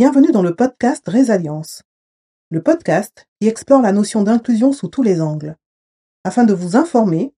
Bienvenue 0.00 0.30
dans 0.30 0.42
le 0.42 0.54
podcast 0.54 1.02
Résalience, 1.08 1.82
le 2.50 2.62
podcast 2.62 3.26
qui 3.40 3.48
explore 3.48 3.82
la 3.82 3.90
notion 3.90 4.22
d'inclusion 4.22 4.72
sous 4.72 4.86
tous 4.86 5.02
les 5.02 5.20
angles, 5.20 5.56
afin 6.22 6.44
de 6.44 6.54
vous 6.54 6.76
informer, 6.76 7.34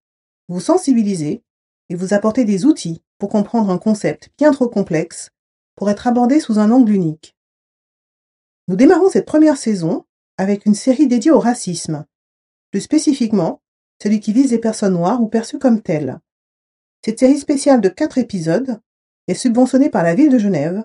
vous 0.50 0.60
sensibiliser 0.60 1.42
et 1.88 1.94
vous 1.94 2.12
apporter 2.12 2.44
des 2.44 2.66
outils 2.66 3.02
pour 3.18 3.30
comprendre 3.30 3.70
un 3.70 3.78
concept 3.78 4.28
bien 4.36 4.52
trop 4.52 4.68
complexe 4.68 5.30
pour 5.74 5.88
être 5.88 6.06
abordé 6.06 6.38
sous 6.38 6.58
un 6.58 6.70
angle 6.70 6.92
unique. 6.92 7.34
Nous 8.68 8.76
démarrons 8.76 9.08
cette 9.08 9.24
première 9.24 9.56
saison 9.56 10.04
avec 10.36 10.66
une 10.66 10.74
série 10.74 11.08
dédiée 11.08 11.30
au 11.30 11.40
racisme, 11.40 12.04
plus 12.72 12.82
spécifiquement 12.82 13.62
celui 14.02 14.20
qui 14.20 14.34
vise 14.34 14.50
les 14.50 14.58
personnes 14.58 14.92
noires 14.92 15.22
ou 15.22 15.28
perçues 15.28 15.58
comme 15.58 15.80
telles. 15.80 16.20
Cette 17.06 17.20
série 17.20 17.38
spéciale 17.38 17.80
de 17.80 17.88
quatre 17.88 18.18
épisodes 18.18 18.82
est 19.28 19.34
subventionnée 19.34 19.88
par 19.88 20.02
la 20.02 20.14
ville 20.14 20.30
de 20.30 20.38
Genève, 20.38 20.84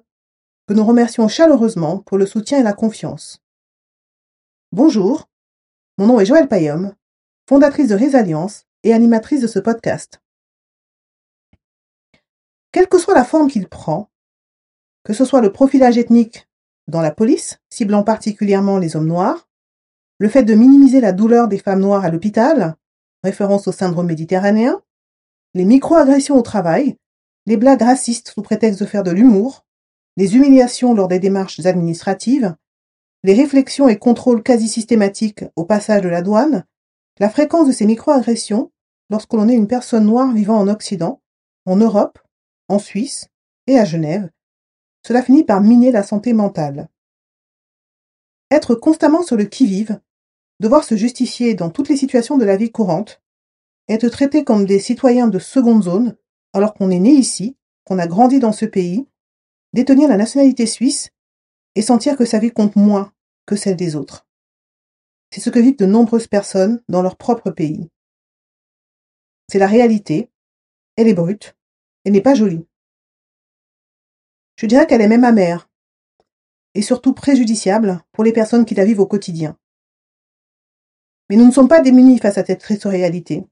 que 0.67 0.73
nous 0.73 0.85
remercions 0.85 1.27
chaleureusement 1.27 1.99
pour 1.99 2.17
le 2.17 2.25
soutien 2.25 2.59
et 2.59 2.63
la 2.63 2.73
confiance. 2.73 3.43
Bonjour, 4.71 5.29
mon 5.97 6.07
nom 6.07 6.19
est 6.19 6.25
Joëlle 6.25 6.47
Payom, 6.47 6.93
fondatrice 7.47 7.89
de 7.89 7.95
Résalience 7.95 8.65
et 8.83 8.93
animatrice 8.93 9.41
de 9.41 9.47
ce 9.47 9.59
podcast. 9.59 10.21
Quelle 12.71 12.87
que 12.87 12.99
soit 12.99 13.13
la 13.13 13.23
forme 13.23 13.49
qu'il 13.49 13.69
prend, 13.69 14.09
que 15.03 15.13
ce 15.13 15.23
soit 15.23 15.41
le 15.41 15.51
profilage 15.51 15.97
ethnique 15.97 16.47
dans 16.87 17.01
la 17.01 17.11
police, 17.11 17.59
ciblant 17.69 18.03
particulièrement 18.03 18.79
les 18.79 18.95
hommes 18.95 19.07
noirs, 19.07 19.47
le 20.17 20.29
fait 20.29 20.43
de 20.43 20.55
minimiser 20.55 20.99
la 20.99 21.11
douleur 21.11 21.47
des 21.47 21.57
femmes 21.59 21.81
noires 21.81 22.05
à 22.05 22.09
l'hôpital, 22.09 22.75
référence 23.23 23.67
au 23.67 23.71
syndrome 23.71 24.07
méditerranéen, 24.07 24.81
les 25.53 25.65
microagressions 25.65 26.35
au 26.35 26.41
travail, 26.41 26.97
les 27.45 27.57
blagues 27.57 27.81
racistes 27.81 28.29
sous 28.29 28.41
prétexte 28.41 28.79
de 28.79 28.85
faire 28.85 29.03
de 29.03 29.11
l'humour, 29.11 29.64
les 30.17 30.35
humiliations 30.35 30.93
lors 30.93 31.07
des 31.07 31.19
démarches 31.19 31.65
administratives, 31.65 32.55
les 33.23 33.33
réflexions 33.33 33.87
et 33.87 33.97
contrôles 33.97 34.43
quasi 34.43 34.67
systématiques 34.67 35.43
au 35.55 35.65
passage 35.65 36.01
de 36.01 36.09
la 36.09 36.21
douane, 36.21 36.65
la 37.19 37.29
fréquence 37.29 37.67
de 37.67 37.73
ces 37.73 37.85
microagressions 37.85 38.71
lorsque 39.09 39.33
l'on 39.33 39.49
est 39.49 39.55
une 39.55 39.67
personne 39.67 40.05
noire 40.05 40.31
vivant 40.31 40.59
en 40.59 40.67
Occident, 40.67 41.21
en 41.65 41.75
Europe, 41.77 42.19
en 42.67 42.79
Suisse 42.79 43.27
et 43.67 43.79
à 43.79 43.85
Genève, 43.85 44.29
cela 45.05 45.21
finit 45.21 45.43
par 45.43 45.61
miner 45.61 45.91
la 45.91 46.03
santé 46.03 46.33
mentale. 46.33 46.89
Être 48.51 48.75
constamment 48.75 49.23
sur 49.23 49.35
le 49.35 49.45
qui-vive, 49.45 49.99
devoir 50.59 50.83
se 50.83 50.95
justifier 50.95 51.55
dans 51.55 51.69
toutes 51.69 51.89
les 51.89 51.97
situations 51.97 52.37
de 52.37 52.45
la 52.45 52.57
vie 52.57 52.71
courante, 52.71 53.21
être 53.87 54.07
traité 54.09 54.43
comme 54.43 54.65
des 54.65 54.79
citoyens 54.79 55.27
de 55.27 55.39
seconde 55.39 55.83
zone, 55.83 56.15
alors 56.53 56.73
qu'on 56.73 56.89
est 56.89 56.99
né 56.99 57.11
ici, 57.11 57.55
qu'on 57.83 57.99
a 57.99 58.07
grandi 58.07 58.39
dans 58.39 58.51
ce 58.51 58.65
pays, 58.65 59.07
détenir 59.75 60.07
la 60.07 60.15
nationalité 60.15 60.65
suisse 60.65 61.09
et 61.75 61.81
sentir 61.81 62.15
que 62.15 62.23
sa 62.23 62.39
vie 62.39 62.51
compte 62.51 62.77
moins 62.77 63.11
que 63.45 63.57
celle 63.57 63.75
des 63.75 63.97
autres. 63.97 64.25
C'est 65.31 65.41
ce 65.41 65.49
que 65.49 65.59
vivent 65.59 65.77
de 65.77 65.85
nombreuses 65.85 66.27
personnes 66.27 66.81
dans 66.87 67.01
leur 67.01 67.17
propre 67.17 67.51
pays. 67.51 67.89
C'est 69.51 69.59
la 69.59 69.67
réalité, 69.67 70.31
elle 70.95 71.09
est 71.09 71.13
brute, 71.13 71.57
elle 72.05 72.13
n'est 72.13 72.21
pas 72.21 72.35
jolie. 72.35 72.65
Je 74.55 74.65
dirais 74.65 74.87
qu'elle 74.87 75.01
est 75.01 75.09
même 75.09 75.25
amère, 75.25 75.69
et 76.73 76.81
surtout 76.81 77.13
préjudiciable 77.13 78.01
pour 78.13 78.23
les 78.23 78.31
personnes 78.31 78.63
qui 78.63 78.75
la 78.75 78.85
vivent 78.85 79.01
au 79.01 79.07
quotidien. 79.07 79.57
Mais 81.29 81.35
nous 81.35 81.47
ne 81.47 81.51
sommes 81.51 81.67
pas 81.67 81.81
démunis 81.81 82.19
face 82.19 82.37
à 82.37 82.45
cette 82.45 82.61
triste 82.61 82.85
réalité. 82.85 83.45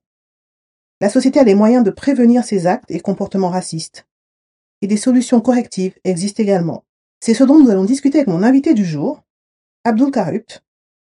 La 1.02 1.10
société 1.10 1.42
a 1.42 1.44
les 1.44 1.56
moyens 1.56 1.84
de 1.84 1.92
prévenir 1.92 2.46
ces 2.46 2.66
actes 2.66 2.90
et 2.92 3.02
comportements 3.02 3.50
racistes. 3.50 4.08
Et 4.84 4.88
des 4.88 4.98
solutions 4.98 5.40
correctives 5.40 5.98
existent 6.04 6.44
également. 6.44 6.84
C'est 7.22 7.34
ce 7.34 7.46
dont 7.46 7.58
nous 7.58 7.70
allons 7.70 7.86
discuter 7.86 8.18
avec 8.18 8.28
mon 8.28 8.44
invité 8.44 8.74
du 8.74 8.84
jour, 8.84 9.24
Abdul 9.86 10.12
Karupt, 10.12 10.62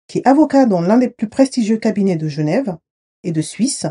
qui 0.05 0.19
est 0.19 0.27
avocat 0.27 0.67
dans 0.67 0.79
l'un 0.79 0.99
des 0.99 1.09
plus 1.09 1.27
prestigieux 1.27 1.77
cabinets 1.77 2.15
de 2.15 2.27
Genève 2.27 2.77
et 3.23 3.31
de 3.31 3.41
Suisse. 3.41 3.87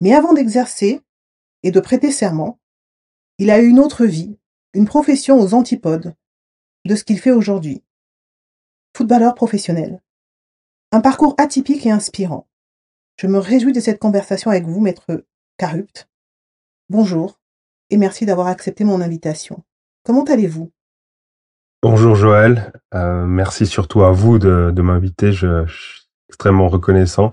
Mais 0.00 0.12
avant 0.12 0.32
d'exercer 0.32 1.00
et 1.62 1.70
de 1.70 1.78
prêter 1.78 2.10
serment, 2.10 2.58
il 3.38 3.52
a 3.52 3.60
eu 3.60 3.68
une 3.68 3.78
autre 3.78 4.04
vie 4.04 4.36
une 4.74 4.86
profession 4.86 5.38
aux 5.38 5.54
antipodes 5.54 6.16
de 6.84 6.96
ce 6.96 7.04
qu'il 7.04 7.20
fait 7.20 7.30
aujourd'hui. 7.30 7.84
Footballeur 8.96 9.36
professionnel. 9.36 10.02
Un 10.90 11.00
parcours 11.00 11.36
atypique 11.38 11.86
et 11.86 11.92
inspirant. 11.92 12.48
Je 13.16 13.28
me 13.28 13.38
réjouis 13.38 13.72
de 13.72 13.80
cette 13.80 14.00
conversation 14.00 14.50
avec 14.50 14.64
vous, 14.64 14.80
maître 14.80 15.24
Carupt. 15.56 16.08
Bonjour 16.88 17.41
et 17.92 17.98
merci 17.98 18.24
d'avoir 18.24 18.46
accepté 18.46 18.84
mon 18.84 19.02
invitation. 19.02 19.62
Comment 20.02 20.24
allez-vous? 20.24 20.72
Bonjour 21.82 22.14
Joël, 22.14 22.72
euh, 22.94 23.26
merci 23.26 23.66
surtout 23.66 24.02
à 24.02 24.12
vous 24.12 24.38
de, 24.38 24.72
m'inviter, 24.80 25.32
je, 25.32 25.66
suis 25.66 26.08
extrêmement 26.28 26.68
reconnaissant 26.68 27.32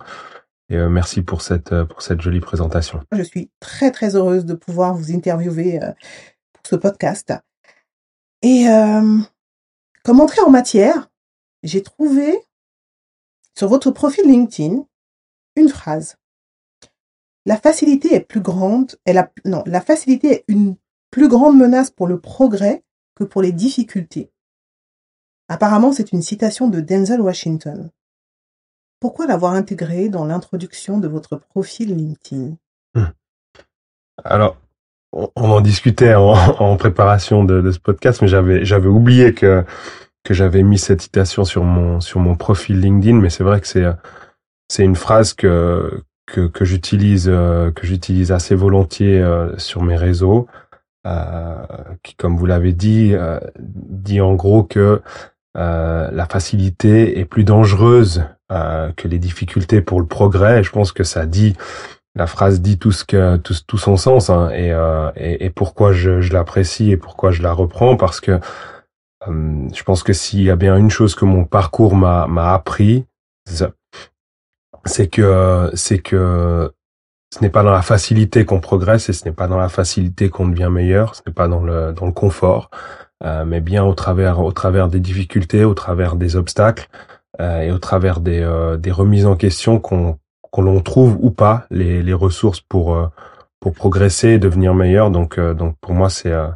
et 0.70 0.76
euh, 0.76 0.90
merci 0.90 1.22
pour 1.22 1.42
cette, 1.42 1.84
pour 1.86 2.02
cette 2.02 2.20
jolie 2.20 2.42
présentation. 2.42 3.00
Je 3.14 3.24
suis 3.24 3.50
très 3.62 3.92
très 3.92 4.18
heureuse 4.18 4.44
de 4.44 4.54
pouvoir 4.54 4.94
vous 4.96 5.14
interviewer 5.14 5.82
euh, 5.82 5.94
ce 6.68 6.76
podcast. 6.76 7.34
Et 8.42 8.68
euh, 8.68 9.18
comme 10.04 10.20
entrée 10.20 10.42
en 10.42 10.50
matière, 10.50 11.10
j'ai 11.64 11.84
trouvé 11.84 12.38
sur 13.58 13.70
votre 13.70 13.92
profil 13.92 14.26
LinkedIn 14.26 14.84
une 15.56 15.70
phrase. 15.70 16.19
La 17.50 17.58
facilité 17.58 18.14
est 18.14 18.20
plus 18.20 18.42
grande, 18.42 18.96
non, 19.44 19.64
la 19.66 19.82
facilité 19.82 20.32
est 20.32 20.44
une 20.48 20.76
plus 21.10 21.28
grande 21.28 21.58
menace 21.58 21.90
pour 21.90 22.06
le 22.06 22.20
progrès 22.20 22.84
que 23.16 23.24
pour 23.24 23.42
les 23.42 23.52
difficultés. 23.52 24.30
Apparemment, 25.48 25.92
c'est 25.92 26.12
une 26.12 26.22
citation 26.22 26.68
de 26.68 26.80
Denzel 26.80 27.22
Washington. 27.22 27.90
Pourquoi 29.00 29.26
l'avoir 29.26 29.54
intégré 29.54 30.10
dans 30.10 30.26
l'introduction 30.26 31.00
de 31.00 31.08
votre 31.08 31.38
profil 31.38 31.98
LinkedIn? 31.98 32.56
Hmm. 32.94 33.14
Alors, 34.24 34.58
on, 35.12 35.32
en 35.36 35.62
discutait 35.62 36.14
en, 36.14 36.78
préparation 36.78 37.44
de, 37.44 37.72
ce 37.72 37.80
podcast, 37.80 38.22
mais 38.22 38.28
j'avais 38.28 38.90
oublié 38.90 39.34
que 39.34 39.66
que 40.24 40.36
j'avais 40.36 40.62
mis 40.62 40.78
cette 40.78 41.02
citation 41.02 41.46
sur 41.46 41.64
mon 41.64 42.00
sur 42.00 42.20
mon 42.20 42.36
profil 42.36 42.80
LinkedIn, 42.80 43.18
mais 43.18 43.32
c'est 43.32 43.44
vrai 43.44 43.60
que 43.60 43.66
c'est 43.66 43.86
c'est 44.68 44.84
une 44.84 44.96
phrase 44.96 45.34
que 45.34 46.04
que, 46.32 46.48
que 46.48 46.66
j'utilise 46.66 47.28
euh, 47.28 47.72
que 47.72 47.86
j'utilise 47.86 48.32
assez 48.32 48.56
volontiers 48.56 49.20
euh, 49.20 49.58
sur 49.58 49.84
mes 49.84 49.96
réseaux, 49.96 50.48
euh, 51.08 51.56
qui, 52.04 52.16
comme 52.16 52.38
vous 52.38 52.46
l'avez 52.46 52.74
dit, 52.74 53.14
dit 53.58 54.22
en 54.22 54.36
gros 54.36 54.64
que 54.64 55.02
la 55.56 56.28
facilité 56.30 57.20
est 57.20 57.26
plus 57.26 57.44
dangereuse 57.44 58.24
que 58.50 59.08
les 59.08 59.20
difficultés 59.20 59.82
pour 59.82 60.00
le 60.00 60.08
progrès. 60.08 60.64
Je 60.64 60.72
pense 60.72 60.92
que 60.92 61.04
ça 61.04 61.26
dit 61.26 61.56
la 62.16 62.28
phrase 62.28 62.62
dit 62.62 62.78
tout 62.78 62.92
ce 62.92 63.06
que 63.06 63.38
tout, 63.38 63.54
tout 63.66 63.78
son 63.78 63.98
sens 63.98 64.30
hein, 64.30 64.50
et, 64.52 64.72
euh, 64.72 65.12
et, 65.16 65.46
et 65.46 65.50
pourquoi 65.50 65.94
je, 65.94 66.22
je 66.22 66.34
l'apprécie 66.34 66.92
et 66.92 66.98
pourquoi 66.98 67.32
je 67.32 67.42
la 67.42 67.54
reprends 67.54 67.96
parce 67.96 68.20
que 68.20 68.40
euh, 69.28 69.68
je 69.74 69.84
pense 69.84 70.04
que 70.04 70.14
s'il 70.14 70.44
y 70.44 70.50
a 70.50 70.56
bien 70.56 70.76
une 70.78 70.90
chose 70.90 71.16
que 71.16 71.26
mon 71.26 71.46
parcours 71.46 71.96
m'a 71.96 72.28
m'a 72.28 72.54
appris 72.54 73.06
c'est 74.86 75.08
que 75.08 75.70
c'est 75.74 76.00
que 76.00 76.72
ce 77.34 77.42
n'est 77.42 77.50
pas 77.50 77.64
dans 77.64 77.72
la 77.72 77.82
facilité 77.82 78.46
qu'on 78.46 78.60
progresse 78.60 79.10
et 79.10 79.14
ce 79.14 79.26
n'est 79.26 79.36
pas 79.36 79.48
dans 79.48 79.58
la 79.58 79.70
facilité 79.70 80.30
qu'on 80.30 80.48
devient 80.48 80.70
meilleur 80.72 81.16
ce 81.16 81.22
n'est 81.28 81.34
pas 81.34 81.48
dans 81.48 81.64
le 81.64 81.94
dans 81.94 82.06
le 82.06 82.12
confort 82.12 82.70
euh, 83.24 83.46
mais 83.46 83.62
bien 83.62 83.84
au 83.84 83.94
travers 83.94 84.40
au 84.40 84.52
travers 84.52 84.88
des 84.88 85.00
difficultés 85.00 85.64
au 85.64 85.74
travers 85.74 86.16
des 86.16 86.36
obstacles 86.36 86.88
euh, 87.40 87.62
et 87.62 87.72
au 87.72 87.80
travers 87.80 88.20
des 88.20 88.42
euh, 88.42 88.78
des 88.78 88.92
remises 88.92 89.26
en 89.26 89.36
question 89.36 89.80
qu'on 89.80 90.18
qu'on 90.52 90.82
trouve 90.82 91.18
ou 91.20 91.32
pas 91.32 91.66
les, 91.70 92.02
les 92.02 92.14
ressources 92.14 92.62
pour 92.62 92.96
euh, 92.96 93.08
pour 93.60 93.74
progresser 93.74 94.30
et 94.30 94.40
devenir 94.40 94.74
meilleur. 94.74 95.12
Donc 95.12 95.38
euh, 95.38 95.54
donc 95.54 95.76
pour 95.82 95.94
moi 95.94 96.10
c'est 96.10 96.32
euh, 96.32 96.48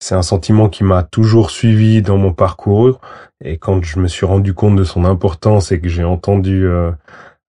c'est 0.00 0.14
un 0.14 0.22
sentiment 0.22 0.68
qui 0.68 0.84
m'a 0.84 1.02
toujours 1.02 1.50
suivi 1.50 2.02
dans 2.02 2.18
mon 2.18 2.32
parcours 2.32 3.00
et 3.44 3.58
quand 3.58 3.82
je 3.82 3.98
me 3.98 4.08
suis 4.08 4.26
rendu 4.26 4.54
compte 4.54 4.76
de 4.76 4.84
son 4.84 5.04
importance 5.04 5.72
et 5.72 5.80
que 5.80 5.88
j'ai 5.88 6.04
entendu 6.04 6.68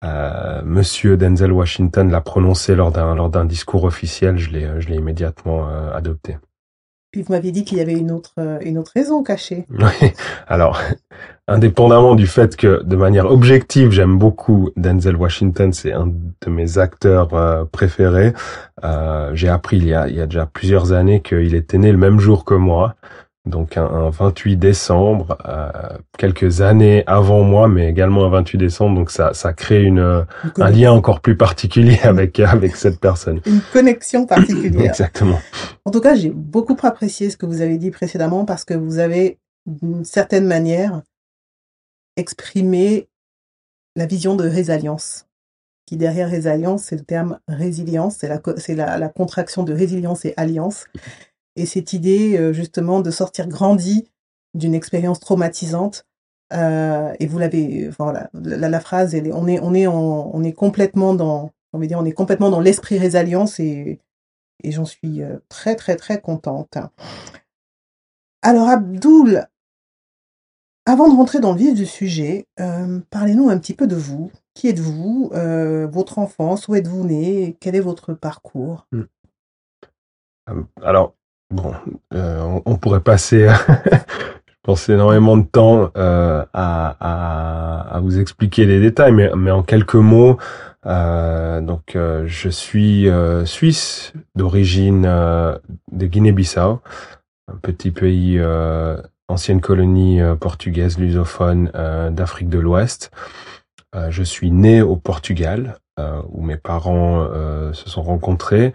euh, 0.03 0.61
Monsieur 0.63 1.17
Denzel 1.17 1.51
Washington 1.51 2.09
la 2.11 2.21
prononcer 2.21 2.75
lors 2.75 2.91
d'un 2.91 3.15
lors 3.15 3.29
d'un 3.29 3.45
discours 3.45 3.83
officiel, 3.83 4.37
je 4.37 4.51
l'ai 4.51 4.69
je 4.79 4.89
l'ai 4.89 4.95
immédiatement 4.95 5.67
adopté. 5.93 6.37
Puis 7.13 7.21
vous 7.21 7.31
m'aviez 7.31 7.51
dit 7.51 7.63
qu'il 7.63 7.77
y 7.77 7.81
avait 7.81 7.93
une 7.93 8.09
autre, 8.09 8.31
euh, 8.39 8.57
une 8.61 8.79
autre 8.79 8.91
raison 8.95 9.21
cachée. 9.21 9.67
Oui. 9.71 10.11
Alors, 10.47 10.81
indépendamment 11.47 12.15
du 12.15 12.25
fait 12.25 12.55
que, 12.55 12.81
de 12.81 12.95
manière 12.95 13.29
objective, 13.29 13.91
j'aime 13.91 14.17
beaucoup 14.17 14.71
Denzel 14.77 15.15
Washington, 15.15 15.71
c'est 15.73 15.93
un 15.93 16.07
de 16.07 16.49
mes 16.49 16.79
acteurs 16.79 17.35
euh, 17.35 17.65
préférés. 17.65 18.33
Euh, 18.83 19.29
J'ai 19.35 19.47
appris 19.47 19.77
il 19.77 19.85
y, 19.85 19.93
a, 19.93 20.07
il 20.07 20.15
y 20.15 20.21
a 20.21 20.25
déjà 20.25 20.47
plusieurs 20.47 20.91
années 20.91 21.21
qu'il 21.21 21.53
était 21.53 21.77
né 21.77 21.91
le 21.91 21.99
même 21.99 22.19
jour 22.19 22.45
que 22.45 22.55
moi 22.55 22.95
donc 23.45 23.77
un, 23.77 24.09
28 24.09 24.55
décembre, 24.55 25.37
euh, 25.45 25.69
quelques 26.17 26.61
années 26.61 27.03
avant 27.07 27.43
moi, 27.43 27.67
mais 27.67 27.89
également 27.89 28.25
un 28.25 28.29
28 28.29 28.57
décembre, 28.57 28.95
donc 28.95 29.11
ça, 29.11 29.33
ça 29.33 29.51
crée 29.53 29.83
une, 29.83 30.25
un 30.57 30.69
lien 30.69 30.91
encore 30.91 31.19
plus 31.19 31.35
particulier 31.35 31.99
avec, 32.03 32.39
avec 32.39 32.75
cette 32.75 32.99
personne. 32.99 33.41
Une 33.45 33.61
connexion 33.73 34.25
particulière. 34.25 34.85
Exactement. 34.85 35.39
En 35.85 35.91
tout 35.91 35.99
cas, 35.99 36.15
j'ai 36.15 36.29
beaucoup 36.29 36.77
apprécié 36.83 37.29
ce 37.29 37.37
que 37.37 37.45
vous 37.45 37.61
avez 37.61 37.77
dit 37.77 37.91
précédemment 37.91 38.45
parce 38.45 38.63
que 38.63 38.73
vous 38.73 38.99
avez 38.99 39.39
d'une 39.65 40.05
certaine 40.05 40.45
manière, 40.45 41.01
exprimer 42.15 43.09
la 43.95 44.05
vision 44.05 44.35
de 44.35 44.47
résilience. 44.47 45.27
Qui 45.85 45.97
derrière 45.97 46.29
résilience, 46.29 46.83
c'est 46.83 46.95
le 46.95 47.03
terme 47.03 47.39
résilience, 47.47 48.15
c'est 48.17 48.29
la, 48.29 48.41
c'est 48.57 48.75
la, 48.75 48.97
la, 48.97 49.09
contraction 49.09 49.63
de 49.63 49.73
résilience 49.73 50.23
et 50.23 50.33
alliance. 50.37 50.85
Et 51.55 51.65
cette 51.65 51.93
idée, 51.93 52.37
euh, 52.37 52.53
justement, 52.53 53.01
de 53.01 53.11
sortir 53.11 53.47
grandi 53.47 54.09
d'une 54.53 54.73
expérience 54.73 55.19
traumatisante. 55.19 56.05
Euh, 56.51 57.13
et 57.19 57.25
vous 57.25 57.39
l'avez, 57.39 57.89
voilà, 57.89 58.29
la, 58.33 58.79
phrase, 58.79 59.15
on 59.33 59.47
est, 59.47 59.59
on 59.59 59.73
est, 59.73 59.87
on 59.87 60.43
est 60.43 60.53
complètement 60.53 61.15
dans, 61.15 61.51
on 61.73 61.79
dire, 61.79 61.97
on 61.99 62.05
est 62.05 62.11
complètement 62.11 62.51
dans 62.51 62.59
l'esprit 62.59 62.99
résilience 62.99 63.59
et, 63.59 63.99
j'en 64.63 64.85
suis 64.85 65.21
euh, 65.23 65.39
très, 65.49 65.75
très, 65.75 65.95
très 65.95 66.21
contente. 66.21 66.77
Alors, 68.43 68.69
Abdoul, 68.69 69.47
avant 70.85 71.09
de 71.09 71.15
rentrer 71.15 71.39
dans 71.39 71.53
le 71.53 71.57
vif 71.57 71.73
du 71.73 71.85
sujet, 71.85 72.45
parlez-nous 73.09 73.49
un 73.49 73.57
petit 73.57 73.73
peu 73.73 73.87
de 73.87 73.95
vous. 73.95 74.31
Qui 74.53 74.67
êtes-vous? 74.67 75.31
Votre 75.89 76.19
enfance 76.19 76.67
Où 76.67 76.75
êtes-vous 76.75 77.05
né? 77.05 77.57
Quel 77.61 77.75
est 77.75 77.79
votre 77.79 78.13
parcours? 78.13 78.85
Euh, 80.49 80.63
Alors, 80.81 81.15
bon, 81.53 81.73
euh, 82.13 82.59
on, 82.65 82.75
pourrait 82.75 82.99
passer, 82.99 83.47
je 83.91 84.53
pense, 84.63 84.89
énormément 84.89 85.37
de 85.37 85.45
temps 85.45 85.91
à, 85.95 86.47
à, 86.53 87.95
à, 87.95 87.99
vous 87.99 88.19
expliquer 88.19 88.65
les 88.65 88.79
détails, 88.79 89.13
mais, 89.13 89.31
mais 89.35 89.51
en 89.51 89.63
quelques 89.63 89.95
mots, 89.95 90.37
donc, 90.85 91.95
je 91.95 92.49
suis 92.49 93.07
suisse 93.45 94.13
d'origine 94.35 95.03
de 95.03 96.05
Guinée-Bissau, 96.05 96.81
un 97.47 97.55
petit 97.61 97.91
pays 97.91 98.39
ancienne 99.27 99.61
colonie 99.61 100.21
euh, 100.21 100.35
portugaise 100.35 100.97
lusophone 100.97 101.71
euh, 101.75 102.09
d'Afrique 102.09 102.49
de 102.49 102.59
l'Ouest. 102.59 103.11
Euh, 103.95 104.09
je 104.09 104.23
suis 104.23 104.51
né 104.51 104.81
au 104.81 104.95
Portugal, 104.95 105.77
où 106.29 106.41
mes 106.41 106.57
parents 106.57 107.27
se 107.71 107.87
sont 107.87 108.01
rencontrés. 108.01 108.73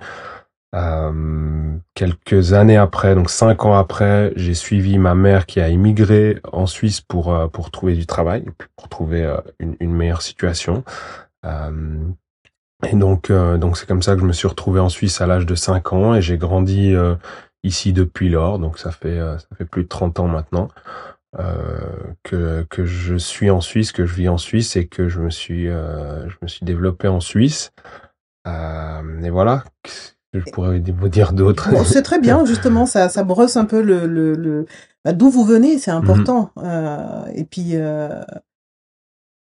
Quelques 1.94 2.52
années 2.52 2.76
après, 2.76 3.14
donc 3.14 3.30
cinq 3.30 3.64
ans 3.64 3.74
après, 3.74 4.32
j'ai 4.36 4.54
suivi 4.54 4.98
ma 4.98 5.14
mère 5.14 5.46
qui 5.46 5.60
a 5.60 5.68
immigré 5.68 6.40
en 6.52 6.66
Suisse 6.66 7.00
pour 7.00 7.50
pour 7.50 7.70
trouver 7.70 7.94
du 7.94 8.06
travail, 8.06 8.44
pour 8.76 8.88
trouver 8.88 9.34
une, 9.58 9.76
une 9.80 9.94
meilleure 9.94 10.22
situation. 10.22 10.84
et 11.44 12.96
donc 12.96 13.32
donc 13.32 13.78
c'est 13.78 13.86
comme 13.86 14.02
ça 14.02 14.14
que 14.14 14.20
je 14.20 14.26
me 14.26 14.32
suis 14.32 14.48
retrouvé 14.48 14.80
en 14.80 14.88
Suisse 14.88 15.20
à 15.20 15.26
l'âge 15.26 15.46
de 15.46 15.54
cinq 15.54 15.92
ans 15.92 16.14
et 16.14 16.22
j'ai 16.22 16.36
grandi 16.36 16.94
ici 17.62 17.92
depuis 17.92 18.28
lors, 18.28 18.58
donc 18.58 18.78
ça 18.78 18.90
fait 18.90 19.18
euh, 19.18 19.38
ça 19.38 19.48
fait 19.56 19.64
plus 19.64 19.84
de 19.84 19.88
30 19.88 20.20
ans 20.20 20.28
maintenant 20.28 20.68
euh, 21.38 22.14
que 22.22 22.66
que 22.70 22.84
je 22.84 23.16
suis 23.16 23.50
en 23.50 23.60
Suisse, 23.60 23.92
que 23.92 24.06
je 24.06 24.14
vis 24.14 24.28
en 24.28 24.38
Suisse 24.38 24.76
et 24.76 24.86
que 24.86 25.08
je 25.08 25.20
me 25.20 25.30
suis 25.30 25.68
euh, 25.68 26.28
je 26.28 26.36
me 26.42 26.48
suis 26.48 26.64
développé 26.64 27.08
en 27.08 27.20
Suisse. 27.20 27.72
Euh, 28.46 29.22
et 29.22 29.30
voilà, 29.30 29.64
je 30.34 30.50
pourrais 30.52 30.80
vous 30.80 31.08
dire 31.08 31.32
d'autres. 31.32 31.70
Bon, 31.70 31.84
c'est 31.84 32.02
très 32.02 32.20
bien, 32.20 32.44
justement, 32.44 32.86
ça 32.86 33.08
ça 33.08 33.24
brosse 33.24 33.56
un 33.56 33.64
peu 33.64 33.82
le 33.82 34.06
le, 34.06 34.34
le... 34.34 34.66
Bah, 35.04 35.12
d'où 35.12 35.30
vous 35.30 35.44
venez, 35.44 35.78
c'est 35.78 35.90
important. 35.90 36.50
Mm 36.56 36.62
-hmm. 36.62 37.32
et 37.34 37.44
puis 37.44 37.76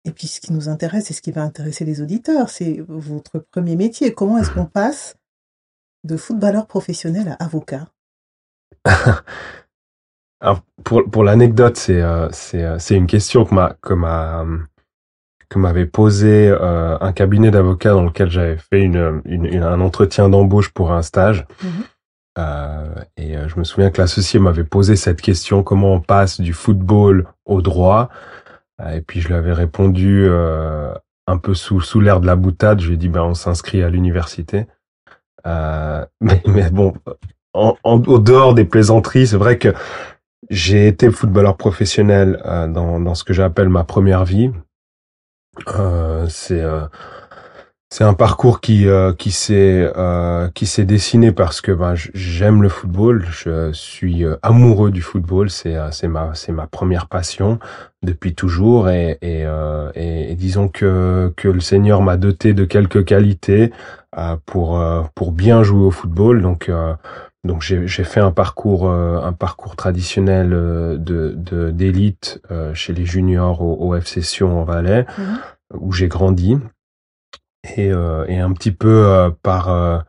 et 0.07 0.13
puis 0.13 0.29
ce 0.29 0.41
qui 0.41 0.53
nous 0.53 0.69
intéresse 0.69 1.11
et 1.11 1.15
ce 1.15 1.21
qui 1.21 1.33
va 1.33 1.43
intéresser 1.43 1.85
les 1.85 2.01
auditeurs, 2.01 2.49
c'est 2.49 2.81
votre 2.89 3.41
premier 3.41 3.75
métier. 3.75 4.15
Comment 4.15 4.39
est-ce 4.39 4.53
qu'on 4.53 4.67
passe 4.67 5.17
de 6.05 6.17
footballeur 6.17 6.69
professionnel 6.69 7.37
à 7.39 7.45
avocat? 7.45 7.89
Alors, 10.41 10.61
pour, 10.85 11.11
pour 11.11 11.25
l'anecdote, 11.25 11.77
c'est 11.77 12.01
euh, 12.01 12.29
c'est 12.31 12.63
euh, 12.63 12.79
c'est 12.79 12.95
une 12.95 13.09
question 13.09 13.45
que 13.45 13.55
m'a 13.55 13.77
que 13.81 13.95
m'a 13.95 14.47
que 15.49 15.59
m'avait 15.59 15.87
posé 15.87 16.49
euh, 16.49 16.99
un 17.01 17.13
cabinet 17.13 17.51
d'avocats 17.51 17.93
dans 17.93 18.05
lequel 18.05 18.31
j'avais 18.31 18.57
fait 18.57 18.83
une, 18.83 19.23
une, 19.25 19.63
un 19.63 19.81
entretien 19.81 20.29
d'embauche 20.29 20.71
pour 20.71 20.93
un 20.93 21.03
stage. 21.03 21.47
Mm-hmm. 21.63 21.69
euh, 22.39 22.95
et 23.17 23.37
euh, 23.37 23.49
je 23.49 23.59
me 23.59 23.65
souviens 23.65 23.91
que 23.91 24.01
l'associé 24.01 24.41
m'avait 24.41 24.65
posé 24.65 24.97
cette 24.97 25.21
question 25.21 25.63
comment 25.63 25.95
on 25.95 26.01
passe 26.01 26.41
du 26.41 26.53
football 26.53 27.27
au 27.45 27.63
droit? 27.63 28.09
et 28.93 29.01
puis 29.01 29.23
je 29.23 29.29
lui 29.29 29.35
avais 29.35 29.55
répondu 29.55 30.29
un 30.29 31.39
peu 31.39 31.55
sous 31.55 31.81
sous 31.81 31.99
l'air 31.99 32.21
de 32.21 32.27
la 32.27 32.37
boutade. 32.37 32.79
Je 32.81 32.89
lui 32.89 32.95
ai 32.95 32.99
dit 32.99 33.09
ben 33.09 33.23
on 33.23 33.33
s'inscrit 33.33 33.83
à 33.83 33.89
l'université. 33.89 34.67
mais, 35.47 36.43
mais 36.47 36.69
bon, 36.71 36.93
en, 37.55 37.75
au 37.85 38.19
dehors 38.19 38.53
des 38.53 38.67
plaisanteries, 38.67 39.29
c'est 39.29 39.39
vrai 39.39 39.57
que 39.57 39.73
j'ai 40.51 40.87
été 40.87 41.11
footballeur 41.11 41.57
professionnel 41.57 42.41
euh, 42.45 42.69
dans, 42.69 43.01
dans 43.01 43.15
ce 43.15 43.25
que 43.25 43.33
j'appelle 43.33 43.69
ma 43.69 43.85
première 43.85 44.25
vie. 44.25 44.51
Euh, 45.69 46.27
c'est 46.29 46.61
euh, 46.61 46.83
c'est 47.89 48.05
un 48.05 48.15
parcours 48.15 48.61
qui 48.61 48.89
euh, 48.89 49.13
qui 49.13 49.31
s'est 49.31 49.91
euh, 49.97 50.49
qui 50.55 50.67
s'est 50.67 50.85
dessiné 50.85 51.33
parce 51.33 51.61
que 51.61 51.73
ben, 51.73 51.95
j'aime 51.95 52.63
le 52.63 52.69
football, 52.69 53.25
je 53.31 53.73
suis 53.73 54.25
amoureux 54.43 54.91
du 54.91 55.03
football, 55.03 55.51
c'est 55.51 55.77
c'est 55.93 56.09
ma 56.09 56.35
c'est 56.35 56.53
ma 56.53 56.67
première 56.67 57.07
passion 57.07 57.59
depuis 58.03 58.35
toujours 58.35 58.91
et 58.91 59.19
et, 59.23 59.45
et, 59.95 60.33
et 60.33 60.35
disons 60.35 60.69
que 60.69 61.33
que 61.37 61.49
le 61.49 61.61
Seigneur 61.61 62.03
m'a 62.03 62.17
doté 62.17 62.55
de 62.55 62.65
quelques 62.65 63.05
qualités 63.05 63.73
pour 64.47 64.83
pour 65.15 65.33
bien 65.33 65.63
jouer 65.63 65.87
au 65.87 65.91
football. 65.91 66.43
Donc 66.43 66.71
donc 67.47 67.63
j'ai 67.63 68.05
fait 68.05 68.21
un 68.21 68.33
parcours 68.33 68.89
euh, 68.89 69.21
un 69.23 69.33
parcours 69.33 69.77
traditionnel 69.77 70.53
euh, 70.53 70.97
de 70.99 71.71
d'élite 71.71 72.43
euh, 72.51 72.75
chez 72.75 72.93
les 72.93 73.07
juniors 73.07 73.63
au, 73.63 73.89
au 73.89 73.95
FC 73.95 74.21
Sion 74.21 74.61
en 74.61 74.65
Valais 74.65 75.07
mhm. 75.19 75.39
où 75.81 75.93
j'ai 75.93 76.09
grandi 76.09 76.59
et, 77.77 77.89
et 77.89 78.39
un 78.39 78.53
petit 78.53 78.71
peu 78.71 79.33
par 79.43 80.05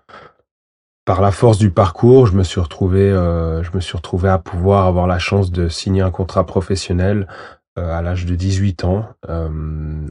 par 1.06 1.22
la 1.22 1.32
force 1.32 1.58
du 1.58 1.72
parcours, 1.72 2.28
je 2.28 2.36
me 2.36 2.44
suis 2.44 2.62
retrouvé 2.62 3.10
je 3.10 3.70
me 3.74 3.80
suis 3.80 3.98
retrouvé 3.98 4.30
à 4.30 4.38
pouvoir 4.38 4.86
avoir 4.86 5.08
la 5.08 5.18
chance 5.18 5.52
de 5.52 5.68
signer 5.68 6.04
un 6.04 6.12
contrat 6.12 6.46
professionnel 6.46 7.28
à 7.76 8.04
l'âge 8.04 8.28
de 8.28 8.36
18 8.36 8.84
ans 8.84 9.10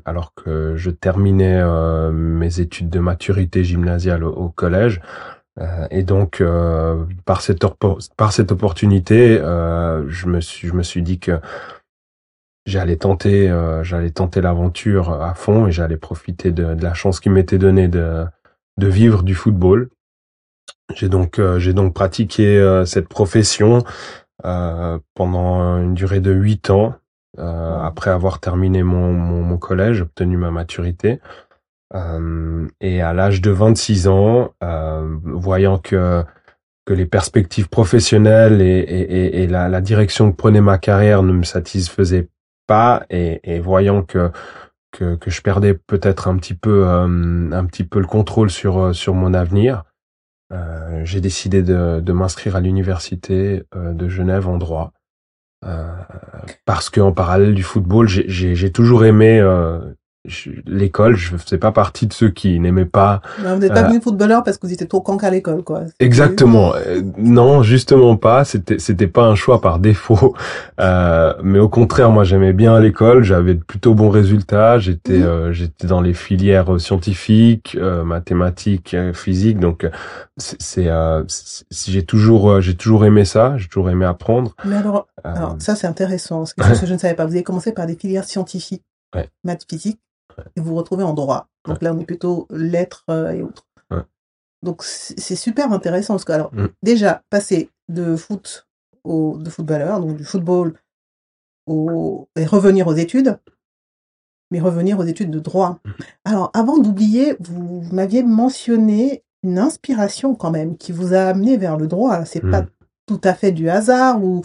alors 0.05 0.35
que 0.35 0.75
je 0.75 0.91
terminais 0.91 1.63
mes 2.11 2.59
études 2.59 2.91
de 2.91 2.99
maturité 2.99 3.63
gymnasiale 3.63 4.25
au 4.25 4.49
collège 4.49 5.01
euh, 5.01 5.36
et 5.91 6.03
donc, 6.03 6.41
euh, 6.41 7.05
par 7.25 7.41
cette 7.41 7.65
par 8.17 8.33
cette 8.33 8.53
opportunité, 8.53 9.39
euh, 9.41 10.05
je 10.09 10.27
me 10.27 10.41
suis 10.41 10.69
je 10.69 10.75
me 10.75 10.83
suis 10.83 11.03
dit 11.03 11.19
que 11.19 11.41
j'allais 12.67 12.97
tenter 12.97 13.49
j'allais 13.83 14.11
tenter 14.11 14.41
l'aventure 14.41 15.23
à 15.23 15.35
fond 15.35 15.67
et 15.67 15.73
j'allais 15.73 15.97
profiter 15.97 16.51
de, 16.51 16.65
la 16.65 16.95
chance 16.95 17.21
qui 17.21 17.31
m'était 17.31 17.59
donnée 17.59 17.89
de 17.89 18.27
de 18.77 18.87
vivre 18.87 19.23
du 19.23 19.35
football. 19.35 19.89
J'ai 20.95 21.09
donc 21.09 21.41
j'ai 21.59 21.73
donc 21.73 21.95
pratiqué 21.95 22.83
cette 22.85 23.09
profession 23.09 23.83
pendant 24.43 25.79
une 25.79 25.95
durée 25.95 26.21
de 26.21 26.33
huit 26.33 26.69
ans 26.69 26.95
après 27.39 28.11
avoir 28.11 28.41
terminé 28.41 28.83
mon, 28.83 29.13
mon, 29.13 29.43
mon 29.43 29.59
collège, 29.59 30.03
obtenu 30.03 30.37
ma 30.37 30.51
maturité. 30.51 31.21
Euh, 31.95 32.67
et 32.81 33.01
à 33.01 33.13
l'âge 33.13 33.41
de 33.41 33.51
26 33.51 34.09
ans, 34.09 34.55
euh, 34.63 35.17
voyant 35.23 35.79
que 35.79 36.25
que 36.85 36.95
les 36.95 37.07
perspectives 37.07 37.69
professionnelles 37.69 38.61
et, 38.61 38.79
et, 38.79 39.43
et 39.43 39.47
la, 39.49 39.81
direction 39.81 40.31
que 40.31 40.37
prenait 40.37 40.61
ma 40.61 40.79
carrière 40.79 41.25
ne 41.25 41.33
me 41.33 41.43
satisfaisaient 41.43 42.29
pas, 42.69 43.05
et, 43.11 43.59
voyant 43.59 44.05
que, 44.05 44.31
que, 44.93 45.19
je 45.27 45.43
perdais 45.43 45.75
peut-être 45.75 46.29
un 46.29 46.37
petit 46.37 46.55
peu 46.55 46.87
euh, 46.87 47.51
un 47.51 47.65
petit 47.65 47.83
peu 47.83 47.99
le 47.99 48.07
contrôle 48.07 48.51
sur 48.51 48.95
sur 48.95 49.15
mon 49.15 49.35
avenir, 49.35 49.83
j'ai 51.03 51.21
décidé 51.21 51.63
de, 51.65 51.99
de 52.01 52.13
m'inscrire 52.13 52.55
à 52.55 52.61
l'université 52.61 53.65
de 53.75 54.09
Genève 54.09 54.49
en 54.49 54.57
droit. 54.57 54.93
parce 56.67 56.89
que 56.89 57.01
en 57.01 57.11
parallèle 57.11 57.55
du 57.55 57.65
football, 57.65 58.07
j'ai 58.07 58.71
toujours 58.71 59.05
aimé 59.05 59.41
l'école, 60.67 61.17
je 61.17 61.37
faisais 61.37 61.59
pas 61.59 61.73
partie 61.73 62.07
de 62.07 62.13
ceux 62.13 62.31
qui 62.31 62.59
n'aimaient 62.61 62.85
pas. 62.85 63.21
vous 63.39 63.57
n'êtes 63.57 63.73
pas 63.73 63.85
euh, 63.85 63.89
venu 63.89 64.01
footballeur 64.01 64.43
parce 64.43 64.59
que 64.59 64.67
vous 64.67 64.73
étiez 64.73 64.87
trop 64.87 65.01
cancre 65.01 65.25
à 65.25 65.31
l'école, 65.31 65.63
quoi. 65.63 65.83
Exactement. 66.01 66.75
Euh, 66.75 67.03
non, 67.19 67.63
justement 67.63 68.17
pas. 68.17 68.45
C'était 68.45 68.79
c'était 68.79 69.07
pas 69.07 69.25
un 69.25 69.35
choix 69.35 69.61
par 69.61 69.79
défaut. 69.79 70.35
Euh, 70.79 71.33
mais 71.43 71.59
au 71.59 71.71
contraire, 71.71 72.11
moi 72.11 72.25
j'aimais 72.25 72.53
bien 72.53 72.79
l'école. 72.79 73.23
J'avais 73.23 73.55
de 73.55 73.63
plutôt 73.63 73.95
bons 73.95 74.11
résultats. 74.11 74.79
J'étais 74.79 75.19
mhm. 75.19 75.53
j'étais 75.53 75.87
dans 75.87 76.03
les 76.03 76.13
filières 76.13 76.79
scientifiques, 76.79 77.79
mathématiques, 78.05 78.95
physiques. 79.15 79.59
Donc 79.59 79.89
c'est 80.37 80.91
j'ai 81.89 82.03
toujours 82.03 82.61
j'ai 82.61 82.75
toujours 82.75 83.07
aimé 83.07 83.25
ça. 83.25 83.57
J'ai 83.57 83.69
toujours 83.69 83.89
aimé 83.89 84.05
apprendre. 84.05 84.55
Mais 84.67 84.77
alors, 84.77 85.09
alors 85.25 85.57
ça 85.61 85.75
c'est 85.77 85.87
intéressant. 85.87 86.45
C'est 86.45 86.55
quelque 86.57 86.69
chose 86.69 86.81
que 86.81 86.87
je 86.87 86.93
ne 86.93 86.99
savais 86.99 87.15
pas. 87.15 87.25
Vous 87.25 87.33
avez 87.33 87.43
commencé 87.43 87.73
par 87.73 87.87
des 87.87 87.97
filières 87.97 88.25
scientifiques, 88.25 88.85
ouais. 89.15 89.31
maths 89.45 89.65
physiques 89.69 90.01
et 90.57 90.61
vous 90.61 90.71
vous 90.71 90.77
retrouvez 90.77 91.05
en 91.05 91.15
droit. 91.15 91.49
Donc 91.67 91.83
là, 91.83 91.93
on 91.95 91.99
est 91.99 92.05
plutôt 92.05 92.47
lettres 92.51 93.05
euh, 93.11 93.31
et 93.33 93.43
autres. 93.43 93.67
Donc 94.63 94.83
c'est 94.83 95.37
super 95.37 95.73
intéressant 95.73 96.15
parce 96.15 96.25
que 96.25 96.33
alors 96.33 96.53
mm. 96.53 96.69
déjà 96.83 97.23
passer 97.31 97.71
de 97.89 98.17
foot 98.17 98.67
au 99.05 99.37
de 99.39 99.51
footballeur, 99.51 100.01
donc 100.01 100.17
du 100.17 100.25
football 100.25 100.75
au, 101.67 102.29
et 102.37 102.47
revenir 102.47 102.87
aux 102.87 102.95
études, 102.95 103.39
mais 104.51 104.61
revenir 104.61 104.99
aux 104.99 105.05
études 105.05 105.31
de 105.31 105.41
droit. 105.41 105.81
Mhm. 105.85 105.95
Alors, 106.25 106.51
avant 106.55 106.79
d'oublier, 106.79 107.37
vous, 107.41 107.83
vous 107.83 107.95
m'aviez 107.95 108.23
mentionné 108.23 109.25
une 109.43 109.59
inspiration 109.59 110.35
quand 110.35 110.51
même 110.51 110.77
qui 110.77 110.93
vous 110.93 111.15
a 111.15 111.21
amené 111.21 111.57
vers 111.57 111.77
le 111.77 111.87
droit. 111.87 112.25
C'est 112.25 112.41
pas 112.41 112.63
Mhm. 112.63 112.69
tout 113.07 113.21
à 113.25 113.35
fait 113.35 113.53
du 113.53 113.69
hasard 113.69 114.23
ou 114.23 114.43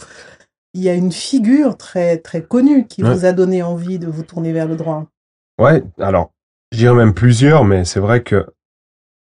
il 0.74 0.82
y 0.82 0.88
a 0.88 0.94
une 0.94 1.12
figure 1.12 1.76
très 1.76 2.18
très 2.18 2.42
connue 2.42 2.86
qui 2.86 3.02
vous 3.02 3.24
a 3.24 3.32
donné 3.32 3.62
envie 3.62 3.98
de 3.98 4.06
vous 4.06 4.22
tourner 4.22 4.52
vers 4.52 4.66
le 4.66 4.76
droit. 4.76 5.06
Ouais, 5.62 5.84
alors, 6.00 6.32
je 6.72 6.78
dirais 6.78 6.94
même 6.96 7.14
plusieurs, 7.14 7.64
mais 7.64 7.84
c'est 7.84 8.00
vrai 8.00 8.24
que, 8.24 8.46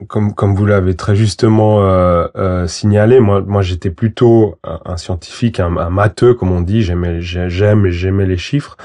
comme, 0.09 0.35
comme 0.35 0.55
vous 0.55 0.67
l'avez 0.67 0.97
très 0.97 1.17
justement 1.17 1.83
euh, 1.83 2.29
euh, 2.37 2.67
signalé, 2.67 3.21
moi, 3.21 3.43
moi 3.43 3.63
j'étais 3.63 3.91
plutôt 3.91 4.59
un, 4.65 4.97
scientifique, 4.97 5.61
un, 5.61 5.77
un 5.77 5.91
matheux, 5.91 6.35
comme 6.35 6.53
on 6.53 6.61
dit, 6.63 6.83
j'aimais, 6.83 7.21
j'ai- 7.21 7.49
j'aime 7.51 7.89
j'aimais 7.89 8.27
les 8.27 8.37
chiffres. 8.37 8.77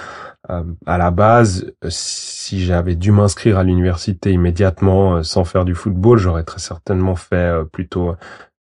Euh, 0.50 0.64
à 0.86 0.98
la 1.00 1.12
base, 1.12 1.72
euh, 1.84 1.88
si 1.90 2.64
j'avais 2.64 2.96
dû 2.96 3.12
m'inscrire 3.12 3.58
à 3.58 3.64
l'université 3.64 4.32
immédiatement 4.32 5.24
sans 5.24 5.44
faire 5.46 5.66
du 5.66 5.76
football, 5.76 6.20
j'aurais 6.20 6.44
très 6.44 6.60
certainement 6.60 7.16
fait 7.16 7.54
plutôt 7.72 8.16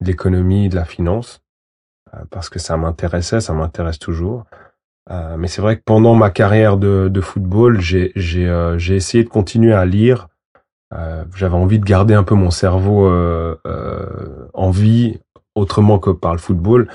de 0.01 0.07
l'économie, 0.07 0.69
de 0.69 0.75
la 0.75 0.85
finance, 0.85 1.41
parce 2.31 2.49
que 2.49 2.59
ça 2.59 2.77
m'intéressait, 2.77 3.41
ça 3.41 3.53
m'intéresse 3.53 3.99
toujours. 3.99 4.45
Euh, 5.09 5.37
mais 5.37 5.47
c'est 5.47 5.61
vrai 5.61 5.77
que 5.77 5.83
pendant 5.85 6.15
ma 6.15 6.29
carrière 6.29 6.77
de, 6.77 7.07
de 7.09 7.21
football, 7.21 7.79
j'ai 7.79 8.11
j'ai 8.15 8.47
euh, 8.47 8.77
j'ai 8.77 8.95
essayé 8.95 9.23
de 9.23 9.29
continuer 9.29 9.73
à 9.73 9.85
lire. 9.85 10.27
Euh, 10.93 11.23
J'avais 11.35 11.55
envie 11.55 11.79
de 11.79 11.85
garder 11.85 12.13
un 12.13 12.23
peu 12.23 12.35
mon 12.35 12.51
cerveau 12.51 13.07
euh, 13.07 13.55
euh, 13.65 14.47
en 14.53 14.69
vie 14.71 15.19
autrement 15.55 15.99
que 15.99 16.09
par 16.11 16.33
le 16.33 16.39
football. 16.39 16.87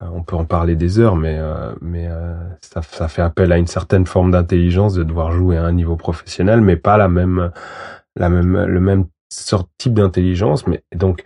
On 0.00 0.22
peut 0.22 0.36
en 0.36 0.44
parler 0.44 0.76
des 0.76 0.98
heures, 0.98 1.16
mais 1.16 1.40
mais 1.80 2.10
ça, 2.60 2.82
ça 2.82 3.08
fait 3.08 3.22
appel 3.22 3.52
à 3.52 3.56
une 3.56 3.66
certaine 3.66 4.04
forme 4.06 4.32
d'intelligence 4.32 4.92
de 4.92 5.02
devoir 5.02 5.32
jouer 5.32 5.56
à 5.56 5.64
un 5.64 5.72
niveau 5.72 5.96
professionnel, 5.96 6.60
mais 6.60 6.76
pas 6.76 6.98
la 6.98 7.08
même 7.08 7.50
la 8.14 8.28
même 8.28 8.64
le 8.66 8.80
même 8.80 9.06
sorte 9.30 9.70
type 9.78 9.94
d'intelligence. 9.94 10.66
Mais 10.66 10.82
donc 10.94 11.24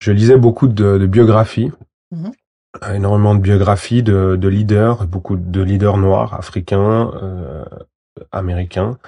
je 0.00 0.12
lisais 0.12 0.36
beaucoup 0.36 0.66
de, 0.68 0.98
de 0.98 1.06
biographies 1.06 1.72
euh, 2.12 2.43
énormément 2.92 3.34
de 3.34 3.40
biographies 3.40 4.02
de, 4.02 4.36
de 4.36 4.48
leaders, 4.48 5.06
beaucoup 5.06 5.36
de 5.36 5.62
leaders 5.62 5.96
noirs, 5.96 6.34
africains, 6.34 7.10
euh, 7.22 7.64
américains, 8.32 8.98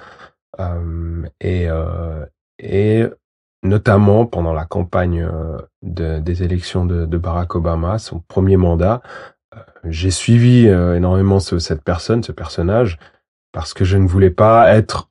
euh, 0.59 1.23
et, 1.41 1.67
euh, 1.69 2.25
et 2.59 3.05
notamment 3.63 4.25
pendant 4.25 4.53
la 4.53 4.65
campagne 4.65 5.21
euh, 5.23 5.57
de- 5.83 6.19
des 6.19 6.43
élections 6.43 6.85
de, 6.85 7.05
de 7.05 7.17
Barack 7.17 7.55
Obama, 7.55 7.99
son 7.99 8.19
premier 8.27 8.57
mandat, 8.57 9.01
euh, 9.55 9.59
j'ai 9.85 10.11
suivi 10.11 10.67
euh, 10.67 10.95
énormément 10.95 11.39
ce- 11.39 11.59
cette 11.59 11.83
personne, 11.83 12.23
ce 12.23 12.31
personnage, 12.31 12.97
parce 13.51 13.73
que 13.73 13.85
je 13.85 13.97
ne 13.97 14.07
voulais 14.07 14.29
pas 14.29 14.73
être 14.75 15.09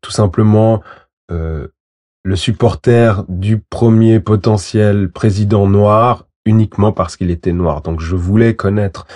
tout 0.00 0.10
simplement 0.10 0.82
le 1.28 2.36
supporter 2.36 3.22
du 3.28 3.58
premier 3.60 4.18
potentiel 4.18 5.10
président 5.10 5.68
noir 5.68 6.26
uniquement 6.44 6.92
parce 6.92 7.16
qu'il 7.16 7.30
était 7.30 7.52
noir. 7.52 7.82
Donc 7.82 8.00
je 8.00 8.16
voulais 8.16 8.54
connaître 8.54 9.06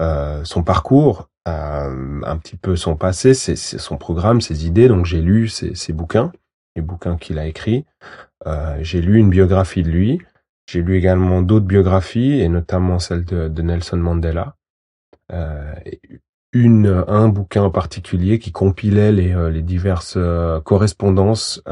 euh, 0.00 0.42
son 0.44 0.62
parcours, 0.62 1.28
euh, 1.48 2.20
un 2.24 2.36
petit 2.38 2.56
peu 2.56 2.76
son 2.76 2.96
passé, 2.96 3.34
ses- 3.34 3.56
ses- 3.56 3.78
son 3.78 3.96
programme, 3.96 4.40
ses 4.40 4.66
idées. 4.66 4.88
Donc 4.88 5.06
j'ai 5.06 5.20
lu 5.20 5.48
ses, 5.48 5.74
ses 5.74 5.92
bouquins, 5.92 6.32
les 6.76 6.82
bouquins 6.82 7.16
qu'il 7.16 7.38
a 7.38 7.46
écrits. 7.46 7.84
Euh, 8.46 8.78
j'ai 8.82 9.00
lu 9.00 9.18
une 9.18 9.30
biographie 9.30 9.82
de 9.82 9.90
lui. 9.90 10.20
J'ai 10.70 10.82
lu 10.82 10.96
également 10.96 11.42
d'autres 11.42 11.66
biographies, 11.66 12.40
et 12.40 12.48
notamment 12.48 12.98
celle 12.98 13.24
de, 13.24 13.48
de 13.48 13.62
Nelson 13.62 13.96
Mandela. 13.96 14.54
Euh, 15.32 15.74
une, 16.52 17.04
un 17.08 17.28
bouquin 17.28 17.62
en 17.62 17.70
particulier 17.70 18.38
qui 18.38 18.52
compilait 18.52 19.10
les, 19.10 19.32
euh, 19.32 19.50
les 19.50 19.62
diverses 19.62 20.14
euh, 20.16 20.60
correspondances 20.60 21.62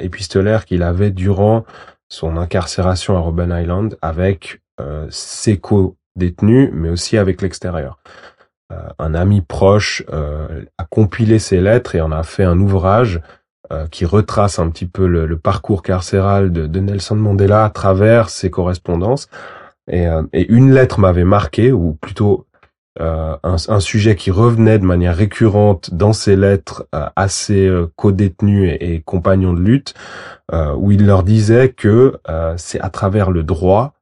épistolaires 0.00 0.64
qu'il 0.64 0.82
avait 0.82 1.10
durant 1.10 1.64
son 2.10 2.36
incarcération 2.36 3.16
à 3.16 3.20
Robben 3.20 3.50
Island 3.50 3.96
avec 4.02 4.60
euh, 4.80 5.06
ses 5.08 5.58
co-détenus, 5.58 6.70
mais 6.74 6.90
aussi 6.90 7.16
avec 7.16 7.40
l'extérieur. 7.40 7.98
Euh, 8.72 8.88
un 8.98 9.14
ami 9.14 9.40
proche 9.40 10.04
euh, 10.12 10.64
a 10.76 10.84
compilé 10.84 11.38
ces 11.38 11.60
lettres 11.60 11.94
et 11.94 12.02
en 12.02 12.12
a 12.12 12.22
fait 12.22 12.44
un 12.44 12.58
ouvrage 12.58 13.20
euh, 13.72 13.86
qui 13.86 14.04
retrace 14.04 14.58
un 14.58 14.68
petit 14.68 14.86
peu 14.86 15.06
le, 15.06 15.38
parcours 15.38 15.84
carcéral 15.84 16.50
de, 16.50 16.80
Nelson 16.80 17.14
Mandela 17.14 17.64
à 17.64 17.70
travers 17.70 18.28
ses 18.28 18.50
correspondances. 18.50 19.28
Et, 19.88 20.08
euh, 20.08 20.24
et 20.32 20.50
une 20.50 20.72
lettre 20.72 20.98
m'avait 20.98 21.24
marqué, 21.24 21.70
ou 21.70 21.92
plutôt 21.94 22.46
un, 22.98 23.56
un 23.68 23.80
sujet 23.80 24.16
qui 24.16 24.30
revenait 24.30 24.78
de 24.78 24.84
manière 24.84 25.16
récurrente 25.16 25.94
dans 25.94 26.12
ses 26.12 26.36
lettres 26.36 26.86
euh, 26.94 27.06
à 27.14 27.28
ses 27.28 27.66
euh, 27.66 27.86
co-détenus 27.96 28.68
et, 28.68 28.94
et 28.94 29.00
compagnons 29.00 29.52
de 29.52 29.60
lutte, 29.60 29.94
euh, 30.52 30.74
où 30.74 30.90
il 30.90 31.06
leur 31.06 31.22
disait 31.22 31.68
que 31.68 32.18
euh, 32.28 32.54
c'est 32.56 32.80
à 32.80 32.90
travers 32.90 33.30
le 33.30 33.42
droit 33.42 33.94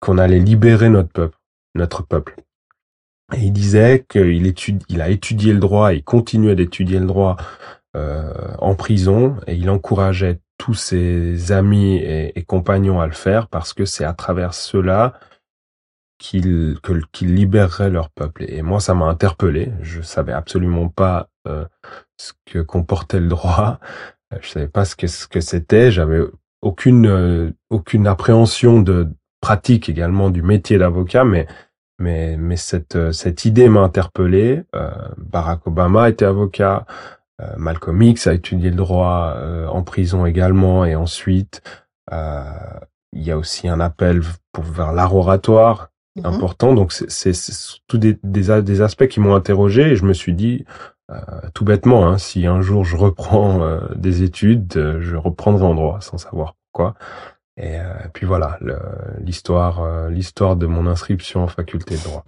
qu'on 0.00 0.18
allait 0.18 0.40
libérer 0.40 0.88
notre 0.88 1.12
peuple, 1.12 1.38
notre 1.76 2.02
peuple. 2.02 2.34
Et 3.34 3.42
il 3.42 3.52
disait 3.52 4.04
qu'il 4.08 4.52
il 4.88 5.00
a 5.00 5.08
étudié 5.08 5.52
le 5.52 5.60
droit, 5.60 5.94
et 5.94 6.02
continuait 6.02 6.56
d'étudier 6.56 6.98
le 6.98 7.06
droit 7.06 7.36
euh, 7.96 8.32
en 8.58 8.74
prison, 8.74 9.36
et 9.46 9.54
il 9.54 9.70
encourageait 9.70 10.40
tous 10.58 10.74
ses 10.74 11.52
amis 11.52 11.96
et, 11.96 12.38
et 12.38 12.42
compagnons 12.42 13.00
à 13.00 13.06
le 13.06 13.12
faire 13.12 13.48
parce 13.48 13.72
que 13.72 13.84
c'est 13.84 14.04
à 14.04 14.12
travers 14.12 14.54
cela 14.54 15.14
qu'ils 16.22 16.76
que- 16.82 17.02
qu'ils 17.12 17.34
libéreraient 17.34 17.90
leur 17.90 18.08
peuple. 18.10 18.44
Et 18.48 18.62
moi, 18.62 18.78
ça 18.80 18.94
m'a 18.94 19.06
interpellé. 19.06 19.72
Je 19.82 20.00
savais 20.02 20.32
absolument 20.32 20.88
pas 20.88 21.28
euh, 21.48 21.64
ce 22.16 22.32
que 22.46 22.60
comportait 22.60 23.18
le 23.20 23.26
droit. 23.28 23.80
Euh, 24.32 24.38
Je 24.40 24.48
savais 24.48 24.68
pas 24.68 24.84
ce 24.84 24.94
que 24.96 25.08
ce 25.08 25.26
que 25.26 25.40
c'était. 25.40 25.90
J'avais 25.90 26.22
aucune 26.62 27.06
euh, 27.08 27.50
aucune 27.70 28.06
appréhension 28.06 28.80
de 28.80 29.08
pratique 29.40 29.88
également 29.88 30.30
du 30.30 30.42
métier 30.42 30.78
d'avocat, 30.78 31.24
mais 31.24 31.46
mais 31.98 32.36
mais 32.38 32.56
cette 32.56 32.94
euh, 32.96 33.10
cette 33.12 33.44
idée 33.44 33.68
m'a 33.68 33.80
interpellé. 33.80 34.62
Euh, 34.76 34.90
Barack 35.18 35.66
Obama 35.66 36.08
était 36.08 36.24
avocat. 36.24 36.86
Euh, 37.40 37.52
Malcolm 37.56 38.00
X 38.00 38.28
a 38.28 38.34
étudié 38.34 38.70
le 38.70 38.76
droit 38.76 39.36
en 39.68 39.82
prison 39.82 40.24
également, 40.26 40.84
et 40.84 40.94
ensuite 40.94 41.62
il 43.14 43.22
y 43.22 43.30
a 43.32 43.36
aussi 43.38 43.68
un 43.68 43.80
appel 43.80 44.20
pour 44.52 44.64
vers 44.64 44.92
l'art 44.92 45.14
oratoire 45.16 45.88
Mhm. 46.16 46.26
important. 46.26 46.74
Donc 46.74 46.92
c'est 46.92 47.32
tous 47.86 47.98
des, 47.98 48.18
des 48.22 48.50
a- 48.50 48.62
des 48.62 48.80
aspects 48.82 49.06
qui 49.08 49.20
m'ont 49.20 49.34
interrogé 49.34 49.92
et 49.92 49.96
je 49.96 50.04
me 50.04 50.12
suis 50.12 50.34
dit 50.34 50.64
euh, 51.10 51.16
tout 51.54 51.64
bêtement, 51.64 52.06
hein, 52.06 52.18
si 52.18 52.46
un 52.46 52.60
jour 52.60 52.84
je 52.84 52.96
reprends 52.96 53.62
euh, 53.62 53.80
des 53.96 54.22
études, 54.22 54.76
euh, 54.76 55.00
je 55.00 55.16
reprendrai 55.16 55.64
en 55.64 55.74
droit 55.74 56.00
sans 56.00 56.18
savoir 56.18 56.54
pourquoi. 56.72 56.94
Et 57.56 57.78
euh, 57.80 57.92
puis 58.14 58.26
voilà 58.26 58.58
l'histoire 59.20 60.08
l'histoire 60.08 60.56
de 60.56 60.66
mon 60.66 60.86
inscription 60.86 61.42
en 61.44 61.48
faculté 61.48 61.96
de 61.96 62.02
droit. 62.02 62.24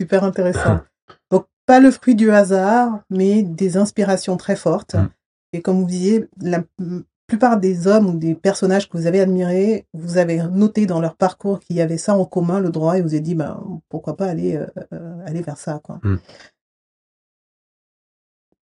Super 0.00 0.24
intéressant. 0.24 0.80
Donc, 1.30 1.46
pas 1.66 1.78
le 1.78 1.90
fruit 1.92 2.14
du 2.16 2.30
hasard, 2.32 3.00
mais 3.10 3.42
des 3.42 3.76
inspirations 3.76 4.36
très 4.36 4.56
fortes. 4.56 4.94
Mm. 4.94 5.08
Et 5.52 5.62
comme 5.62 5.80
vous 5.80 5.86
disiez, 5.86 6.28
la 6.40 6.62
plupart 7.32 7.58
des 7.58 7.86
hommes 7.86 8.08
ou 8.08 8.18
des 8.18 8.34
personnages 8.34 8.90
que 8.90 8.98
vous 8.98 9.06
avez 9.06 9.18
admirés, 9.18 9.86
vous 9.94 10.18
avez 10.18 10.42
noté 10.42 10.84
dans 10.84 11.00
leur 11.00 11.16
parcours 11.16 11.60
qu'il 11.60 11.76
y 11.76 11.80
avait 11.80 11.96
ça 11.96 12.14
en 12.14 12.26
commun, 12.26 12.60
le 12.60 12.68
droit, 12.68 12.98
et 12.98 13.00
vous 13.00 13.14
avez 13.14 13.22
dit, 13.22 13.34
ben, 13.34 13.58
pourquoi 13.88 14.18
pas 14.18 14.26
aller, 14.26 14.56
euh, 14.56 14.66
euh, 14.92 15.16
aller 15.24 15.40
vers 15.40 15.56
ça, 15.56 15.80
quoi. 15.82 15.98
Mm. 16.02 16.16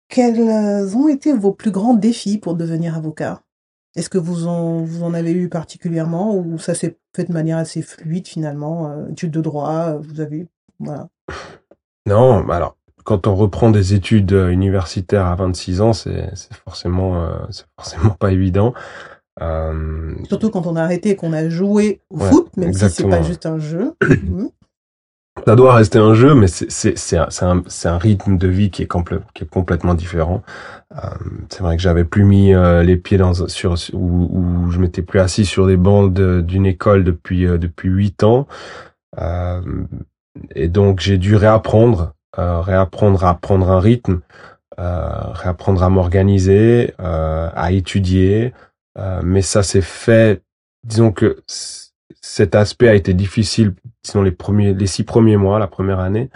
Quels 0.08 0.96
ont 0.96 1.06
été 1.06 1.32
vos 1.32 1.52
plus 1.52 1.70
grands 1.70 1.94
défis 1.94 2.38
pour 2.38 2.56
devenir 2.56 2.96
avocat? 2.96 3.40
Est-ce 3.94 4.10
que 4.10 4.18
vous 4.18 4.48
en, 4.48 4.82
vous 4.82 5.04
en 5.04 5.14
avez 5.14 5.30
eu 5.30 5.48
particulièrement 5.48 6.36
ou 6.36 6.58
ça 6.58 6.74
s'est 6.74 6.98
fait 7.14 7.24
de 7.24 7.32
manière 7.32 7.58
assez 7.58 7.82
fluide 7.82 8.26
finalement 8.26 8.90
euh, 8.90 9.06
Études 9.10 9.30
de 9.30 9.40
droit, 9.40 9.92
vous 9.92 10.20
avez... 10.20 10.48
Voilà. 10.80 11.08
Non, 12.04 12.42
bah 12.42 12.56
alors 12.56 12.76
quand 13.06 13.26
on 13.28 13.36
reprend 13.36 13.70
des 13.70 13.94
études 13.94 14.32
euh, 14.32 14.48
universitaires 14.50 15.26
à 15.26 15.34
26 15.36 15.80
ans, 15.80 15.92
c'est 15.92 16.28
forcément 16.64 17.22
euh, 17.22 17.36
c'est 17.50 17.64
forcément 17.78 18.10
pas 18.10 18.32
évident. 18.32 18.74
Euh, 19.40 20.14
Surtout 20.28 20.50
quand 20.50 20.66
on 20.66 20.76
a 20.76 20.82
arrêté 20.82 21.10
et 21.10 21.16
qu'on 21.16 21.32
a 21.32 21.48
joué 21.48 22.00
au 22.10 22.18
Ouais, 22.18 22.28
foot, 22.28 22.48
même 22.56 22.72
si 22.72 22.88
c'est 22.90 23.08
pas 23.08 23.22
juste 23.22 23.46
un 23.46 23.58
jeu. 23.58 23.94
Mhm. 24.02 24.50
ça 25.46 25.54
doit 25.54 25.74
rester 25.74 25.98
un 25.98 26.14
jeu, 26.14 26.34
mais 26.34 26.46
c'est 26.48 27.16
un, 27.18 27.62
un 27.84 27.98
rythme 27.98 28.38
de 28.38 28.48
vie 28.48 28.70
qui 28.70 28.82
est 28.82 28.90
complè- 28.90 29.20
qui 29.34 29.44
est 29.44 29.50
complètement 29.50 29.94
différent. 29.94 30.42
Euh, 30.96 31.08
c'est 31.50 31.60
vrai 31.60 31.76
que 31.76 31.82
j'avais 31.82 32.04
plus 32.04 32.24
mis 32.24 32.54
euh, 32.54 32.82
les 32.82 32.96
pieds 32.96 33.18
dans 33.18 33.34
sur 33.46 33.74
où, 33.92 34.30
où 34.32 34.70
je 34.70 34.78
m'étais 34.80 35.02
plus 35.02 35.20
assis 35.20 35.44
sur 35.44 35.66
des 35.66 35.76
bancs 35.76 36.12
de- 36.12 36.40
d'une 36.40 36.64
école 36.66 37.04
depuis 37.04 37.46
euh, 37.46 37.58
depuis 37.58 37.90
huit 37.90 38.22
ans, 38.24 38.46
Euh, 39.18 39.62
et 40.54 40.68
donc 40.68 41.00
j'ai 41.00 41.18
dû 41.18 41.36
réapprendre 41.36 42.12
réapprendre 42.36 43.24
à 43.24 43.34
prendre 43.34 43.70
un 43.70 43.80
rythme, 43.80 44.20
euh, 44.78 45.32
réapprendre 45.32 45.82
à 45.82 45.88
m'organiser, 45.88 46.92
euh, 47.00 47.48
à 47.54 47.72
étudier. 47.72 48.52
Euh, 48.98 49.22
mais 49.24 49.40
ça 49.40 49.62
s'est 49.62 49.80
fait. 49.80 50.42
Disons 50.84 51.12
que 51.12 51.42
cet 52.20 52.54
aspect 52.54 52.88
a 52.88 52.94
été 52.94 53.14
difficile 53.14 53.74
disons 54.04 54.22
les 54.22 54.30
premiers 54.30 54.74
les 54.74 54.86
six 54.86 55.04
premiers 55.04 55.36
mois 55.36 55.58
la 55.58 55.66
première 55.66 56.00
année 56.00 56.30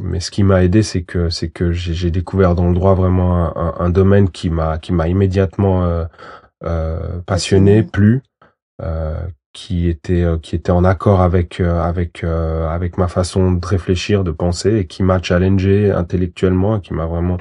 mais 0.00 0.20
ce 0.20 0.30
qui 0.30 0.42
m'a 0.42 0.64
aidé, 0.64 0.82
c'est 0.82 1.02
que 1.02 1.30
c'est 1.30 1.48
que 1.48 1.72
j'ai 1.72 2.10
découvert 2.10 2.54
dans 2.54 2.68
le 2.68 2.74
droit 2.74 2.94
vraiment 2.94 3.56
un, 3.56 3.74
un, 3.78 3.90
domaine 3.90 4.30
qui 4.30 4.50
m'a 4.50 4.78
qui 4.78 4.92
m'a 4.92 5.06
immédiatement 5.08 6.06
passionné, 7.26 7.84
plu, 7.84 8.22
qui 9.52 9.88
était 9.88 10.24
qui 10.42 10.54
était 10.54 10.70
en 10.70 10.84
accord 10.84 11.20
avec 11.20 11.60
avec 11.60 12.24
avec 12.24 12.98
ma 12.98 13.08
façon 13.08 13.52
de 13.52 13.66
réfléchir, 13.66 14.24
de 14.24 14.30
penser 14.30 14.76
et 14.76 14.86
qui 14.86 15.02
m'a 15.02 15.20
challengé 15.20 15.90
intellectuellement 15.90 16.76
et 16.76 16.80
qui 16.80 16.94
m'a 16.94 17.06
vraiment 17.06 17.38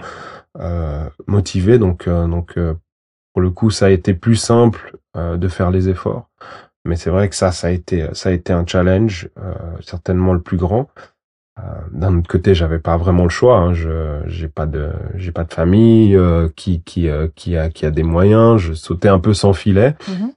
motivé. 1.28 1.78
Donc 1.78 2.08
donc 2.10 2.58
pour 3.34 3.42
le 3.42 3.52
coup, 3.52 3.70
ça 3.70 3.86
a 3.86 3.90
été 3.90 4.14
plus 4.14 4.36
simple 4.36 4.98
euh, 5.16 5.38
de 5.38 5.48
faire 5.48 5.72
les 5.72 5.90
efforts. 5.90 6.30
Mais 6.86 6.96
c'est 6.96 7.10
vrai 7.10 7.30
que 7.30 7.36
ça, 7.36 7.52
ça 7.52 7.68
a 7.68 7.70
été, 7.72 8.08
ça 8.14 8.30
a 8.30 8.32
été 8.32 8.54
un 8.54 8.66
challenge, 8.66 9.30
euh, 9.38 9.54
certainement 9.82 10.34
le 10.34 10.42
plus 10.42 10.58
grand. 10.58 10.90
Euh, 11.60 11.62
d'un 11.92 12.18
autre 12.18 12.28
côté, 12.28 12.56
j'avais 12.56 12.80
pas 12.80 12.98
vraiment 12.98 13.24
le 13.24 13.30
choix. 13.30 13.58
Hein. 13.58 13.74
Je, 13.74 14.22
j'ai 14.26 14.48
pas 14.48 14.66
de, 14.66 14.92
j'ai 15.16 15.32
pas 15.32 15.44
de 15.44 15.54
famille 15.54 16.20
qui, 16.56 16.82
qui, 16.84 17.08
qui 17.36 17.58
a, 17.58 17.70
qui 17.70 17.86
a 17.86 17.92
des 17.92 18.04
moyens. 18.04 18.58
Je 18.58 18.74
sautais 18.74 19.10
un 19.10 19.20
peu 19.20 19.34
sans 19.34 19.54
filet. 19.54 19.92
Mm-hmm. 19.92 20.34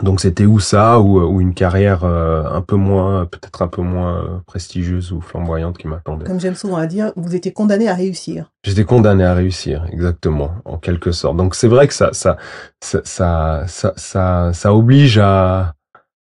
Donc 0.00 0.20
c'était 0.20 0.46
ou 0.46 0.58
ça? 0.58 1.00
Ou, 1.00 1.20
ou 1.20 1.40
une 1.40 1.52
carrière 1.52 2.04
euh, 2.04 2.44
un 2.50 2.62
peu 2.62 2.76
moins, 2.76 3.26
peut-être 3.26 3.60
un 3.60 3.68
peu 3.68 3.82
moins 3.82 4.16
euh, 4.16 4.38
prestigieuse 4.46 5.12
ou 5.12 5.20
flamboyante 5.20 5.76
qui 5.76 5.86
m'attendait? 5.86 6.24
Comme 6.24 6.40
j'aime 6.40 6.54
souvent 6.54 6.76
à 6.76 6.86
dire, 6.86 7.12
vous 7.16 7.34
étiez 7.34 7.52
condamné 7.52 7.88
à 7.88 7.94
réussir. 7.94 8.50
J'étais 8.64 8.84
condamné 8.84 9.24
à 9.24 9.34
réussir, 9.34 9.84
exactement, 9.92 10.52
en 10.64 10.78
quelque 10.78 11.12
sorte. 11.12 11.36
Donc 11.36 11.54
c'est 11.54 11.68
vrai 11.68 11.88
que 11.88 11.94
ça, 11.94 12.08
ça, 12.12 12.38
ça, 12.80 13.02
ça, 13.04 13.92
ça, 13.96 14.52
ça, 14.54 14.74
oblige 14.74 15.18
à, 15.18 15.74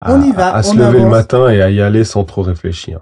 à, 0.01 0.15
on 0.15 0.23
y 0.23 0.31
va, 0.31 0.55
à, 0.55 0.63
se 0.63 0.75
lever 0.75 1.01
le 1.01 1.09
matin 1.09 1.47
et 1.49 1.61
à 1.61 1.69
y 1.69 1.81
aller 1.81 2.03
sans 2.03 2.23
trop 2.23 2.41
réfléchir. 2.41 3.01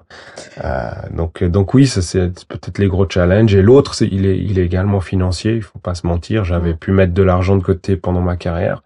Euh, 0.66 0.90
donc, 1.16 1.42
donc 1.42 1.74
oui, 1.74 1.88
ça 1.88 2.02
c'est 2.02 2.46
peut-être 2.50 2.80
les 2.80 2.88
gros 2.88 3.08
challenges. 3.10 3.56
Et 3.56 3.62
l'autre, 3.62 3.94
c'est 3.94 4.08
il 4.08 4.26
est, 4.26 4.38
il 4.38 4.60
est 4.60 4.66
également 4.66 5.00
financier. 5.00 5.54
Il 5.54 5.64
faut 5.64 5.80
pas 5.80 5.96
se 5.96 6.06
mentir. 6.06 6.44
J'avais 6.44 6.74
pu 6.74 6.92
mettre 6.92 7.14
de 7.14 7.24
l'argent 7.24 7.56
de 7.56 7.64
côté 7.64 7.96
pendant 7.96 8.22
ma 8.22 8.36
carrière. 8.36 8.84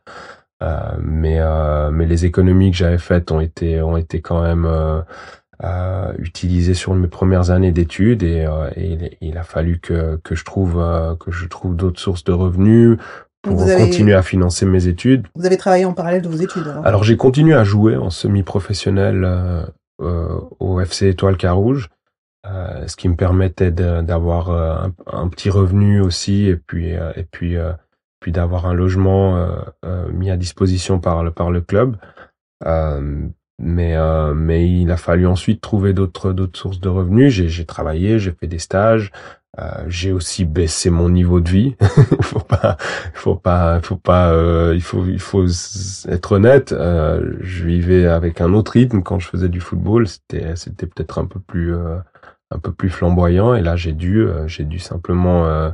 Euh, 0.64 0.78
mais 1.02 1.40
euh, 1.40 1.92
mais 1.92 2.06
les 2.06 2.26
économies 2.26 2.72
que 2.72 2.78
j'avais 2.78 2.98
faites 2.98 3.32
ont 3.32 3.42
été 3.42 3.82
ont 3.82 3.98
été 3.98 4.22
quand 4.22 4.42
même 4.42 4.66
euh, 4.66 6.14
utilisées 6.20 6.74
sur 6.74 6.94
mes 6.94 7.08
premières 7.08 7.52
années 7.52 7.72
d'études 7.72 8.24
et, 8.24 8.48
et, 8.76 9.18
il 9.22 9.38
a 9.38 9.44
fallu 9.44 9.80
que 9.80 10.20
que 10.24 10.36
je 10.36 10.46
trouve 10.46 10.76
que 11.20 11.32
je 11.32 11.48
trouve 11.48 11.76
d'autres 11.76 12.00
sources 12.00 12.24
de 12.24 12.32
revenus 12.32 12.98
pour 13.42 13.58
continuer 13.58 14.14
à 14.14 14.22
financer 14.22 14.66
mes 14.66 14.88
études. 14.88 15.28
Vous 15.36 15.46
avez 15.46 15.58
travaillé 15.58 15.84
en 15.84 15.94
parallèle 15.94 16.22
de 16.22 16.30
vos 16.30 16.38
études 16.38 16.74
Alors, 16.86 17.04
j'ai 17.04 17.18
continué 17.18 17.54
à 17.54 17.66
jouer 17.66 17.98
en 17.98 18.10
semi-professionnel 18.10 19.26
euh, 20.02 20.40
au 20.62 20.80
FC 20.80 21.10
Étoile 21.10 21.36
Carouge, 21.36 21.90
euh, 22.48 22.88
ce 22.88 22.96
qui 22.96 23.10
me 23.10 23.18
permettait 23.18 23.72
d'avoir 23.72 24.50
un, 24.50 24.94
un, 25.12 25.28
petit 25.28 25.50
revenu 25.50 26.00
aussi 26.00 26.46
et 26.46 26.56
puis 26.56 26.92
et 26.92 27.28
puis 27.30 27.58
puis 28.24 28.32
d'avoir 28.32 28.68
un 28.68 28.74
logement 28.74 29.36
euh, 29.36 29.50
euh, 29.84 30.10
mis 30.14 30.32
à 30.32 30.38
disposition 30.38 30.98
par 30.98 31.26
le 31.26 31.32
par 31.32 31.52
le 31.52 31.60
club. 31.60 31.98
Euh, 32.66 33.28
mais 33.60 33.96
mais 34.34 34.68
il 34.68 34.90
a 34.92 34.98
fallu 34.98 35.28
ensuite 35.28 35.62
trouver 35.62 35.94
d'autres 35.94 36.32
d'autres 36.32 36.58
sources 36.58 36.80
de 36.80 36.88
revenus. 36.88 37.34
J'ai 37.34 37.66
travaillé, 37.66 38.18
j'ai 38.20 38.32
fait 38.32 38.48
des 38.48 38.60
stages. 38.60 39.12
j'ai 39.88 40.12
aussi 40.12 40.46
baissé 40.46 40.90
mon 40.90 41.10
niveau 41.10 41.40
de 41.42 41.50
vie. 41.50 41.76
faut 42.22 42.40
pas, 42.40 42.78
faut 43.14 43.36
pas, 43.36 43.80
faut 43.82 43.98
pas, 43.98 44.34
il 44.74 44.82
faut, 44.82 45.06
il 45.06 45.20
faut 45.20 45.46
être 46.10 46.32
honnête. 46.32 46.74
je 46.74 47.66
vivais 47.66 48.08
avec 48.08 48.42
un 48.42 48.54
autre 48.54 48.72
rythme 48.72 49.04
quand 49.04 49.20
je 49.20 49.28
faisais 49.28 49.50
du 49.50 49.60
football. 49.60 50.08
C'était, 50.08 50.56
c'était 50.56 50.88
peut-être 50.88 51.20
un 51.20 51.26
peu 51.26 51.40
plus, 51.40 51.76
un 51.76 52.60
peu 52.60 52.72
plus 52.72 52.90
flamboyant. 52.90 53.54
Et 53.54 53.62
là, 53.62 53.76
j'ai 53.76 53.94
dû, 53.94 54.26
j'ai 54.48 54.64
dû 54.64 54.80
simplement 54.80 55.46
euh, 55.46 55.70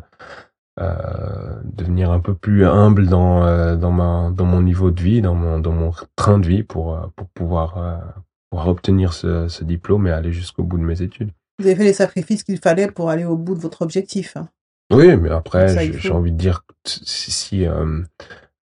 devenir 1.64 2.12
un 2.12 2.20
peu 2.20 2.34
plus 2.34 2.66
humble 2.66 3.08
dans 3.08 3.44
euh, 3.44 3.76
dans 3.76 3.92
ma 3.92 4.32
dans 4.34 4.46
mon 4.46 4.62
niveau 4.62 4.92
de 4.92 5.02
vie, 5.02 5.22
dans 5.22 5.36
mon 5.36 5.60
dans 5.60 5.72
mon 5.72 5.92
train 6.16 6.40
de 6.40 6.48
vie 6.48 6.64
pour 6.64 6.94
euh, 6.94 7.02
pour 7.16 7.28
pouvoir 7.30 8.02
pouvoir 8.50 8.68
obtenir 8.68 9.14
ce, 9.14 9.48
ce 9.48 9.64
diplôme 9.64 10.08
et 10.08 10.12
aller 10.12 10.32
jusqu'au 10.32 10.64
bout 10.64 10.78
de 10.78 10.84
mes 10.84 11.02
études. 11.02 11.32
Vous 11.60 11.68
avez 11.68 11.76
fait 11.76 11.84
les 11.84 11.94
sacrifices 11.94 12.44
qu'il 12.44 12.58
fallait 12.58 12.90
pour 12.90 13.10
aller 13.10 13.26
au 13.26 13.36
bout 13.36 13.56
de 13.56 13.60
votre 13.60 13.82
objectif. 13.82 14.38
Hein. 14.38 14.48
Oui, 14.92 15.16
mais 15.18 15.30
après, 15.30 15.92
j'ai 16.00 16.12
envie 16.12 16.32
de 16.32 16.38
dire 16.38 16.64
si, 16.86 17.32
si 17.32 17.68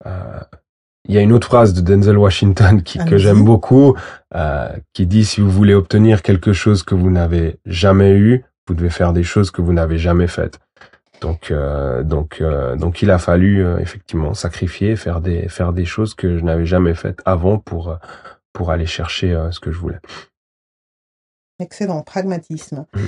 euh, 0.07 0.40
il 1.07 1.14
y 1.14 1.18
a 1.18 1.20
une 1.20 1.33
autre 1.33 1.46
phrase 1.46 1.74
de 1.74 1.81
Denzel 1.81 2.16
Washington 2.16 2.83
qui, 2.83 2.98
que 2.98 3.18
j'aime 3.18 3.44
beaucoup, 3.44 3.94
euh, 4.35 4.68
qui 4.94 5.07
dit 5.07 5.24
si 5.24 5.40
vous 5.40 5.50
voulez 5.50 5.74
obtenir 5.74 6.22
quelque 6.22 6.53
chose 6.53 6.83
que 6.83 6.94
vous 6.94 7.11
n'avez 7.11 7.59
jamais 7.66 8.12
eu, 8.12 8.44
vous 8.66 8.74
devez 8.74 8.88
faire 8.88 9.12
des 9.12 9.22
choses 9.22 9.50
que 9.50 9.61
vous 9.61 9.74
n'avez 9.74 9.98
jamais 9.98 10.27
faites. 10.27 10.59
Donc, 11.20 11.50
euh, 11.50 12.03
donc, 12.03 12.40
euh, 12.40 12.77
donc, 12.77 13.03
il 13.03 13.11
a 13.11 13.18
fallu 13.18 13.64
euh, 13.64 13.79
effectivement 13.79 14.35
sacrifier, 14.35 14.96
faire 14.96 15.20
des, 15.20 15.48
faire 15.48 15.72
des 15.72 15.85
choses 15.85 16.14
que 16.14 16.38
je 16.38 16.44
n'avais 16.44 16.66
jamais 16.66 16.94
faites 16.94 17.20
avant 17.24 17.59
pour, 17.59 17.96
pour 18.53 18.70
aller 18.70 18.87
chercher 18.87 19.48
ce 19.50 19.61
que 19.61 19.70
je 19.70 19.79
voulais. 19.79 19.98
Excellent, 21.61 22.03
pragmatisme. 22.03 22.87
Mm. 22.94 23.07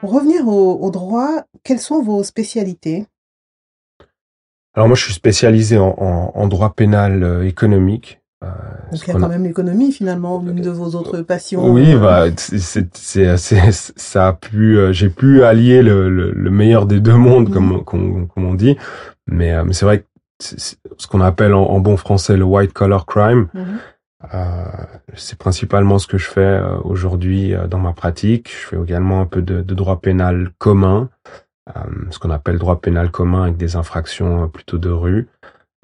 Pour 0.00 0.12
revenir 0.14 0.48
au, 0.48 0.90
droit, 0.90 1.44
quelles 1.62 1.78
sont 1.78 2.02
vos 2.02 2.22
spécialités? 2.24 3.06
Alors 4.72 4.88
moi, 4.88 4.96
je 4.96 5.04
suis 5.04 5.12
spécialisé 5.12 5.76
en 5.76 6.48
droit 6.48 6.72
pénal 6.72 7.44
économique. 7.44 8.19
Euh, 8.42 8.48
Donc 8.90 9.06
il 9.06 9.08
y 9.08 9.10
a 9.10 9.20
quand 9.20 9.28
même 9.28 9.44
l'économie 9.44 9.92
finalement, 9.92 10.40
une 10.40 10.62
de 10.62 10.70
vos 10.70 10.96
autres 10.96 11.20
passions. 11.20 11.70
Oui, 11.70 11.94
bah 11.94 12.24
c'est 12.36 12.96
c'est 12.96 13.36
ça 13.70 14.28
a 14.28 14.32
pu 14.32 14.78
euh, 14.78 14.92
j'ai 14.92 15.10
pu 15.10 15.44
allier 15.44 15.82
le, 15.82 16.08
le, 16.08 16.50
meilleur 16.50 16.86
des 16.86 17.00
deux 17.00 17.16
mondes 17.16 17.52
comme 17.52 17.84
comme, 17.84 18.28
on 18.36 18.54
dit, 18.54 18.78
mais 19.26 19.52
euh, 19.52 19.64
mais 19.64 19.74
c'est 19.74 19.84
vrai 19.84 20.00
que 20.00 20.04
ce 20.38 21.06
qu'on 21.06 21.20
appelle 21.20 21.52
en, 21.52 21.80
bon 21.80 21.98
français 21.98 22.36
le 22.36 22.44
white 22.44 22.72
collar 22.72 23.04
crime. 23.04 23.48
Mhm. 23.52 23.78
Euh, 24.34 24.64
c'est 25.14 25.38
principalement 25.38 25.98
ce 25.98 26.06
que 26.06 26.18
je 26.18 26.28
fais 26.28 26.60
aujourd'hui 26.84 27.54
dans 27.68 27.78
ma 27.78 27.92
pratique. 27.92 28.50
Je 28.50 28.68
fais 28.68 28.76
également 28.82 29.20
un 29.20 29.26
peu 29.26 29.42
de, 29.42 29.60
de 29.60 29.74
droit 29.74 30.00
pénal 30.00 30.50
commun, 30.58 31.10
ce 32.10 32.18
qu'on 32.18 32.30
appelle 32.30 32.58
droit 32.58 32.80
pénal 32.80 33.10
commun 33.10 33.42
avec 33.44 33.58
des 33.58 33.76
infractions 33.76 34.48
plutôt 34.48 34.78
de 34.78 34.90
rue. 34.90 35.28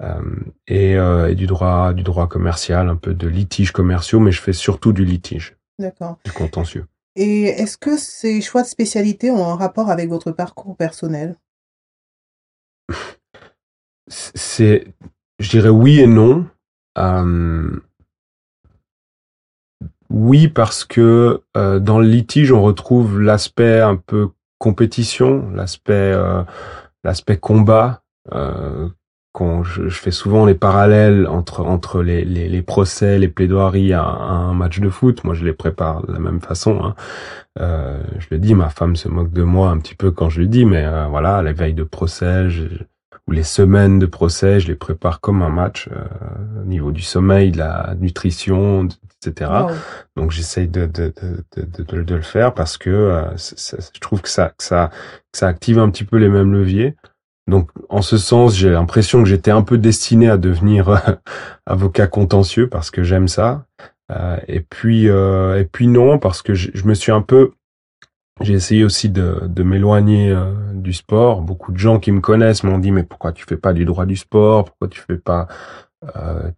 Euh, 0.03 0.21
et, 0.67 0.95
euh, 0.95 1.31
et, 1.31 1.35
du 1.35 1.47
droit 1.47 1.91
du 1.93 2.03
droit 2.03 2.27
commercial, 2.27 2.87
un 2.87 2.95
peu 2.95 3.15
de 3.15 3.27
litiges 3.27 3.71
commerciaux, 3.71 4.19
mais 4.19 4.31
je 4.31 4.41
fais 4.41 4.53
surtout 4.53 4.93
du 4.93 5.03
litige. 5.03 5.57
D'accord. 5.79 6.19
Du 6.23 6.31
contentieux. 6.31 6.85
Et 7.15 7.45
est-ce 7.45 7.79
que 7.79 7.97
ces 7.97 8.41
choix 8.41 8.61
de 8.61 8.67
spécialité 8.67 9.31
ont 9.31 9.47
un 9.47 9.55
rapport 9.55 9.89
avec 9.89 10.07
votre 10.07 10.31
parcours 10.31 10.77
personnel? 10.77 11.35
C'est, 14.07 14.93
je 15.39 15.49
dirais 15.49 15.69
oui 15.69 15.99
et 15.99 16.07
non. 16.07 16.47
Euh, 16.99 17.79
oui 20.11 20.47
parce 20.47 20.85
que 20.85 21.41
euh, 21.57 21.79
dans 21.79 21.99
le 21.99 22.07
litige 22.07 22.51
on 22.51 22.61
retrouve 22.61 23.19
l'aspect 23.19 23.81
un 23.81 23.95
peu 23.95 24.29
compétition, 24.59 25.49
l'aspect 25.51 25.93
euh, 25.93 26.43
l'aspect 27.03 27.37
combat 27.37 28.03
je, 29.63 29.89
fais 29.89 30.11
souvent 30.11 30.45
les 30.45 30.53
parallèles 30.53 31.27
entre 31.27 31.61
entre 31.61 32.01
les, 32.01 32.25
les, 32.25 32.49
les 32.49 32.61
procès, 32.61 33.17
les 33.17 33.27
plaidoiries 33.27 33.93
à, 33.93 34.03
un 34.03 34.53
match 34.53 34.79
de 34.79 34.89
foot. 34.89 35.23
Moi, 35.23 35.33
je 35.33 35.45
les 35.45 35.53
prépare 35.53 36.05
de 36.05 36.13
la 36.13 36.19
même 36.19 36.41
façon. 36.41 36.79
Hein. 36.83 36.95
Euh, 37.59 37.99
je 38.19 38.27
le 38.31 38.39
dis, 38.39 38.55
ma 38.55 38.69
femme 38.69 38.95
se 38.95 39.07
moque 39.07 39.31
de 39.31 39.43
moi 39.43 39.69
un 39.69 39.79
petit 39.79 39.95
peu 39.95 40.11
quand 40.11 40.29
je 40.29 40.41
le 40.41 40.47
dis, 40.47 40.65
mais 40.65 40.85
euh, 40.85 41.07
voilà, 41.07 41.41
les 41.41 41.53
veilles 41.53 41.73
de 41.73 41.83
procès 41.83 42.47
ou 43.27 43.31
les 43.31 43.43
semaines 43.43 43.99
de 43.99 44.05
procès, 44.05 44.59
je 44.59 44.67
les 44.67 44.75
prépare 44.75 45.19
comme 45.19 45.41
un 45.41 45.49
match 45.49 45.89
euh, 45.91 46.61
au 46.61 46.65
niveau 46.65 46.91
du 46.91 47.01
sommeil, 47.01 47.51
de 47.51 47.57
la 47.57 47.93
nutrition, 47.99 48.87
etc. 49.21 49.51
Donc 50.15 50.31
j'essaye 50.31 50.67
de 50.67 50.85
de, 50.85 51.13
de, 51.55 51.83
de, 51.83 52.03
de, 52.03 52.15
le 52.15 52.21
faire 52.21 52.53
parce 52.53 52.77
que 52.77 52.89
euh, 52.89 53.35
je 53.35 53.99
trouve 53.99 54.21
que 54.21 54.29
ça, 54.29 54.49
que 54.57 54.63
ça 54.63 54.91
que 55.31 55.37
ça 55.37 55.47
active 55.47 55.79
un 55.79 55.89
petit 55.89 56.05
peu 56.05 56.17
les 56.17 56.29
mêmes 56.29 56.53
leviers. 56.53 56.95
Donc, 57.47 57.69
en 57.89 58.01
ce 58.01 58.17
sens, 58.17 58.55
j'ai 58.55 58.69
l'impression 58.69 59.23
que 59.23 59.29
j'étais 59.29 59.51
un 59.51 59.61
peu 59.61 59.77
destiné 59.77 60.29
à 60.29 60.37
devenir 60.37 60.89
euh, 60.89 60.97
avocat 61.65 62.07
contentieux 62.07 62.67
parce 62.67 62.91
que 62.91 63.03
j'aime 63.03 63.27
ça. 63.27 63.65
Euh, 64.11 64.37
et 64.47 64.59
puis, 64.59 65.09
euh, 65.09 65.59
et 65.59 65.65
puis 65.65 65.87
non, 65.87 66.19
parce 66.19 66.41
que 66.41 66.53
je, 66.53 66.85
me 66.85 66.93
suis 66.93 67.11
un 67.11 67.21
peu, 67.21 67.51
j'ai 68.41 68.53
essayé 68.53 68.83
aussi 68.83 69.09
de, 69.09 69.63
m'éloigner 69.63 70.35
du 70.73 70.93
sport. 70.93 71.41
Beaucoup 71.41 71.71
de 71.71 71.77
gens 71.77 71.99
qui 71.99 72.11
me 72.11 72.19
connaissent 72.19 72.63
m'ont 72.63 72.79
dit 72.79 72.91
mais 72.91 73.03
pourquoi 73.03 73.31
tu 73.31 73.45
fais 73.45 73.57
pas 73.57 73.73
du 73.73 73.85
droit 73.85 74.05
du 74.05 74.17
sport? 74.17 74.65
Pourquoi 74.65 74.89
tu 74.89 75.01
fais 75.01 75.17
pas, 75.17 75.47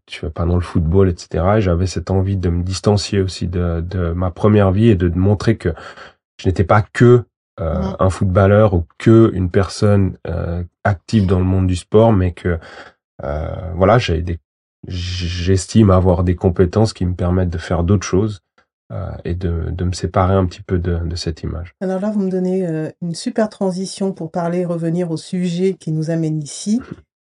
tu 0.05 0.19
fais 0.19 0.29
pas 0.29 0.45
dans 0.45 0.55
le 0.55 0.61
football, 0.61 1.09
etc. 1.09 1.45
Et 1.57 1.61
j'avais 1.61 1.87
cette 1.87 2.11
envie 2.11 2.35
de 2.35 2.49
me 2.49 2.63
distancier 2.63 3.21
aussi 3.21 3.47
de, 3.47 3.81
de 3.81 4.11
ma 4.11 4.29
première 4.29 4.71
vie 4.71 4.89
et 4.89 4.95
de 4.95 5.07
montrer 5.09 5.55
que 5.55 5.73
je 6.41 6.47
n'étais 6.47 6.65
pas 6.65 6.81
que 6.81 7.23
euh, 7.59 7.93
un 7.99 8.09
footballeur 8.09 8.73
ou 8.73 8.85
que 8.97 9.31
une 9.33 9.49
personne 9.49 10.17
euh, 10.27 10.63
active 10.83 11.25
dans 11.25 11.39
le 11.39 11.45
monde 11.45 11.67
du 11.67 11.75
sport, 11.75 12.13
mais 12.13 12.31
que 12.31 12.59
euh, 13.23 13.71
voilà, 13.75 13.97
j'avais 13.97 14.21
des 14.21 14.39
j'estime 14.87 15.89
avoir 15.89 16.23
des 16.23 16.35
compétences 16.35 16.93
qui 16.93 17.05
me 17.05 17.13
permettent 17.13 17.49
de 17.49 17.57
faire 17.57 17.83
d'autres 17.83 18.05
choses 18.05 18.41
euh, 18.91 19.11
et 19.25 19.35
de, 19.35 19.69
de, 19.71 19.83
me 19.83 19.91
séparer 19.91 20.33
un 20.33 20.45
petit 20.45 20.61
peu 20.61 20.79
de, 20.79 20.97
de, 20.97 21.15
cette 21.15 21.43
image. 21.43 21.73
Alors 21.81 21.99
là, 21.99 22.11
vous 22.11 22.21
me 22.21 22.31
donnez 22.31 22.65
euh, 22.65 22.89
une 23.01 23.13
super 23.13 23.49
transition 23.49 24.13
pour 24.13 24.31
parler, 24.31 24.65
revenir 24.65 25.11
au 25.11 25.17
sujet 25.17 25.73
qui 25.73 25.91
nous 25.91 26.09
amène 26.09 26.41
ici. 26.41 26.81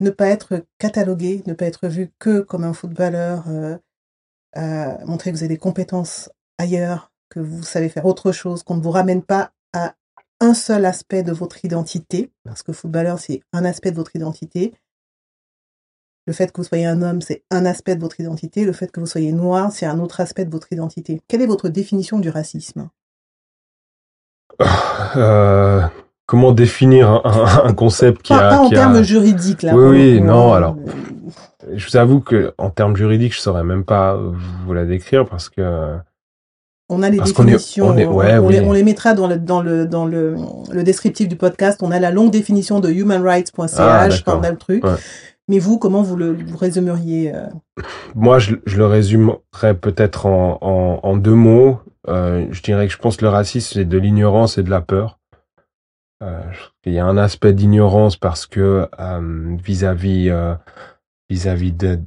Ne 0.00 0.10
pas 0.10 0.28
être 0.28 0.64
catalogué, 0.78 1.42
ne 1.46 1.54
pas 1.54 1.66
être 1.66 1.88
vu 1.88 2.10
que 2.18 2.40
comme 2.40 2.64
un 2.64 2.72
footballeur, 2.72 3.44
euh, 3.48 4.96
montrer 5.04 5.30
que 5.30 5.36
vous 5.36 5.42
avez 5.42 5.54
des 5.54 5.58
compétences 5.58 6.30
ailleurs, 6.58 7.10
que 7.30 7.40
vous 7.40 7.62
savez 7.62 7.88
faire 7.88 8.06
autre 8.06 8.32
chose, 8.32 8.62
qu'on 8.62 8.76
ne 8.76 8.82
vous 8.82 8.90
ramène 8.90 9.22
pas 9.22 9.52
à 9.72 9.94
un 10.40 10.54
seul 10.54 10.84
aspect 10.84 11.22
de 11.22 11.32
votre 11.32 11.64
identité, 11.64 12.30
parce 12.44 12.62
que 12.62 12.72
footballeur, 12.72 13.18
c'est 13.18 13.42
un 13.52 13.64
aspect 13.64 13.90
de 13.90 13.96
votre 13.96 14.16
identité, 14.16 14.72
le 16.26 16.32
fait 16.32 16.52
que 16.52 16.60
vous 16.60 16.66
soyez 16.66 16.86
un 16.86 17.02
homme, 17.02 17.20
c'est 17.20 17.42
un 17.50 17.64
aspect 17.66 17.96
de 17.96 18.00
votre 18.00 18.20
identité. 18.20 18.64
Le 18.64 18.72
fait 18.72 18.92
que 18.92 19.00
vous 19.00 19.06
soyez 19.06 19.32
noir, 19.32 19.72
c'est 19.72 19.86
un 19.86 19.98
autre 19.98 20.20
aspect 20.20 20.44
de 20.44 20.50
votre 20.50 20.72
identité. 20.72 21.20
Quelle 21.26 21.42
est 21.42 21.46
votre 21.46 21.68
définition 21.68 22.18
du 22.18 22.30
racisme? 22.30 22.88
Euh, 25.16 25.82
Comment 26.26 26.52
définir 26.52 27.22
un, 27.24 27.72
concept 27.72 28.22
qui 28.22 28.32
a... 28.32 28.50
Pas 28.50 28.58
en 28.58 28.70
termes 28.70 29.02
juridiques, 29.02 29.62
là. 29.62 29.74
Oui, 29.74 29.88
oui, 29.88 30.20
non, 30.20 30.52
alors... 30.52 30.76
Je 31.74 31.88
vous 31.88 31.96
avoue 31.96 32.20
que 32.20 32.54
en 32.58 32.70
termes 32.70 32.96
juridiques, 32.96 33.34
je 33.34 33.40
saurais 33.40 33.64
même 33.64 33.84
pas 33.84 34.16
vous 34.16 34.72
la 34.72 34.84
décrire 34.84 35.26
parce 35.26 35.48
que 35.48 35.96
on 36.90 37.02
a 37.02 37.08
les 37.08 37.18
définitions, 37.18 37.88
on, 37.88 38.72
les, 38.72 38.82
mettra 38.82 39.14
dans 39.14 39.28
le 39.28 39.36
dans 39.36 39.62
le 39.62 39.86
dans 39.86 40.04
le, 40.04 40.36
le 40.70 40.82
descriptif 40.82 41.28
du 41.28 41.36
podcast. 41.36 41.80
On 41.82 41.90
a 41.92 42.00
la 42.00 42.10
longue 42.10 42.30
définition 42.30 42.80
de 42.80 42.90
humanrights.ch 42.90 43.78
ah, 43.78 44.08
on 44.26 44.42
a 44.42 44.50
le 44.50 44.56
truc. 44.56 44.84
Mais 45.48 45.58
vous, 45.58 45.78
comment 45.78 46.02
vous 46.02 46.16
le 46.16 46.36
résumeriez 46.58 47.34
euh? 47.34 47.46
Moi, 48.14 48.38
je, 48.38 48.56
le 48.66 48.86
résumerais 48.86 49.74
peut-être 49.80 50.26
en, 50.26 51.16
deux 51.16 51.34
mots. 51.34 51.80
Euh, 52.08 52.46
je 52.50 52.62
dirais 52.62 52.86
que 52.86 52.92
je 52.92 52.98
pense 52.98 53.16
que 53.16 53.24
le 53.24 53.30
racisme, 53.30 53.74
c'est 53.74 53.84
de 53.84 53.98
l'ignorance 53.98 54.58
et 54.58 54.62
de 54.62 54.70
la 54.70 54.80
peur. 54.80 55.18
Euh, 56.22 56.42
il 56.84 56.92
y 56.92 56.98
a 56.98 57.06
un 57.06 57.16
aspect 57.16 57.52
d'ignorance 57.52 58.16
parce 58.16 58.46
que 58.46 58.88
vis-à-vis 59.62 60.30
vis-à-vis 61.30 61.72
de, 61.72 62.00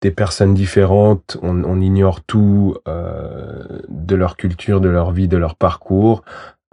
des 0.00 0.10
personnes 0.10 0.54
différentes, 0.54 1.36
on, 1.42 1.64
on 1.64 1.80
ignore 1.80 2.22
tout 2.22 2.76
de 2.86 4.14
leur 4.14 4.36
culture, 4.36 4.80
de 4.80 4.88
leur 4.88 5.12
vie, 5.12 5.28
de 5.28 5.36
leur 5.36 5.56
parcours. 5.56 6.22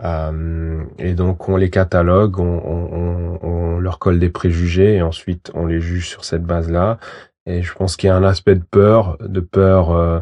Euh, 0.03 0.83
et 0.99 1.13
donc 1.13 1.49
on 1.49 1.57
les 1.57 1.71
catalogue, 1.71 2.39
on, 2.39 2.43
on, 2.43 3.39
on, 3.41 3.79
leur 3.79 3.97
colle 3.97 4.19
des 4.19 4.29
préjugés 4.29 4.97
et 4.97 5.01
ensuite 5.01 5.51
on 5.55 5.65
les 5.65 5.81
juge 5.81 6.09
sur 6.09 6.23
cette 6.23 6.43
base-là. 6.43 6.99
Et 7.45 7.63
je 7.63 7.73
pense 7.73 7.95
qu'il 7.95 8.07
y 8.07 8.11
a 8.11 8.15
un 8.15 8.23
aspect 8.23 8.55
de 8.55 8.63
peur, 8.63 9.17
de 9.19 9.39
peur, 9.39 9.91
euh, 9.91 10.19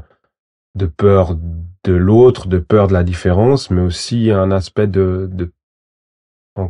de 0.76 0.86
peur 0.86 1.36
de 1.84 1.94
l'autre, 1.94 2.48
de 2.48 2.60
peur 2.60 2.88
de 2.88 2.94
la 2.94 3.04
différence, 3.04 3.70
mais 3.70 3.82
aussi 3.82 4.32
un 4.32 4.52
aspect 4.52 4.88
de, 4.88 5.30
de 5.32 5.52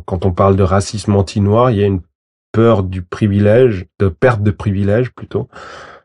quand 0.04 0.26
on 0.26 0.32
parle 0.32 0.56
de 0.56 0.64
racisme 0.64 1.14
anti-noir, 1.14 1.70
il 1.70 1.78
y 1.78 1.82
a 1.84 1.86
une 1.86 2.02
peur 2.50 2.82
du 2.82 3.02
privilège, 3.02 3.86
de 4.00 4.08
perte 4.08 4.42
de 4.42 4.50
privilège 4.50 5.12
plutôt, 5.12 5.48
euh, 5.52 5.95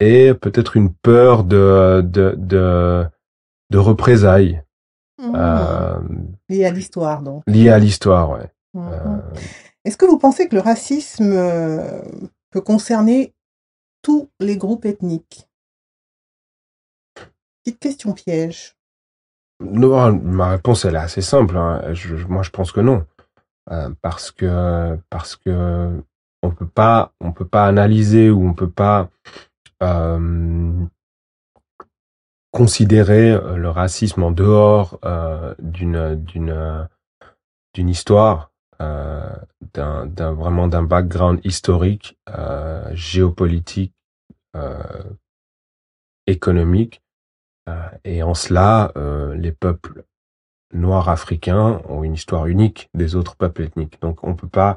et 0.00 0.34
peut-être 0.34 0.76
une 0.76 0.92
peur 0.92 1.44
de, 1.44 2.02
de, 2.04 2.34
de, 2.36 3.06
de 3.70 3.78
représailles. 3.78 4.62
Mmh. 5.18 5.34
Euh, 5.34 6.64
à 6.64 6.70
l'histoire, 6.70 7.22
donc. 7.22 7.42
Lié 7.46 7.70
à 7.70 7.78
l'histoire, 7.78 8.30
ouais. 8.30 8.52
Mmh. 8.74 8.88
Euh, 8.88 9.18
Est-ce 9.84 9.96
que 9.96 10.06
vous 10.06 10.18
pensez 10.18 10.48
que 10.48 10.54
le 10.54 10.60
racisme 10.60 11.32
euh, 11.32 12.00
peut 12.50 12.60
concerner 12.60 13.34
tous 14.02 14.30
les 14.38 14.56
groupes 14.56 14.84
ethniques? 14.84 15.48
Petite 17.64 17.80
question 17.80 18.12
piège. 18.12 18.76
Non, 19.60 20.12
ma 20.12 20.50
réponse 20.50 20.84
elle 20.84 20.94
est 20.94 20.98
assez 20.98 21.20
simple. 21.20 21.56
Hein. 21.56 21.82
moi, 22.28 22.42
je 22.44 22.50
pense 22.50 22.70
que 22.70 22.80
non, 22.80 23.04
parce 24.00 24.30
que 24.30 24.96
parce 25.10 25.34
que 25.34 26.00
on 26.42 26.50
peut 26.50 26.68
pas 26.68 27.12
on 27.20 27.32
peut 27.32 27.46
pas 27.46 27.66
analyser 27.66 28.30
ou 28.30 28.46
on 28.46 28.54
peut 28.54 28.70
pas 28.70 29.10
considérer 32.52 33.30
euh, 33.30 33.56
le 33.56 33.70
racisme 33.70 34.22
en 34.22 34.30
dehors 34.30 34.98
euh, 35.04 35.54
d'une 35.58 36.14
d'une 36.16 36.88
d'une 37.74 37.88
histoire 37.88 38.50
euh, 38.80 39.30
d'un 39.74 40.06
d'un 40.06 40.32
vraiment 40.32 40.68
d'un 40.68 40.82
background 40.82 41.40
historique 41.44 42.18
euh, 42.30 42.90
géopolitique 42.94 43.94
euh, 44.56 45.04
économique 46.26 47.02
et 48.04 48.22
en 48.22 48.32
cela 48.32 48.94
les 49.34 49.52
peuples 49.52 50.04
noirs 50.72 51.10
africains 51.10 51.82
ont 51.86 52.02
une 52.02 52.14
histoire 52.14 52.46
unique 52.46 52.88
des 52.94 53.14
autres 53.14 53.36
peuples 53.36 53.62
ethniques. 53.62 54.00
Donc 54.00 54.24
on 54.24 54.34
peut 54.34 54.48
pas 54.48 54.76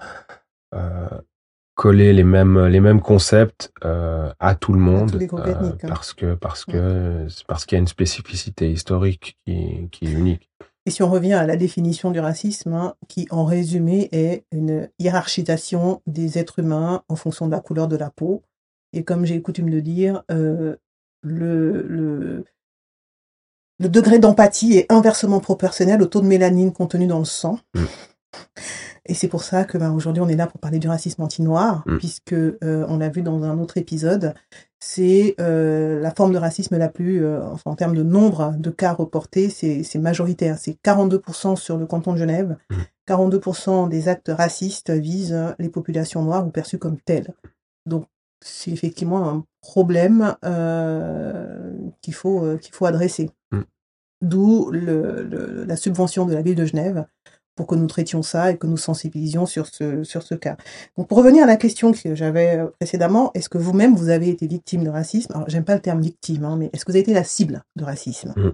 coller 1.76 2.14
les 2.14 2.24
mêmes 2.24 2.68
les 2.68 2.80
mêmes 2.80 3.02
concepts 3.02 3.72
euh, 3.84 4.32
à 4.40 4.56
tout 4.56 4.74
le 4.74 4.80
monde 4.80 5.18
euh, 5.22 5.28
hein. 5.38 5.88
parce 5.88 6.14
que 6.14 6.36
parce 6.36 6.66
que 6.66 7.28
parce 7.48 7.66
qu'il 7.66 7.76
y 7.76 7.80
a 7.80 7.82
une 7.82 7.88
spécificité 7.88 8.72
historique 8.72 9.38
qui, 9.46 9.90
qui 9.92 10.06
est 10.06 10.12
unique. 10.12 10.50
Et 10.86 10.92
si 10.92 11.04
on 11.04 11.10
revient 11.10 11.34
à 11.34 11.46
la 11.46 11.58
définition 11.58 12.10
du 12.10 12.20
racisme, 12.20 12.74
hein, 12.74 12.96
qui 13.08 13.28
en 13.30 13.46
résumé 13.46 14.10
est 14.12 14.46
une 14.52 14.90
hiérarchisation 14.98 16.02
des 16.08 16.40
êtres 16.40 16.60
humains 16.60 17.04
en 17.08 17.16
fonction 17.16 17.46
de 17.46 17.52
la 17.52 17.60
couleur 17.60 17.88
de 17.88 17.96
la 17.96 18.10
peau, 18.10 18.42
et 18.92 19.04
comme 19.04 19.26
j'ai 19.26 19.42
coutume 19.42 19.70
de 19.70 19.80
dire, 19.80 20.24
euh, 20.32 20.76
le, 21.22 21.84
le, 21.84 22.46
le 23.80 23.90
degré 23.90 24.18
d'empathie 24.18 24.74
est 24.78 24.92
inversement 24.92 25.40
proportionnel 25.40 26.02
au 26.02 26.08
taux 26.08 26.22
de 26.22 26.28
mélanine 26.28 26.74
contenu 26.74 27.06
dans 27.06 27.20
le 27.20 27.26
sang. 27.26 27.60
Mm. 27.76 27.86
Et 29.08 29.14
c'est 29.14 29.28
pour 29.28 29.44
ça 29.44 29.64
que 29.64 29.78
ben, 29.78 29.92
aujourd'hui 29.92 30.22
on 30.22 30.28
est 30.28 30.36
là 30.36 30.48
pour 30.48 30.60
parler 30.60 30.80
du 30.80 30.88
racisme 30.88 31.24
anti-noir, 31.24 31.84
mm. 31.86 31.98
puisque 31.98 32.34
euh, 32.34 32.86
on 32.88 32.98
l'a 33.00 33.10
vu 33.10 33.24
dans 33.24 33.44
un 33.44 33.58
autre 33.58 33.78
épisode, 33.78 34.36
c'est 34.80 35.36
euh, 35.40 36.00
la 36.00 36.12
forme 36.12 36.34
de 36.34 36.38
racisme 36.38 36.78
la 36.78 36.88
plus, 36.88 37.24
euh, 37.24 37.44
enfin 37.44 37.72
en 37.72 37.76
termes 37.76 37.96
de 37.96 38.04
nombre 38.04 38.54
de 38.58 38.70
cas 38.70 38.94
reportés, 38.94 39.50
c'est 39.50 39.96
majoritaire. 40.00 40.58
C'est 40.60 40.78
42% 40.84 41.56
sur 41.56 41.78
le 41.78 41.86
canton 41.88 42.14
de 42.14 42.18
Genève. 42.18 42.58
42% 43.08 43.88
mm. 43.88 43.90
des 43.90 44.08
actes 44.08 44.32
racistes 44.36 44.92
visent 44.92 45.56
les 45.58 45.70
populations 45.70 46.22
noires 46.22 46.46
ou 46.46 46.52
perçues 46.52 46.78
comme 46.78 47.00
telles. 47.00 47.34
Donc 47.88 48.06
c'est 48.44 48.72
effectivement 48.72 49.30
un 49.30 49.46
problème 49.62 50.36
qu'il 52.02 52.14
faut 52.14 52.58
qu'il 52.58 52.74
faut 52.74 52.86
adresser. 52.86 53.32
Mm. 53.52 53.62
D'où 54.22 54.70
le, 54.70 55.24
le, 55.24 55.64
la 55.64 55.76
subvention 55.76 56.28
de 56.28 56.34
la 56.36 56.44
ville 56.44 56.54
de 56.54 56.66
Genève 56.66 57.08
pour 57.62 57.68
que 57.68 57.76
nous 57.76 57.86
traitions 57.86 58.24
ça 58.24 58.50
et 58.50 58.58
que 58.58 58.66
nous 58.66 58.76
sensibilisions 58.76 59.46
sur 59.46 59.68
ce, 59.68 60.04
sur 60.04 60.24
ce 60.24 60.34
cas. 60.34 60.58
Donc 60.98 61.08
pour 61.08 61.20
revenir 61.20 61.44
à 61.44 61.46
la 61.46 61.58
question 61.58 61.92
que 61.92 62.16
j'avais 62.16 62.58
euh, 62.58 62.66
précédemment, 62.80 63.30
est-ce 63.36 63.50
que 63.50 63.60
vous-même 63.60 63.96
vous 63.96 64.10
avez 64.10 64.30
été 64.30 64.48
victime 64.48 64.84
de 64.84 64.90
racisme? 64.90 65.32
Alors 65.36 65.48
j'aime 65.48 65.64
pas 65.64 65.76
le 65.76 65.80
terme 65.80 66.02
victime, 66.02 66.44
hein, 66.44 66.56
mais 66.58 66.72
est-ce 66.74 66.86
que 66.86 66.92
vous 66.92 66.96
avez 66.96 67.04
été 67.04 67.14
la 67.14 67.24
cible 67.24 67.62
de 67.76 67.84
racisme? 67.84 68.34
Mmh. 68.36 68.54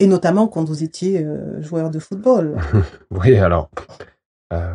Et 0.00 0.08
notamment 0.08 0.48
quand 0.48 0.64
vous 0.64 0.82
étiez 0.82 1.22
euh, 1.24 1.62
joueur 1.62 1.88
de 1.90 2.00
football. 2.00 2.56
oui, 3.12 3.36
alors 3.36 3.70
euh, 4.52 4.74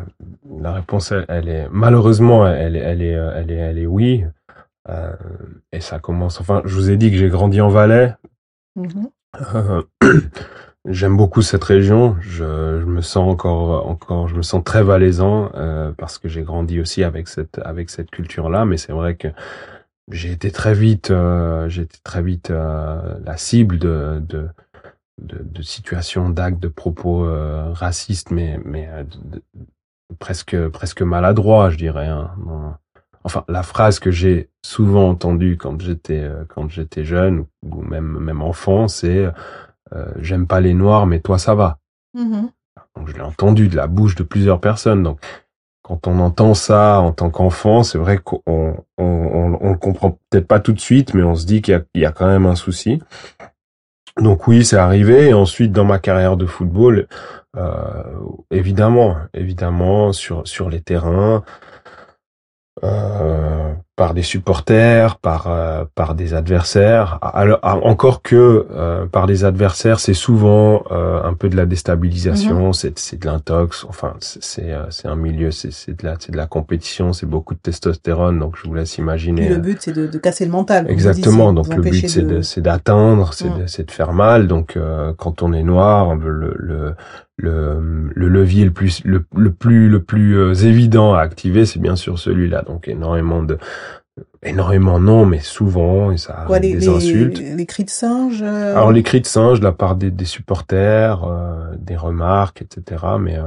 la 0.58 0.72
réponse, 0.72 1.12
elle, 1.28 1.50
est 1.50 1.68
malheureusement, 1.70 2.46
elle, 2.46 2.74
elle, 2.74 3.02
est, 3.02 3.10
elle 3.10 3.50
est, 3.50 3.56
elle 3.56 3.78
est 3.78 3.86
oui. 3.86 4.24
Euh, 4.88 5.12
et 5.72 5.80
ça 5.80 5.98
commence. 5.98 6.40
Enfin, 6.40 6.62
je 6.64 6.74
vous 6.74 6.88
ai 6.88 6.96
dit 6.96 7.10
que 7.10 7.18
j'ai 7.18 7.28
grandi 7.28 7.60
en 7.60 7.68
Valais. 7.68 8.14
Mmh 8.76 9.08
J'aime 10.90 11.18
beaucoup 11.18 11.42
cette 11.42 11.64
région. 11.64 12.16
Je, 12.20 12.80
je, 12.80 12.86
me 12.86 13.02
sens 13.02 13.30
encore, 13.30 13.86
encore, 13.86 14.26
je 14.26 14.34
me 14.34 14.42
sens 14.42 14.64
très 14.64 14.82
valaisan 14.82 15.50
euh, 15.54 15.92
parce 15.92 16.16
que 16.16 16.28
j'ai 16.28 16.42
grandi 16.42 16.80
aussi 16.80 17.04
avec 17.04 17.28
cette, 17.28 17.58
avec 17.62 17.90
cette 17.90 18.10
culture-là. 18.10 18.64
Mais 18.64 18.78
c'est 18.78 18.92
vrai 18.92 19.14
que 19.16 19.28
j'ai 20.10 20.32
été 20.32 20.50
très 20.50 20.72
vite, 20.72 21.10
euh, 21.10 21.68
j'ai 21.68 21.82
été 21.82 21.98
très 22.02 22.22
vite 22.22 22.50
euh, 22.50 23.18
la 23.22 23.36
cible 23.36 23.78
de, 23.78 24.22
de, 24.26 24.48
de, 25.20 25.42
de 25.42 25.62
situations, 25.62 26.30
d'actes, 26.30 26.60
de 26.60 26.68
propos 26.68 27.26
euh, 27.26 27.70
racistes, 27.74 28.30
mais, 28.30 28.58
mais 28.64 28.88
euh, 28.90 29.04
presque, 30.18 30.68
presque 30.68 31.02
maladroits, 31.02 31.68
je 31.68 31.76
dirais. 31.76 32.08
Hein. 32.08 32.30
Enfin, 33.24 33.44
la 33.48 33.62
phrase 33.62 33.98
que 33.98 34.10
j'ai 34.10 34.48
souvent 34.64 35.10
entendue 35.10 35.58
quand 35.58 35.78
j'étais, 35.82 36.26
quand 36.48 36.70
j'étais 36.70 37.04
jeune 37.04 37.44
ou 37.62 37.82
même, 37.82 38.18
même 38.18 38.40
enfant, 38.40 38.88
c'est 38.88 39.26
euh, 39.94 40.06
j'aime 40.20 40.46
pas 40.46 40.60
les 40.60 40.74
noirs, 40.74 41.06
mais 41.06 41.20
toi 41.20 41.38
ça 41.38 41.54
va. 41.54 41.78
Mm-hmm. 42.16 42.48
Donc 42.96 43.08
je 43.08 43.14
l'ai 43.14 43.20
entendu 43.20 43.68
de 43.68 43.76
la 43.76 43.86
bouche 43.86 44.14
de 44.14 44.22
plusieurs 44.22 44.60
personnes. 44.60 45.02
Donc 45.02 45.20
quand 45.82 46.06
on 46.06 46.18
entend 46.18 46.54
ça 46.54 47.00
en 47.00 47.12
tant 47.12 47.30
qu'enfant, 47.30 47.82
c'est 47.82 47.98
vrai 47.98 48.18
qu'on 48.18 48.42
on, 48.46 48.74
on, 48.98 49.58
on, 49.60 49.70
le 49.72 49.78
comprend 49.78 50.18
peut-être 50.30 50.46
pas 50.46 50.60
tout 50.60 50.72
de 50.72 50.80
suite, 50.80 51.14
mais 51.14 51.22
on 51.22 51.34
se 51.34 51.46
dit 51.46 51.62
qu'il 51.62 51.82
y, 51.94 52.00
y, 52.00 52.04
a 52.04 52.12
quand 52.12 52.26
même 52.26 52.46
un 52.46 52.56
souci. 52.56 53.00
Donc 54.20 54.48
oui, 54.48 54.64
c'est 54.64 54.76
arrivé. 54.76 55.28
Et 55.28 55.34
ensuite, 55.34 55.72
dans 55.72 55.84
ma 55.84 55.98
carrière 55.98 56.36
de 56.36 56.46
football, 56.46 57.06
euh, 57.56 58.02
évidemment, 58.50 59.16
évidemment, 59.32 60.12
sur 60.12 60.46
sur 60.46 60.68
les 60.68 60.80
terrains, 60.80 61.44
euh, 62.84 63.72
par 63.96 64.14
des 64.14 64.22
supporters, 64.22 65.16
par 65.16 65.46
euh, 65.48 65.84
par 65.94 66.14
des 66.14 66.34
adversaires. 66.34 67.18
Alors 67.20 67.58
encore 67.62 68.22
que 68.22 68.66
euh, 68.70 69.06
par 69.06 69.26
des 69.26 69.44
adversaires, 69.44 69.98
c'est 69.98 70.14
souvent 70.14 70.84
un 70.90 71.34
peu 71.34 71.48
de 71.48 71.56
la 71.56 71.66
déstabilisation, 71.66 72.70
mm-hmm. 72.70 72.72
c'est 72.72 72.98
c'est 72.98 73.20
de 73.20 73.26
l'intox. 73.26 73.84
Enfin, 73.88 74.14
c'est 74.20 74.72
c'est 74.90 75.08
un 75.08 75.16
milieu, 75.16 75.50
c'est 75.50 75.72
c'est 75.72 76.00
de 76.00 76.06
la 76.06 76.14
c'est 76.18 76.32
de 76.32 76.36
la 76.36 76.46
compétition, 76.46 77.12
c'est 77.12 77.26
beaucoup 77.26 77.54
de 77.54 77.60
testostérone. 77.60 78.38
Donc 78.38 78.56
je 78.62 78.68
vous 78.68 78.74
laisse 78.74 78.98
imaginer. 78.98 79.46
Et 79.46 79.48
le 79.48 79.58
but 79.58 79.78
c'est 79.80 79.92
de, 79.92 80.06
de, 80.06 80.18
casser 80.18 80.44
le 80.44 80.52
mental. 80.52 80.88
Exactement. 80.88 81.52
donc 81.52 81.74
le 81.74 81.82
but 81.82 82.08
c'est 82.08 82.22
de, 82.22 82.42
c'est 82.42 82.60
d'atteindre, 82.60 83.34
c'est 83.34 83.50
mm. 83.50 83.62
de 83.62 83.66
c'est 83.66 83.84
de 83.84 83.90
faire 83.90 84.12
mal. 84.12 84.46
Donc 84.46 84.78
quand 85.16 85.42
on 85.42 85.52
est 85.52 85.64
noir, 85.64 86.14
le 86.14 86.54
le 86.56 86.94
le, 87.38 88.10
le 88.14 88.28
levier 88.28 88.64
le 88.64 88.72
plus 88.72 89.02
le, 89.04 89.24
le 89.34 89.52
plus 89.52 89.88
le 89.88 90.02
plus 90.02 90.36
euh, 90.36 90.54
évident 90.54 91.14
à 91.14 91.20
activer 91.20 91.64
c'est 91.64 91.78
bien 91.78 91.96
sûr 91.96 92.18
celui-là. 92.18 92.62
Donc 92.62 92.88
énormément 92.88 93.42
de 93.42 93.58
énormément 94.42 94.98
non 94.98 95.24
mais 95.24 95.38
souvent 95.38 96.10
et 96.10 96.18
ça 96.18 96.46
des 96.60 96.74
les, 96.74 96.88
insultes. 96.88 97.38
les 97.38 97.66
cris 97.66 97.84
de 97.84 97.90
singe 97.90 98.42
euh 98.42 98.74
alors 98.74 98.90
les 98.90 99.04
cris 99.04 99.20
de 99.20 99.26
singe 99.26 99.60
de 99.60 99.64
la 99.64 99.72
part 99.72 99.94
des, 99.94 100.10
des 100.10 100.24
supporters 100.24 101.22
euh, 101.24 101.74
des 101.78 101.96
remarques 101.96 102.60
etc 102.60 103.04
mais 103.20 103.38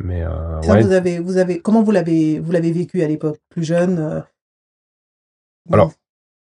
mais 0.00 0.24
ouais. 0.26 0.82
vous 0.82 0.92
avez 0.92 1.18
vous 1.18 1.36
avez 1.36 1.60
comment 1.60 1.82
vous 1.82 1.90
l'avez 1.90 2.40
vous 2.40 2.50
l'avez 2.50 2.72
vécu 2.72 3.02
à 3.02 3.08
l'époque 3.08 3.38
plus 3.50 3.62
jeune 3.64 4.24
alors 5.70 5.92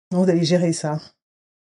comment 0.10 0.23
vous 0.23 0.29
allez 0.29 0.43
gérer 0.45 0.71
ça? 0.73 0.99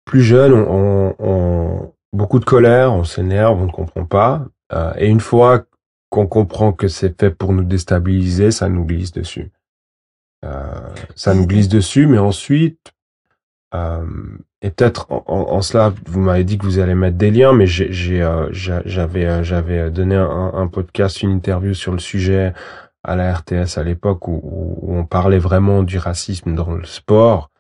Plus 0.05 0.23
jeune 0.23 0.53
on, 0.53 1.15
on 1.19 1.93
beaucoup 2.13 2.39
de 2.39 2.45
colère 2.45 2.93
on 2.93 3.03
s'énerve 3.05 3.61
on 3.61 3.67
ne 3.67 3.73
comprend 3.73 4.05
pas 4.05 4.47
et 4.97 5.09
une 5.09 5.21
fois 5.21 5.65
qu'on 6.11 6.27
comprend 6.27 6.73
que 6.73 6.89
c'est 6.89 7.19
fait 7.19 7.31
pour 7.31 7.53
nous 7.53 7.65
déstabiliser, 7.65 8.51
ça 8.51 8.69
nous 8.69 8.85
glisse 8.85 9.13
dessus. 9.13 9.51
Euh, 10.45 10.89
ça 11.15 11.35
nous 11.35 11.47
glisse 11.47 11.69
dessus, 11.69 12.07
mais 12.07 12.19
ensuite, 12.19 12.93
euh, 13.75 14.05
et 14.63 14.71
peut-être 14.71 15.07
en, 15.11 15.23
en, 15.27 15.63
cela, 15.63 15.95
vous 16.07 16.21
m'avez 16.21 16.45
dit 16.45 16.59
que 16.59 16.65
vous 16.65 16.81
allez 16.81 16.97
mettre 16.97 17.17
des 17.17 17.31
liens, 17.31 17.53
mais 17.53 17.67
euh, 17.81 18.49
j'avais, 18.53 19.27
euh, 19.27 19.43
j'avais 19.43 19.91
donné 19.91 20.17
un, 20.17 20.67
podcast, 20.67 21.23
une 21.23 21.31
interview 21.31 21.75
sur 21.75 21.93
le 21.93 21.99
sujet 21.99 22.53
à 23.05 23.17
la 23.17 23.33
RTS 23.33 23.79
à 23.79 23.85
l'époque 23.85 24.29
où, 24.29 24.41
où, 24.43 24.97
on 24.97 25.07
parlait 25.07 25.39
vraiment 25.39 25.83
du 25.83 25.99
racisme 25.99 26.55
dans 26.55 26.73
le 26.73 26.85
sport. 26.85 27.51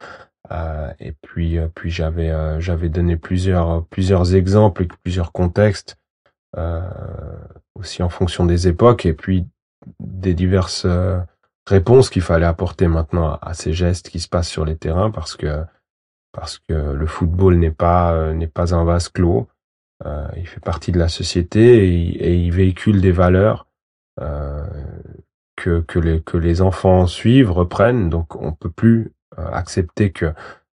Euh, 0.50 0.90
et 0.98 1.12
puis, 1.12 1.58
puis 1.74 1.90
j'avais, 1.90 2.32
j'avais 2.60 2.88
donné 2.88 3.16
plusieurs, 3.16 3.84
plusieurs 3.86 4.34
exemples 4.34 4.82
et 4.82 4.88
plusieurs 5.02 5.30
contextes 5.30 5.96
euh, 5.96 5.99
aussi 7.74 8.02
en 8.02 8.08
fonction 8.08 8.44
des 8.44 8.68
époques 8.68 9.06
et 9.06 9.14
puis 9.14 9.46
des 9.98 10.34
diverses 10.34 10.84
euh, 10.84 11.18
réponses 11.66 12.10
qu'il 12.10 12.22
fallait 12.22 12.46
apporter 12.46 12.88
maintenant 12.88 13.38
à, 13.40 13.54
ces 13.54 13.72
gestes 13.72 14.10
qui 14.10 14.20
se 14.20 14.28
passent 14.28 14.48
sur 14.48 14.64
les 14.64 14.76
terrains 14.76 15.10
parce 15.10 15.36
que 15.36 15.64
parce 16.32 16.58
que 16.58 16.74
le 16.74 17.06
football 17.06 17.56
n'est 17.56 17.70
pas 17.70 18.12
euh, 18.12 18.34
n'est 18.34 18.46
pas 18.46 18.74
un 18.74 18.84
vase 18.84 19.08
clos. 19.08 19.48
Euh, 20.06 20.28
il 20.36 20.46
fait 20.46 20.60
partie 20.60 20.92
de 20.92 20.98
la 20.98 21.08
société 21.08 21.88
et, 21.88 22.34
il 22.34 22.52
véhicule 22.52 23.00
des 23.00 23.12
valeurs 23.12 23.66
euh, 24.20 24.64
que 25.56 25.80
que 25.80 25.98
les 25.98 26.22
que 26.22 26.36
les 26.36 26.62
enfants 26.62 27.06
suivent, 27.06 27.52
reprennent. 27.52 28.08
Donc 28.10 28.36
on 28.36 28.52
peut 28.52 28.70
plus 28.70 29.12
accepter 29.36 30.10
que 30.10 30.32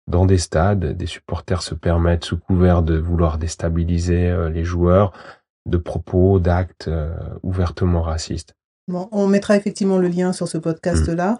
dans 0.09 0.25
des 0.25 0.39
stades, 0.39 0.97
des 0.97 1.07
supporters 1.07 1.62
se 1.62 1.75
permettent 1.75 2.25
sous 2.25 2.39
couvert 2.39 2.83
de 2.83 2.97
vouloir 2.97 3.39
déstabiliser 3.39 4.35
les 4.51 4.65
joueurs, 4.65 5.12
de 5.67 5.77
propos, 5.77 6.39
d'actes 6.39 6.89
euh, 6.89 7.15
ouvertement 7.43 8.03
racistes. 8.03 8.55
Bon, 8.89 9.09
on 9.11 9.27
mettra 9.27 9.57
effectivement 9.57 9.99
le 9.99 10.09
lien 10.09 10.33
sur 10.33 10.47
ce 10.49 10.59
podcast-là. 10.59 11.39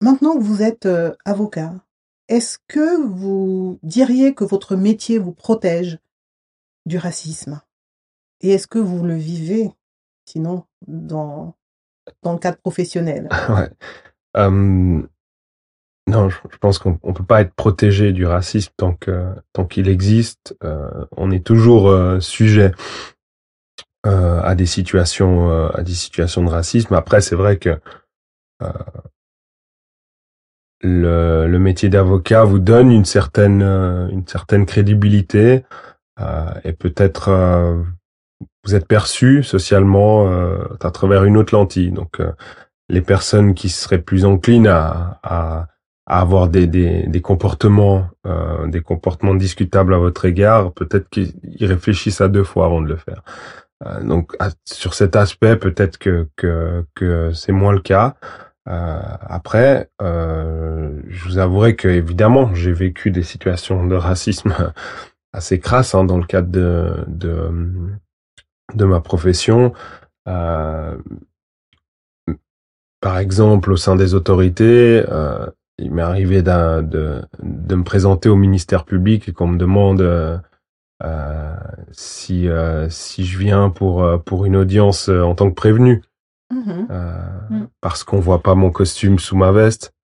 Maintenant 0.00 0.36
que 0.36 0.42
vous 0.42 0.62
êtes 0.62 0.86
euh, 0.86 1.14
avocat, 1.26 1.74
est-ce 2.28 2.58
que 2.68 3.00
vous 3.02 3.78
diriez 3.82 4.34
que 4.34 4.44
votre 4.44 4.76
métier 4.76 5.18
vous 5.18 5.32
protège 5.32 5.98
du 6.86 6.96
racisme? 6.96 7.60
Et 8.40 8.50
est-ce 8.50 8.66
que 8.66 8.78
vous 8.78 9.04
le 9.04 9.16
vivez, 9.16 9.70
sinon, 10.24 10.64
dans, 10.86 11.54
dans 12.22 12.32
le 12.32 12.38
cadre 12.38 12.58
professionnel? 12.58 13.28
Ouais. 13.48 13.70
Euh, 14.36 15.02
non, 16.08 16.30
je, 16.30 16.38
pense 16.58 16.78
qu'on 16.78 16.98
ne 17.04 17.12
peut 17.12 17.24
pas 17.24 17.42
être 17.42 17.52
protégé 17.54 18.12
du 18.12 18.24
racisme 18.24 18.72
tant 18.78 18.94
que 18.94 19.26
tant 19.52 19.66
qu'il 19.66 19.88
existe. 19.88 20.56
Euh, 20.64 21.04
on 21.16 21.30
est 21.30 21.44
toujours 21.44 21.88
euh, 21.90 22.18
sujet 22.18 22.72
euh, 24.06 24.40
à 24.42 24.54
des 24.54 24.64
situations 24.64 25.68
à 25.68 25.82
des 25.82 25.92
situations 25.92 26.42
de 26.42 26.48
racisme. 26.48 26.94
Après, 26.94 27.20
c'est 27.20 27.36
vrai 27.36 27.58
que 27.58 27.78
le, 30.80 31.46
le 31.46 31.58
métier 31.58 31.90
d'avocat 31.90 32.44
vous 32.44 32.58
donne 32.58 32.90
une 32.90 33.04
certaine 33.04 33.62
une 33.62 34.26
certaine 34.26 34.64
crédibilité 34.64 35.64
et 36.64 36.72
peut-être 36.72 37.30
vous 38.64 38.74
êtes 38.74 38.88
perçu 38.88 39.42
socialement 39.42 40.26
à 40.80 40.90
travers 40.90 41.24
une 41.24 41.36
autre 41.36 41.54
lentille. 41.54 41.90
Donc 41.90 42.20
les 42.88 43.02
personnes 43.02 43.54
qui 43.54 43.68
seraient 43.68 44.00
plus 44.00 44.24
enclines 44.24 44.66
à, 44.66 45.20
à 45.22 45.68
à 46.08 46.20
avoir 46.20 46.48
des, 46.48 46.66
des, 46.66 47.06
des 47.06 47.20
comportements 47.20 48.08
euh, 48.26 48.66
des 48.66 48.80
comportements 48.80 49.34
discutables 49.34 49.94
à 49.94 49.98
votre 49.98 50.24
égard, 50.24 50.72
peut-être 50.72 51.08
qu'ils 51.10 51.34
réfléchissent 51.60 52.22
à 52.22 52.28
deux 52.28 52.44
fois 52.44 52.66
avant 52.66 52.80
de 52.80 52.88
le 52.88 52.96
faire. 52.96 53.22
Euh, 53.86 54.02
donc 54.02 54.34
sur 54.64 54.94
cet 54.94 55.16
aspect, 55.16 55.56
peut-être 55.56 55.98
que 55.98 56.28
que, 56.36 56.84
que 56.94 57.32
c'est 57.32 57.52
moins 57.52 57.72
le 57.72 57.80
cas. 57.80 58.16
Euh, 58.68 59.00
après, 59.20 59.90
euh, 60.02 61.00
je 61.08 61.24
vous 61.24 61.38
avouerai 61.38 61.76
que 61.76 61.88
évidemment, 61.88 62.54
j'ai 62.54 62.72
vécu 62.72 63.10
des 63.10 63.22
situations 63.22 63.86
de 63.86 63.94
racisme 63.94 64.54
assez 65.32 65.60
crasses 65.60 65.94
hein, 65.94 66.04
dans 66.04 66.18
le 66.18 66.26
cadre 66.26 66.50
de 66.50 67.04
de, 67.06 67.50
de 68.74 68.84
ma 68.86 69.00
profession. 69.00 69.72
Euh, 70.26 70.96
par 73.00 73.18
exemple, 73.18 73.70
au 73.72 73.76
sein 73.76 73.96
des 73.96 74.14
autorités, 74.14 75.04
euh, 75.08 75.46
il 75.78 75.92
m'est 75.92 76.02
arrivé 76.02 76.42
de, 76.42 76.82
de, 77.42 77.74
me 77.74 77.84
présenter 77.84 78.28
au 78.28 78.36
ministère 78.36 78.84
public 78.84 79.28
et 79.28 79.32
qu'on 79.32 79.46
me 79.46 79.58
demande 79.58 80.00
euh, 80.00 80.36
euh 81.04 81.54
si 81.92 82.48
euh, 82.48 82.88
si 82.90 83.24
je 83.24 83.38
viens 83.38 83.70
pour 83.70 84.02
euh, 84.02 84.18
pour 84.18 84.44
une 84.44 84.56
audience 84.56 85.08
en 85.08 85.34
tant 85.34 85.48
que 85.48 85.54
prévenu 85.54 86.02
mm-hmm. 86.52 87.50
mm. 87.50 87.68
parce 87.80 88.02
qu'on 88.04 88.18
voit 88.18 88.42
pas 88.42 88.54
mon 88.54 88.70
costume 88.70 89.18
sous 89.18 89.36
ma 89.36 89.52
veste. 89.52 89.94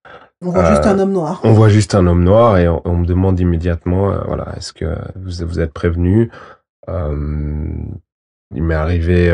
On 0.41 0.51
voit 0.51 0.69
juste 0.69 0.85
un 0.85 0.99
homme 0.99 1.13
noir. 1.13 1.39
On 1.43 1.53
voit 1.53 1.69
juste 1.69 1.95
un 1.95 2.05
homme 2.07 2.23
noir 2.23 2.57
et 2.57 2.67
on, 2.67 2.97
me 2.97 3.05
demande 3.05 3.39
immédiatement 3.39 4.13
voilà 4.27 4.53
est-ce 4.57 4.73
que 4.73 4.85
vous 5.15 5.45
vous 5.45 5.59
êtes 5.59 5.73
prévenu? 5.73 6.31
il 6.87 8.63
m'est 8.63 8.75
arrivé 8.75 9.31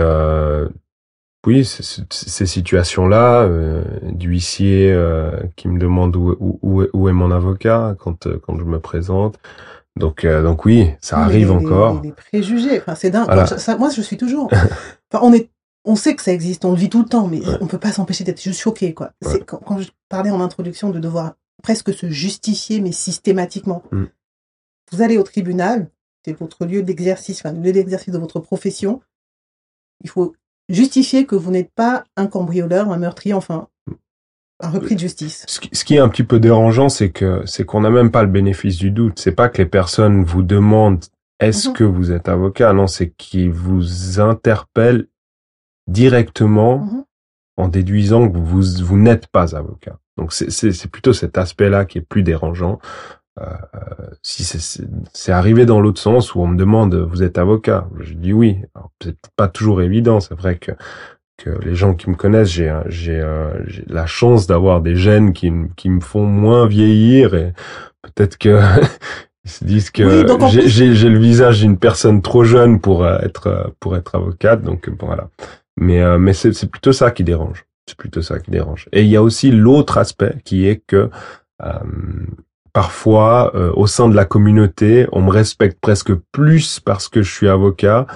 oui, 1.48 1.66
ces 1.66 2.46
situations-là, 2.46 3.42
euh, 3.42 3.84
d'huissier 4.04 4.92
euh, 4.92 5.32
qui 5.56 5.68
me 5.70 5.80
demande 5.80 6.16
où, 6.16 6.38
où, 6.40 6.84
où, 6.94 7.10
est 7.10 7.14
mon 7.14 7.32
avocat 7.32 7.96
quand 7.98 8.28
euh, 8.28 8.40
quand 8.46 8.58
je 8.60 8.64
me 8.64 8.80
présente. 8.80 9.40
Donc 9.96 10.24
euh, 10.24 10.44
donc 10.44 10.66
oui, 10.66 10.92
ça 11.02 11.18
arrive 11.18 11.52
encore. 11.52 12.02
Les, 12.04 12.12
préjugés, 12.12 12.80
enfin 12.80 12.94
c'est 12.94 13.10
dingue. 13.10 13.28
moi, 13.80 13.90
je 13.90 14.02
suis 14.02 14.18
toujours. 14.18 14.50
Enfin, 15.14 15.26
on 15.26 15.34
est, 15.34 15.50
on 15.84 15.98
sait 15.98 16.16
que 16.16 16.22
ça 16.22 16.32
existe, 16.32 16.64
on 16.64 16.72
le 16.72 16.78
vit 16.78 16.90
tout 16.90 17.02
le 17.02 17.10
temps, 17.10 17.28
mais 17.28 17.42
on 17.60 17.68
peut 17.68 17.78
pas 17.78 17.92
s'empêcher 17.92 18.24
d'être 18.24 18.42
juste 18.42 18.62
choqué, 18.62 18.94
quoi. 18.94 19.12
Quand, 19.46 19.58
quand, 19.58 19.78
je 19.78 19.90
parlais 20.08 20.30
en 20.30 20.40
introduction 20.40 20.90
de 20.90 21.00
devoir 21.00 21.34
presque 21.62 21.94
se 21.94 22.10
justifier, 22.10 22.80
mais 22.80 22.94
systématiquement. 22.94 23.84
Mm. 23.92 24.06
Vous 24.94 25.02
allez 25.02 25.18
au 25.18 25.24
tribunal, 25.24 25.90
c'est 26.24 26.32
votre 26.32 26.66
lieu 26.66 26.82
d'exercice, 26.82 27.42
enfin 27.44 27.52
le 27.52 27.60
lieu 27.60 27.74
d'exercice 27.74 28.14
de 28.14 28.20
votre 28.20 28.40
profession. 28.40 29.02
Il 30.02 30.10
faut 30.10 30.34
justifier 30.70 31.26
que 31.26 31.36
vous 31.36 31.52
n'êtes 31.52 31.72
pas 31.74 32.04
un 32.16 32.28
cambrioleur, 32.28 32.92
un 32.92 32.98
meurtrier, 32.98 33.34
enfin, 33.34 33.68
un 34.62 34.70
repris 34.70 34.96
de 34.96 35.00
justice. 35.00 35.46
Ce 35.48 35.84
qui, 35.84 35.96
est 35.96 36.00
un 36.00 36.10
petit 36.10 36.24
peu 36.24 36.40
dérangeant, 36.40 36.90
c'est 36.90 37.10
que 37.10 37.44
c'est 37.46 37.66
qu'on 37.66 37.82
n'a 37.82 37.90
même 37.90 38.12
pas 38.12 38.24
le 38.24 38.30
bénéfice 38.30 38.78
du 38.78 38.92
doute. 38.92 39.20
C'est 39.20 39.32
pas 39.32 39.50
que 39.50 39.58
les 39.58 39.68
personnes 39.68 40.24
vous 40.24 40.44
demandent 40.44 41.04
est-ce 41.40 41.70
mhm. 41.70 41.76
que 41.76 41.84
vous 41.84 42.12
êtes 42.12 42.30
avocat, 42.30 42.72
non, 42.72 42.88
c'est 42.88 43.10
qu'ils 43.10 43.52
vous 43.52 44.20
interpellent 44.20 45.08
directement 45.88 46.80
mhm. 46.80 47.04
en 47.58 47.68
déduisant 47.68 48.30
que 48.30 48.38
vous 48.38 48.62
vous 48.62 48.98
n'êtes 48.98 49.28
pas 49.28 49.56
avocat. 49.56 49.98
Donc 50.18 50.34
c'est 50.34 50.92
plutôt 50.92 51.14
cet 51.14 51.38
aspect-là 51.38 51.86
qui 51.86 51.98
est 51.98 52.02
plus 52.08 52.22
dérangeant. 52.22 52.80
Euh, 53.40 53.46
si 54.24 54.44
c'est 54.44 55.32
arrivé 55.32 55.66
dans 55.66 55.80
l'autre 55.80 56.02
sens 56.02 56.36
où 56.36 56.42
on 56.42 56.48
me 56.48 56.58
demande 56.58 56.96
vous 56.96 57.24
êtes 57.24 57.38
avocat, 57.38 57.88
je 58.00 58.14
dis 58.14 58.34
oui. 58.34 58.58
C'est 59.02 59.18
pas 59.36 59.48
toujours 59.48 59.82
évident. 59.82 60.20
C'est 60.20 60.36
vrai 60.36 60.58
que 60.58 60.72
que 61.38 61.50
les 61.64 61.74
gens 61.74 61.96
qui 61.96 62.10
me 62.10 62.16
connaissent, 62.16 62.50
j'ai 62.50 62.74
j'ai 62.88 63.24
la 63.88 64.06
chance 64.06 64.48
d'avoir 64.48 64.82
des 64.82 64.96
gènes 64.96 65.34
qui 65.34 65.52
qui 65.76 65.90
me 65.90 66.02
font 66.02 66.26
moins 66.26 66.68
vieillir 66.68 67.34
et 67.34 67.54
peut-être 68.02 68.38
que 68.38 68.60
Ils 69.44 69.50
se 69.50 69.64
disent 69.64 69.90
que 69.90 70.28
j'ai 70.68 71.10
le 71.10 71.18
visage 71.18 71.62
d'une 71.62 71.80
personne 71.80 72.22
trop 72.22 72.44
jeune 72.44 72.80
pour 72.80 73.08
être 73.08 73.74
pour 73.80 73.98
être 73.98 74.14
avocate, 74.14 74.62
donc 74.62 74.88
voilà. 75.00 75.30
Mais 75.78 76.20
mais 76.20 76.34
c'est 76.34 76.70
plutôt 76.70 76.94
ça 76.94 77.10
qui 77.10 77.24
dérange. 77.24 77.66
C'est 77.88 77.98
plutôt 77.98 78.22
ça 78.22 78.40
qui 78.40 78.52
dérange. 78.52 78.88
Et 78.92 79.02
il 79.02 79.08
y 79.08 79.16
a 79.16 79.24
aussi 79.24 79.52
l'autre 79.52 79.98
aspect 79.98 80.36
qui 80.44 80.68
est 80.68 80.84
que 80.86 81.10
euh, 81.64 81.80
parfois, 82.74 83.52
euh, 83.56 83.72
au 83.76 83.88
sein 83.88 84.10
de 84.10 84.16
la 84.16 84.26
communauté, 84.26 85.08
on 85.12 85.22
me 85.22 85.30
respecte 85.30 85.80
presque 85.80 86.14
plus 86.32 86.80
parce 86.80 87.10
que 87.10 87.22
je 87.22 87.32
suis 87.32 87.48
avocat, 87.48 88.08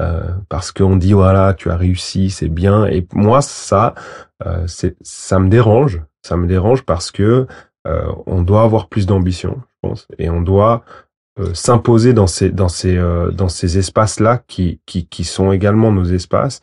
euh, 0.00 0.22
parce 0.48 0.72
qu'on 0.72 0.96
dit 0.96 1.12
voilà, 1.12 1.54
tu 1.54 1.70
as 1.70 1.76
réussi, 1.76 2.30
c'est 2.30 2.48
bien. 2.48 2.86
Et 2.86 3.06
moi, 3.14 3.42
ça, 3.42 3.94
euh, 4.46 4.66
ça 5.02 5.38
me 5.38 5.48
dérange. 5.48 6.02
Ça 6.22 6.36
me 6.36 6.46
dérange 6.46 6.82
parce 6.82 7.10
que 7.10 7.46
euh, 7.86 8.12
on 8.26 8.42
doit 8.42 8.62
avoir 8.62 8.88
plus 8.88 9.06
d'ambition, 9.06 9.60
je 9.60 9.88
pense, 9.88 10.06
et 10.18 10.30
on 10.30 10.40
doit 10.40 10.84
s'imposer 11.54 12.12
dans 12.12 12.26
ces 12.26 12.50
dans 12.50 12.68
ces 12.68 13.00
dans 13.32 13.48
ces 13.48 13.78
espaces 13.78 14.20
là 14.20 14.42
qui 14.46 14.80
qui 14.84 15.06
qui 15.06 15.24
sont 15.24 15.50
également 15.50 15.90
nos 15.90 16.04
espaces 16.04 16.60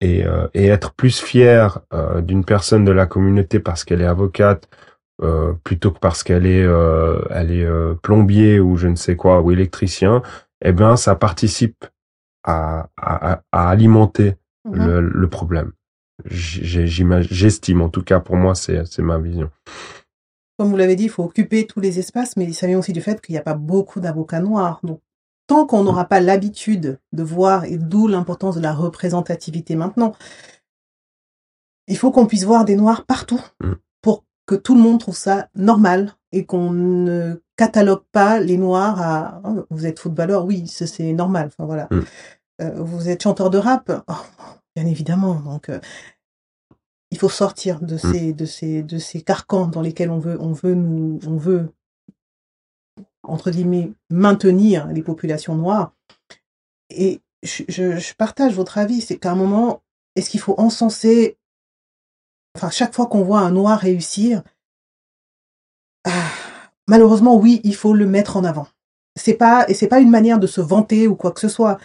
et, 0.00 0.24
euh, 0.24 0.48
et 0.54 0.66
être 0.66 0.92
plus 0.92 1.20
fier 1.20 1.78
euh, 1.92 2.20
d'une 2.20 2.44
personne 2.44 2.84
de 2.84 2.92
la 2.92 3.06
communauté 3.06 3.60
parce 3.60 3.84
qu'elle 3.84 4.00
est 4.00 4.06
avocate 4.06 4.68
euh, 5.22 5.52
plutôt 5.64 5.90
que 5.90 5.98
parce 5.98 6.22
qu'elle 6.22 6.46
est 6.46 6.66
elle 7.30 7.50
est 7.50 7.68
plombier 8.02 8.60
ou 8.60 8.76
je 8.76 8.88
ne 8.88 8.96
sais 8.96 9.16
quoi 9.16 9.40
ou 9.40 9.50
électricien, 9.50 10.22
eh 10.64 10.72
ben 10.72 10.96
ça 10.96 11.14
participe 11.14 11.86
à, 12.44 12.88
à, 12.96 13.42
à 13.52 13.68
alimenter 13.68 14.36
mhm. 14.64 14.86
le, 14.86 15.00
le, 15.00 15.28
problème. 15.28 15.72
J'estime, 16.24 17.82
en 17.82 17.88
tout 17.88 18.02
cas 18.02 18.20
pour 18.20 18.36
moi, 18.36 18.54
c'est 18.54 18.98
ma 18.98 19.18
vision. 19.18 19.50
Comme 20.58 20.68
vous 20.68 20.76
l'avez 20.76 20.96
dit, 20.96 21.04
il 21.04 21.10
faut 21.10 21.24
occuper 21.24 21.66
tous 21.66 21.80
les 21.80 21.98
espaces, 21.98 22.36
mais 22.36 22.52
ça 22.52 22.66
vient 22.66 22.78
aussi 22.78 22.92
du 22.92 23.00
fait 23.00 23.20
qu'il 23.20 23.32
n'y 23.32 23.38
a 23.38 23.42
pas 23.42 23.54
beaucoup 23.54 24.00
d'avocats 24.00 24.40
noirs. 24.40 24.80
Donc 24.82 25.00
tant 25.46 25.66
qu'on 25.66 25.82
n'aura 25.82 26.04
pas 26.04 26.20
l'habitude 26.20 27.00
de 27.12 27.22
voir, 27.22 27.64
et 27.64 27.76
d'où 27.76 28.06
l'importance 28.06 28.56
de 28.56 28.60
la 28.60 28.72
représentativité 28.72 29.74
maintenant, 29.74 30.12
il 31.88 31.96
faut 31.96 32.12
qu'on 32.12 32.26
puisse 32.26 32.44
voir 32.44 32.64
des 32.64 32.76
noirs 32.76 33.04
partout 33.04 33.40
mm. 33.60 33.72
pour 33.72 33.80
que 34.50 34.56
tout 34.56 34.74
le 34.74 34.80
monde 34.80 34.98
trouve 34.98 35.16
ça 35.16 35.48
normal 35.54 36.16
et 36.32 36.44
qu'on 36.44 36.72
ne 36.72 37.40
catalogue 37.56 38.02
pas 38.10 38.40
les 38.40 38.56
noirs 38.56 39.00
à 39.00 39.42
oh, 39.44 39.64
vous 39.70 39.86
êtes 39.86 40.00
footballeur, 40.00 40.44
oui, 40.44 40.66
c'est 40.66 41.12
normal. 41.12 41.46
Enfin 41.46 41.66
voilà. 41.66 41.86
Mm. 41.92 42.00
Euh, 42.62 42.82
vous 42.82 43.08
êtes 43.08 43.22
chanteur 43.22 43.50
de 43.50 43.58
rap, 43.58 43.92
oh, 44.08 44.12
bien 44.74 44.86
évidemment. 44.86 45.34
Donc 45.34 45.68
euh, 45.68 45.78
il 47.12 47.18
faut 47.18 47.28
sortir 47.28 47.80
de 47.80 47.94
mm. 47.94 47.98
ces 47.98 48.32
de 48.32 48.44
ces 48.44 48.82
de 48.82 48.98
ces 48.98 49.22
carcans 49.22 49.68
dans 49.68 49.82
lesquels 49.82 50.10
on 50.10 50.18
veut 50.18 50.36
on 50.40 50.52
veut 50.52 50.74
nous 50.74 51.20
on 51.28 51.36
veut 51.36 51.72
entre 53.22 53.52
guillemets, 53.52 53.92
maintenir 54.10 54.88
les 54.88 55.02
populations 55.02 55.54
noires. 55.54 55.94
Et 56.90 57.20
je, 57.44 58.14
partage 58.14 58.54
votre 58.54 58.78
avis, 58.78 59.00
c'est 59.00 59.18
qu'à 59.18 59.30
un 59.30 59.36
moment, 59.36 59.82
est-ce 60.16 60.28
qu'il 60.28 60.40
faut 60.40 60.58
encenser, 60.58 61.38
chaque 62.70 62.94
fois 62.94 63.06
qu'on 63.06 63.22
voit 63.22 63.40
un 63.40 63.50
noir 63.50 63.78
réussir, 63.78 64.42
ah, 66.04 66.30
malheureusement, 66.88 67.36
oui, 67.36 67.60
il 67.64 67.74
faut 67.74 67.94
le 67.94 68.06
mettre 68.06 68.36
en 68.36 68.44
avant. 68.44 68.66
C'est 69.16 69.34
pas, 69.34 69.68
et 69.68 69.74
c'est 69.74 69.88
pas 69.88 70.00
une 70.00 70.10
manière 70.10 70.38
de 70.38 70.46
se 70.46 70.60
vanter 70.60 71.06
ou 71.08 71.16
quoi 71.16 71.32
que 71.32 71.40
ce 71.40 71.48
soit. 71.48 71.78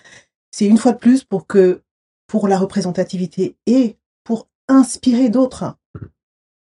C'est 0.52 0.66
une 0.66 0.78
fois 0.78 0.94
de 0.94 0.98
plus 0.98 1.24
pour 1.24 1.48
que, 1.48 1.82
pour 2.28 2.48
la 2.48 2.58
représentativité 2.58 3.58
et 3.66 3.98
pour 4.24 4.48
inspirer 4.68 5.30
d'autres. 5.30 5.76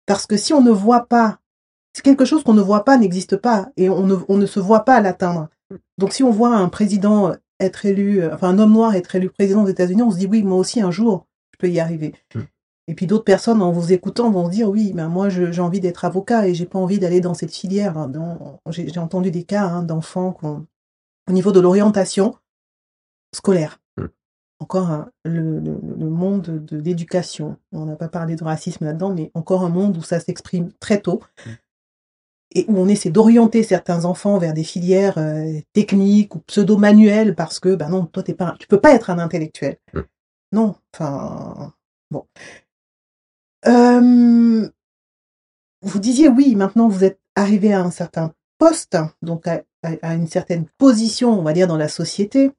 Parce 0.06 0.26
que 0.26 0.38
si 0.38 0.54
on 0.54 0.62
ne 0.62 0.72
voit 0.72 1.08
pas 1.08 1.42
c'est 1.94 2.04
quelque 2.04 2.26
chose 2.26 2.44
qu'on 2.44 2.54
ne 2.54 2.62
voit 2.62 2.84
pas, 2.84 2.98
n'existe 2.98 3.36
pas, 3.36 3.70
et 3.78 3.90
on 3.90 4.06
ne, 4.06 4.16
on 4.28 4.38
ne 4.38 4.46
se 4.46 4.60
voit 4.60 4.86
pas 4.86 5.02
l'atteindre. 5.02 5.50
Donc 5.98 6.14
si 6.14 6.24
on 6.24 6.32
voit 6.32 6.56
un 6.56 6.70
président 6.70 7.36
être 7.60 7.86
élu, 7.86 8.26
enfin 8.26 8.50
un 8.50 8.60
homme 8.60 8.74
noir 8.74 8.96
être 8.96 9.16
élu 9.16 9.30
président 9.30 9.64
des 9.64 9.72
États-Unis, 9.72 10.02
on 10.02 10.12
se 10.12 10.18
dit 10.18 10.28
oui, 10.28 10.44
moi 10.44 10.58
aussi 10.58 10.82
un 10.82 10.92
jour, 10.92 11.28
je 11.54 11.58
peux 11.60 11.70
y 11.70 11.80
arriver. 11.80 12.14
Hmm. 12.88 12.92
Et 12.92 12.96
puis 12.96 13.08
d'autres 13.08 13.24
personnes, 13.24 13.62
en 13.62 13.72
vous 13.72 13.94
écoutant, 13.94 14.32
vont 14.32 14.46
se 14.46 14.52
dire 14.52 14.70
oui, 14.70 14.94
ben 14.94 15.08
moi 15.08 15.30
j'ai 15.30 15.62
envie 15.62 15.80
d'être 15.80 16.06
avocat 16.06 16.48
et 16.48 16.54
j'ai 16.54 16.66
pas 16.66 16.80
envie 16.80 17.00
d'aller 17.00 17.22
dans 17.22 17.34
cette 17.34 17.54
filière. 17.54 18.10
J'ai 18.70 19.00
entendu 19.00 19.32
des 19.32 19.44
cas 19.44 19.66
hein, 19.66 19.84
d'enfants 19.84 20.38
au 20.44 21.32
niveau 21.32 21.52
de 21.52 21.60
l'orientation 21.60 22.36
scolaire. 23.34 23.80
Hmm. 23.98 24.08
Encore 24.60 25.06
le, 25.26 25.60
le, 25.60 25.80
le, 25.82 26.10
monde 26.10 26.44
de 26.44 26.78
l'éducation. 26.78 27.58
On 27.72 27.86
n'a 27.86 27.96
pas 27.96 28.10
parlé 28.10 28.36
de 28.36 28.44
racisme 28.44 28.86
là-dedans, 28.86 29.14
mais 29.14 29.32
encore 29.34 29.64
un 29.64 29.70
monde 29.70 29.98
où 29.98 30.04
ça 30.04 30.20
s'exprime 30.20 30.72
très 30.80 31.02
tôt. 31.02 31.22
Hmm 31.46 31.52
et 32.54 32.66
où 32.68 32.78
on 32.78 32.88
essaie 32.88 33.10
d'orienter 33.10 33.64
certains 33.64 34.06
enfants 34.06 34.38
vers 34.38 34.54
des 34.54 34.64
filières 34.64 35.18
euh, 35.18 35.60
techniques 35.74 36.36
ou 36.36 36.40
pseudo-manuelles 36.40 37.36
parce 37.36 37.60
que 37.60 37.76
bah 37.76 37.90
non 37.90 38.06
toi 38.06 38.24
t'es 38.24 38.34
pas 38.34 38.56
tu 38.60 38.68
peux 38.68 38.80
pas 38.80 38.94
être 38.94 39.10
un 39.10 39.20
intellectuel 39.20 39.78
mmh. 39.94 40.00
non 40.52 40.76
enfin 40.94 41.74
bon 42.10 42.26
euh, 43.68 44.68
vous 45.82 46.00
disiez 46.00 46.30
oui 46.30 46.56
maintenant 46.56 46.88
vous 46.88 47.04
êtes 47.04 47.20
arrivé 47.36 47.74
à 47.74 47.82
un 47.82 47.92
certain 47.92 48.34
poste 48.58 48.98
donc 49.22 49.48
à, 49.48 49.64
une 50.14 50.28
certaine 50.28 50.66
position 50.78 51.38
on 51.40 51.44
va 51.44 51.54
dire 51.54 51.68
dans 51.68 51.78
la 51.78 51.88
société. 51.88 52.52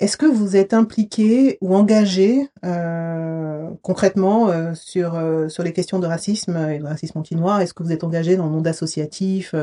Est-ce 0.00 0.16
que 0.16 0.26
vous 0.26 0.54
êtes 0.54 0.74
impliqué 0.74 1.58
ou 1.60 1.74
engagé 1.74 2.48
euh, 2.64 3.68
concrètement 3.82 4.48
euh, 4.48 4.72
sur 4.74 5.20
sur 5.50 5.64
les 5.64 5.72
questions 5.72 5.98
de 5.98 6.06
racisme 6.06 6.56
et 6.56 6.78
de 6.78 6.84
racisme 6.84 7.18
anti-noir? 7.18 7.60
Est-ce 7.60 7.74
que 7.74 7.82
vous 7.82 7.90
êtes 7.90 8.04
engagé 8.04 8.36
dans 8.36 8.46
le 8.46 8.52
monde 8.52 8.66
associatif 8.68 9.54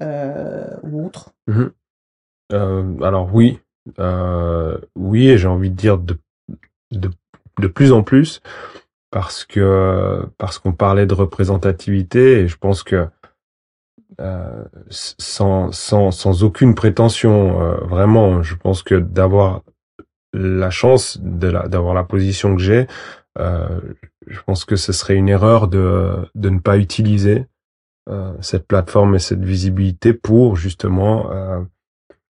ou 0.00 1.06
autre? 1.06 1.32
Mmh 1.46 1.66
Alors 2.50 3.32
oui, 3.32 3.60
oui, 4.96 5.28
et 5.28 5.38
j'ai 5.38 5.48
envie 5.48 5.70
de 5.70 5.76
dire 5.76 5.98
de 5.98 6.18
de 7.60 7.68
plus 7.68 7.92
en 7.92 8.02
plus 8.02 8.40
parce 9.10 9.44
que 9.44 10.26
parce 10.38 10.58
qu'on 10.58 10.72
parlait 10.72 11.06
de 11.06 11.14
représentativité 11.14 12.40
et 12.40 12.48
je 12.48 12.56
pense 12.56 12.82
que 12.82 13.06
euh, 14.20 14.64
sans, 14.88 15.72
sans, 15.72 16.10
sans 16.10 16.42
aucune 16.42 16.74
prétention, 16.74 17.60
euh, 17.60 17.74
vraiment, 17.84 18.42
je 18.42 18.54
pense 18.54 18.82
que 18.82 18.94
d'avoir 18.94 19.62
la 20.32 20.70
chance 20.70 21.18
de 21.20 21.50
d'avoir 21.68 21.92
la 21.94 22.04
position 22.04 22.56
que 22.56 22.62
j'ai, 22.62 22.86
euh, 23.38 23.80
je 24.26 24.40
pense 24.40 24.64
que 24.64 24.76
ce 24.76 24.92
serait 24.92 25.16
une 25.16 25.28
erreur 25.28 25.68
de, 25.68 26.14
de 26.34 26.50
ne 26.50 26.58
pas 26.58 26.78
utiliser 26.78 27.46
cette 28.40 28.68
plateforme 28.68 29.16
et 29.16 29.18
cette 29.18 29.42
visibilité 29.42 30.12
pour 30.12 30.54
justement 30.54 31.28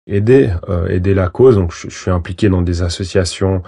aider 0.05 0.53
aider 0.87 1.13
la 1.13 1.27
cause. 1.27 1.55
Donc, 1.57 1.73
je, 1.73 1.89
je, 1.89 1.97
suis 1.97 2.09
impliqué 2.11 2.47
dans 2.47 2.61
des 2.61 2.83
associations 2.83 3.63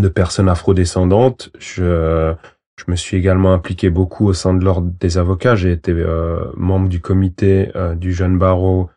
de 0.00 0.08
personnes 0.08 0.48
afrodescendantes. 0.48 1.50
Je 1.58 2.34
je 2.80 2.90
me 2.90 2.96
suis 2.96 3.18
également 3.18 3.52
impliqué 3.52 3.90
beaucoup 3.90 4.26
au 4.26 4.32
sein 4.32 4.54
de 4.54 4.64
l'ordre 4.64 4.90
des 4.98 5.18
avocats. 5.18 5.54
J'ai 5.54 5.70
été 5.70 5.92
euh, 5.92 6.50
membre 6.56 6.88
du 6.88 7.00
comité 7.00 7.70
euh, 7.76 7.94
du 7.94 8.14
jeune 8.14 8.38
barreau 8.38 8.88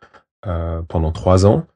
euh, 0.46 0.80
pendant 0.88 1.12
trois 1.12 1.46
ans 1.46 1.66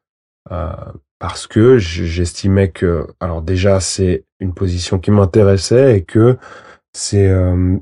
parce 1.19 1.47
que 1.47 1.77
j'estimais 1.77 2.71
que, 2.71 3.07
alors 3.21 3.43
déjà, 3.43 3.81
c'est 3.81 4.25
une 4.41 4.55
position 4.55 4.99
qui 4.99 5.11
m'intéressait 5.11 5.99
et 5.99 6.03
que 6.03 6.39
c'est 6.95 7.31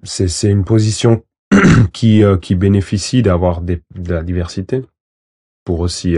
c'est 0.02 0.50
une 0.50 0.64
position 0.64 1.22
qui 1.92 2.24
qui 2.42 2.54
bénéficie 2.56 3.22
d'avoir 3.22 3.60
de 3.60 3.80
la 4.08 4.24
diversité 4.24 4.82
pour 5.64 5.78
aussi 5.78 6.16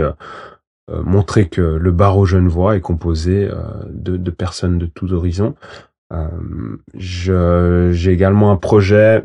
montrer 0.88 1.48
que 1.48 1.60
le 1.60 1.90
barreau 1.92 2.24
genevois 2.24 2.76
est 2.76 2.80
composé 2.80 3.48
de, 3.88 4.16
de 4.16 4.30
personnes 4.30 4.78
de 4.78 4.86
tous 4.86 5.12
horizons. 5.12 5.54
Euh, 6.12 6.76
j'ai 6.94 8.12
également 8.12 8.50
un 8.50 8.56
projet 8.56 9.22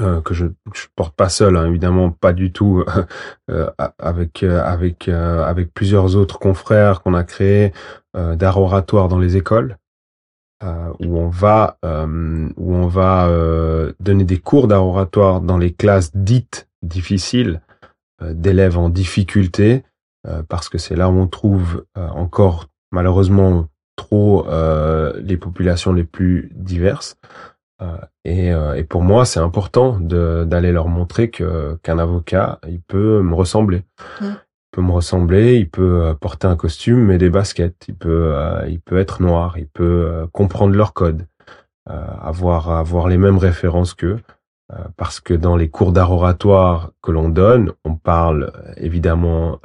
euh, 0.00 0.20
que 0.22 0.32
je, 0.32 0.46
je 0.74 0.86
porte 0.94 1.14
pas 1.14 1.28
seul, 1.28 1.56
hein, 1.56 1.66
évidemment, 1.66 2.10
pas 2.10 2.32
du 2.32 2.52
tout, 2.52 2.84
euh, 3.50 3.70
avec 3.98 4.42
avec 4.42 5.08
avec 5.08 5.72
plusieurs 5.74 6.16
autres 6.16 6.38
confrères 6.38 7.02
qu'on 7.02 7.14
a 7.14 7.24
créé 7.24 7.72
d'art 8.14 8.58
oratoire 8.58 9.08
dans 9.08 9.18
les 9.18 9.36
écoles, 9.36 9.76
où 10.62 11.18
on 11.18 11.28
va 11.28 11.78
où 11.82 12.74
on 12.74 12.86
va 12.86 13.28
donner 14.00 14.24
des 14.24 14.38
cours 14.38 14.68
d'art 14.68 14.86
oratoire 14.86 15.40
dans 15.40 15.58
les 15.58 15.72
classes 15.72 16.14
dites 16.14 16.68
difficiles 16.82 17.60
d'élèves 18.20 18.78
en 18.78 18.88
difficulté, 18.88 19.82
parce 20.48 20.68
que 20.68 20.78
c'est 20.78 20.96
là 20.96 21.10
où 21.10 21.14
on 21.14 21.26
trouve 21.26 21.84
encore 21.94 22.68
malheureusement 22.92 23.66
trop 23.96 24.46
euh, 24.48 25.12
les 25.22 25.36
populations 25.36 25.92
les 25.92 26.04
plus 26.04 26.50
diverses. 26.54 27.16
Euh, 27.80 27.96
et, 28.24 28.52
euh, 28.52 28.74
et, 28.74 28.84
pour 28.84 29.02
moi, 29.02 29.24
c'est 29.24 29.40
important 29.40 29.98
d'aller 29.98 30.72
leur 30.72 30.88
montrer 30.88 31.30
que 31.30 31.78
qu'un 31.82 31.98
avocat, 31.98 32.60
il 32.68 32.80
peut 32.80 33.22
me 33.22 33.34
ressembler. 33.34 33.82
Mmh. 34.20 34.26
Il 34.26 34.76
peut 34.76 34.82
me 34.82 34.92
ressembler, 34.92 35.56
il 35.56 35.68
peut 35.68 36.14
porter 36.20 36.46
un 36.46 36.56
costume 36.56 37.10
et 37.10 37.18
des 37.18 37.28
baskets, 37.28 37.84
il 37.88 37.94
peut, 37.94 38.34
il 38.68 38.80
peut 38.80 38.98
être 38.98 39.20
noir, 39.20 39.58
il 39.58 39.66
peut 39.66 40.26
comprendre 40.32 40.74
leur 40.74 40.94
code, 40.94 41.26
avoir 41.84 42.70
avoir 42.70 43.06
les 43.08 43.18
mêmes 43.18 43.36
références 43.36 43.92
qu'eux. 43.92 44.18
Parce 44.96 45.20
que 45.20 45.34
dans 45.34 45.56
les 45.56 45.68
cours 45.68 45.92
d'art 45.92 46.12
oratoire 46.12 46.92
que 47.02 47.10
l'on 47.10 47.28
donne, 47.28 47.72
on 47.84 47.94
parle 47.94 48.52
évidemment 48.76 49.58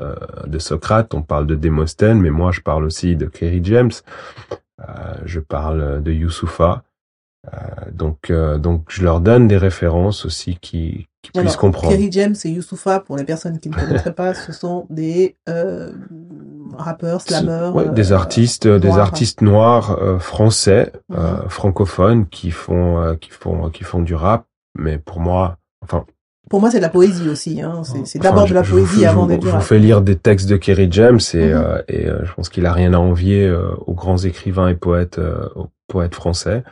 de 0.46 0.60
Socrate, 0.60 1.14
on 1.14 1.22
parle 1.22 1.48
de 1.48 1.56
Démosthène, 1.56 2.20
mais 2.20 2.30
moi 2.30 2.52
je 2.52 2.62
parle 2.62 2.84
aussi 2.84 3.16
de 3.16 3.26
Kerry 3.26 3.62
James, 3.64 3.92
je 5.26 5.40
parle 5.40 6.04
de 6.04 6.12
Youssoufa. 6.12 6.84
donc, 7.92 8.32
donc 8.32 8.86
je 8.90 9.04
leur 9.04 9.22
donne 9.22 9.48
des 9.48 9.58
références 9.58 10.26
aussi 10.26 10.58
qui, 10.60 11.08
qui 11.22 11.40
puissent 11.40 11.56
comprendre. 11.56 11.94
Kerry 11.94 12.12
James 12.12 12.36
et 12.44 12.50
Youssoufa, 12.50 13.00
pour 13.00 13.18
les 13.18 13.24
personnes 13.24 13.60
qui 13.60 13.70
ne 13.70 13.76
connaîtraient 13.76 14.14
pas, 14.14 14.34
ce 14.34 14.52
sont 14.52 14.86
des 14.90 15.36
euh, 15.50 15.92
rappeurs, 16.78 17.22
slammers, 17.22 17.72
ouais, 17.74 17.90
des 17.90 18.12
euh, 18.12 18.16
artistes, 18.16 18.68
des 18.68 18.88
noirs. 18.88 19.00
artistes 19.00 19.42
noirs 19.42 19.98
euh, 20.02 20.20
français, 20.20 20.92
euh, 21.12 21.48
francophones 21.50 22.28
qui 22.28 22.52
font, 22.52 23.02
euh, 23.02 23.16
qui 23.16 23.30
font, 23.30 23.70
qui 23.70 23.84
font 23.84 24.02
du 24.02 24.16
rap. 24.16 24.46
Mais 24.78 24.98
pour 24.98 25.20
moi, 25.20 25.58
enfin, 25.84 26.06
Pour 26.50 26.62
moi, 26.62 26.72
c'est 26.72 26.78
de 26.78 26.84
la 26.84 26.90
poésie 26.90 27.28
aussi. 27.30 27.62
Hein. 27.62 27.82
C'est 27.84 28.20
enfin, 28.20 28.30
d'abord 28.30 28.48
de 28.48 28.54
la 28.54 28.64
poésie 28.64 29.06
avant 29.06 29.26
d'être 29.26 29.46
Je 29.46 29.50
vous 29.50 29.60
fais 29.62 29.80
lire 29.80 30.02
des 30.02 30.16
textes 30.16 30.48
de 30.50 30.56
Kerry 30.56 30.88
James 30.92 31.20
et, 31.34 31.38
Mhm. 31.48 31.52
euh, 31.54 31.82
et 31.90 32.08
euh, 32.08 32.24
je 32.26 32.34
pense 32.34 32.48
qu'il 32.50 32.66
a 32.66 32.72
rien 32.72 32.94
à 32.94 32.98
envier 33.00 33.46
euh, 33.46 33.72
aux 33.86 33.94
grands 33.94 34.18
écrivains 34.18 34.70
et 34.70 34.76
poètes, 34.76 35.20
euh, 35.20 35.50
aux 35.56 35.68
poètes 35.88 36.16
français. 36.16 36.64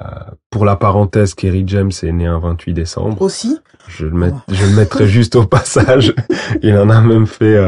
Euh, 0.00 0.04
pour 0.50 0.64
la 0.64 0.76
parenthèse, 0.76 1.34
Kerry 1.34 1.64
James 1.66 1.90
est 2.02 2.12
né 2.12 2.24
un 2.26 2.38
28 2.38 2.72
décembre. 2.72 3.20
Aussi, 3.20 3.58
Je 3.88 4.06
le, 4.06 4.12
met- 4.16 4.30
Oh. 4.32 4.40
je 4.52 4.64
le 4.64 4.72
mettrai 4.76 5.06
juste 5.18 5.34
au 5.36 5.44
passage. 5.44 6.14
Il 6.62 6.76
en 6.78 6.88
a 6.88 7.00
même 7.00 7.26
fait 7.26 7.58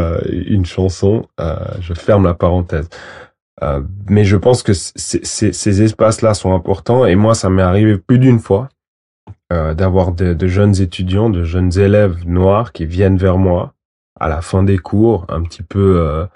une 0.46 0.64
chanson. 0.64 1.26
Euh, 1.40 1.56
je 1.80 1.92
ferme 1.92 2.24
la 2.24 2.34
parenthèse. 2.34 2.88
Euh, 3.62 3.82
mais 4.08 4.24
je 4.24 4.36
pense 4.36 4.62
que 4.62 4.72
ces 4.72 5.82
espaces-là 5.82 6.32
sont 6.34 6.54
importants. 6.54 7.04
Et 7.04 7.16
moi, 7.16 7.34
ça 7.34 7.50
m'est 7.50 7.60
arrivé 7.62 7.98
plus 7.98 8.18
d'une 8.18 8.38
fois 8.38 8.68
euh, 9.52 9.74
d'avoir 9.74 10.12
de, 10.12 10.32
de 10.34 10.46
jeunes 10.46 10.80
étudiants, 10.80 11.30
de 11.30 11.44
jeunes 11.44 11.76
élèves 11.78 12.26
noirs 12.26 12.72
qui 12.72 12.86
viennent 12.86 13.16
vers 13.18 13.38
moi 13.38 13.74
à 14.18 14.28
la 14.28 14.40
fin 14.42 14.62
des 14.62 14.78
cours, 14.78 15.24
un 15.28 15.42
petit 15.42 15.62
peu 15.62 15.98
euh, 16.00 16.26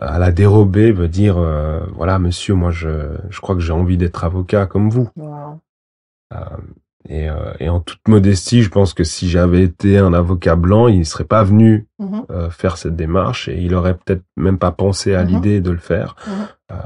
à 0.00 0.18
la 0.18 0.32
dérobée, 0.32 0.92
me 0.92 1.06
dire 1.08 1.36
euh, 1.38 1.80
voilà, 1.94 2.18
monsieur, 2.18 2.54
moi, 2.54 2.70
je, 2.70 2.88
je 3.30 3.40
crois 3.40 3.54
que 3.54 3.60
j'ai 3.60 3.72
envie 3.72 3.96
d'être 3.96 4.24
avocat 4.24 4.66
comme 4.66 4.90
vous. 4.90 5.08
wow. 5.16 5.60
Et, 7.06 7.28
euh, 7.28 7.52
et 7.60 7.68
en 7.68 7.80
toute 7.80 8.00
modestie, 8.08 8.62
je 8.62 8.70
pense 8.70 8.94
que 8.94 9.04
si 9.04 9.28
j'avais 9.28 9.62
été 9.62 9.98
un 9.98 10.14
avocat 10.14 10.56
blanc, 10.56 10.88
il 10.88 11.00
ne 11.00 11.04
serait 11.04 11.24
pas 11.24 11.44
venu 11.44 11.86
euh, 12.30 12.48
faire 12.48 12.78
cette 12.78 12.96
démarche 12.96 13.46
et 13.46 13.60
il 13.60 13.74
aurait 13.74 13.92
peut-être 13.94 14.22
même 14.38 14.56
pas 14.58 14.70
pensé 14.70 15.14
à 15.14 15.22
Mhm. 15.22 15.28
l'idée 15.28 15.60
de 15.60 15.70
le 15.70 15.76
faire. 15.78 16.16
Mhm. 16.26 16.32
Euh, 16.72 16.76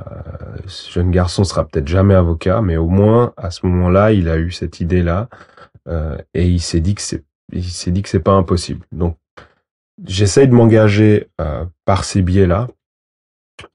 ce 0.67 0.91
jeune 0.91 1.13
garçon 1.13 1.45
sera 1.45 1.65
peut-être 1.65 1.87
jamais 1.87 2.15
avocat, 2.15 2.63
mais 2.63 2.77
au 2.77 2.89
moins 2.89 3.33
à 3.37 3.53
ce 3.53 3.65
moment-là, 3.67 4.11
il 4.13 4.29
a 4.29 4.39
eu 4.39 4.51
cette 4.51 4.81
idée-là 4.81 5.29
euh, 5.31 5.37
et 6.35 6.47
il 6.47 6.61
s'est 6.61 6.81
dit 6.81 6.95
que 6.95 7.03
c'est, 7.03 7.25
il 7.53 7.65
s'est 7.65 7.91
dit 7.91 8.03
que 8.03 8.09
c'est 8.09 8.21
pas 8.21 8.33
impossible. 8.33 8.87
Donc, 8.93 9.17
j'essaye 10.07 10.49
de 10.49 10.55
m'engager 10.55 11.29
euh, 11.41 11.65
par 11.85 12.05
ces 12.05 12.23
biais-là 12.23 12.69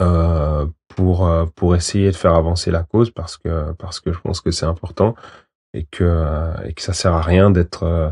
euh, 0.02 0.66
pour 0.96 1.28
euh, 1.28 1.46
pour 1.56 1.76
essayer 1.76 2.12
de 2.12 2.16
faire 2.16 2.36
avancer 2.36 2.72
la 2.72 2.84
cause 2.84 3.12
parce 3.12 3.38
que 3.38 3.74
parce 3.74 4.00
que 4.00 4.14
je 4.14 4.20
pense 4.20 4.42
que 4.42 4.52
c'est 4.52 4.66
important 4.66 5.16
et 5.74 5.86
que 5.86 6.04
euh, 6.04 6.54
et 6.66 6.74
que 6.74 6.82
ça 6.82 6.94
sert 6.94 7.14
à 7.14 7.22
rien 7.22 7.52
d'être 7.52 7.84
euh, 7.84 8.10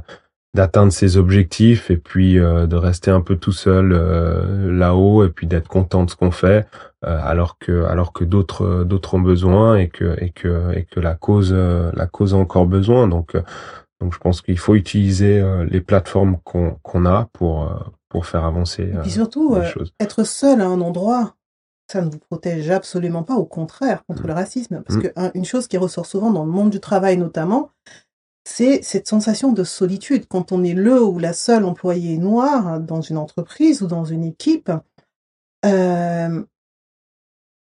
d'atteindre 0.54 0.92
ses 0.92 1.16
objectifs 1.16 1.90
et 1.92 1.98
puis 1.98 2.38
euh, 2.38 2.68
de 2.68 2.76
rester 2.76 3.10
un 3.10 3.22
peu 3.22 3.38
tout 3.38 3.54
seul 3.54 3.94
euh, 3.94 4.70
là-haut 4.72 5.24
et 5.24 5.30
puis 5.30 5.48
d'être 5.48 5.70
content 5.70 6.04
de 6.04 6.10
ce 6.10 6.18
qu'on 6.18 6.32
fait 6.32 6.68
euh, 7.06 7.20
alors 7.24 7.58
que 7.58 7.86
alors 7.86 8.12
que 8.12 8.26
d'autres 8.26 8.84
d'autres 8.84 9.14
ont 9.14 9.22
besoin 9.22 9.78
et 9.78 9.88
que 9.88 10.22
et 10.22 10.32
que 10.32 10.74
et 10.76 10.84
que 10.84 11.00
la 11.00 11.16
cause 11.16 11.54
euh, 11.54 11.92
la 11.96 12.08
cause 12.08 12.34
a 12.34 12.38
encore 12.38 12.66
besoin 12.66 13.08
donc 13.08 13.36
euh, 13.36 13.42
donc 14.02 14.14
je 14.14 14.20
pense 14.20 14.42
qu'il 14.42 14.58
faut 14.58 14.76
utiliser 14.76 15.40
euh, 15.40 15.64
les 15.66 15.80
plateformes 15.82 16.38
qu'on 16.44 17.06
a 17.06 17.30
pour 17.34 17.64
euh, 17.72 17.76
pour 18.10 18.26
faire 18.26 18.44
avancer 18.44 18.84
Et 18.84 18.96
euh, 18.98 19.02
puis 19.02 19.12
surtout, 19.12 19.56
les 19.56 19.66
choses. 19.68 19.94
être 20.00 20.24
seul 20.26 20.60
à 20.62 20.66
un 20.68 20.82
endroit, 20.82 21.36
ça 21.90 22.02
ne 22.02 22.10
vous 22.12 22.20
protège 22.20 22.70
absolument 22.70 23.24
pas, 23.24 23.36
au 23.36 23.46
contraire, 23.46 24.04
contre 24.06 24.24
Mm. 24.24 24.28
le 24.28 24.34
racisme. 24.34 24.82
Parce 24.86 24.98
Mm. 24.98 25.02
que 25.02 25.08
un- 25.16 25.32
une 25.34 25.46
chose 25.46 25.68
qui 25.70 25.78
ressort 25.78 26.06
souvent 26.06 26.32
dans 26.32 26.44
le 26.44 26.52
monde 26.52 26.70
du 26.72 26.80
travail 26.82 27.16
notamment, 27.18 27.70
c'est 28.44 28.82
cette 28.82 29.08
sensation 29.08 29.52
de 29.54 29.64
solitude. 29.64 30.26
Quand 30.28 30.52
on 30.52 30.64
est 30.64 30.74
le 30.74 31.02
ou 31.02 31.20
la 31.20 31.32
seule 31.32 31.64
employée 31.64 32.18
noire 32.18 32.80
dans 32.82 33.00
une 33.02 33.18
entreprise 33.18 33.82
ou 33.82 33.88
dans 33.88 34.04
une 34.04 34.24
équipe, 34.26 34.72
euh, 35.66 36.44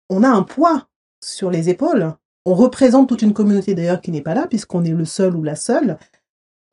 on 0.10 0.24
a 0.24 0.30
un 0.30 0.44
poids 0.44 0.88
sur 1.24 1.52
les 1.52 1.70
épaules. 1.70 2.14
On 2.46 2.54
représente 2.56 3.08
toute 3.08 3.22
une 3.22 3.34
communauté 3.34 3.76
d'ailleurs 3.76 4.02
qui 4.02 4.12
n'est 4.12 4.22
pas 4.22 4.34
là, 4.34 4.48
puisqu'on 4.48 4.84
est 4.84 4.92
le 4.92 5.06
seul 5.06 5.36
ou 5.36 5.44
la 5.44 5.56
seule. 5.56 5.98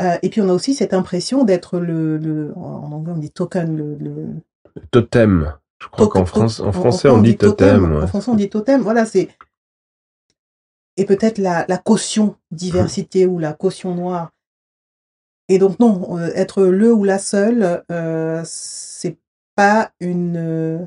Euh, 0.01 0.19
et 0.23 0.31
puis 0.31 0.41
on 0.41 0.49
a 0.49 0.53
aussi 0.53 0.75
cette 0.75 0.95
impression 0.95 1.45
d'être 1.45 1.79
le, 1.79 2.17
le, 2.17 2.53
en 2.57 2.91
anglais 2.93 3.13
on 3.15 3.19
dit 3.19 3.31
token, 3.31 3.77
le, 3.77 3.97
le, 3.97 4.29
totem 4.91 5.53
je 5.81 5.89
crois 5.89 6.09
qu'en 6.09 6.27
France 6.27 6.61
en 6.61 6.73
français 6.73 7.09
on 7.09 7.23
dit 7.23 7.37
totem, 7.37 7.93
ouais. 7.93 8.03
En 8.03 8.07
français, 8.07 8.31
on 8.31 8.35
dit 8.35 8.51
totem. 8.51 8.83
Voilà, 8.83 9.07
c'est. 9.07 9.29
Et 10.97 11.07
peut-être 11.07 11.39
la, 11.39 11.65
la 11.69 11.79
caution 11.79 12.37
diversité 12.51 13.27
ou 13.27 13.39
la 13.39 13.55
caution 13.55 13.95
noire. 13.95 14.31
Et 15.49 15.59
donc, 15.59 15.81
non, 15.81 16.19
euh, 16.19 16.31
être 16.35 16.65
le 16.65 16.93
ou 16.93 17.05
la 17.05 17.19
seule, 17.19 17.83
euh, 17.91 18.43
c'est 18.45 19.19
pas 19.57 19.93
une. 20.01 20.37
euh, 20.37 20.79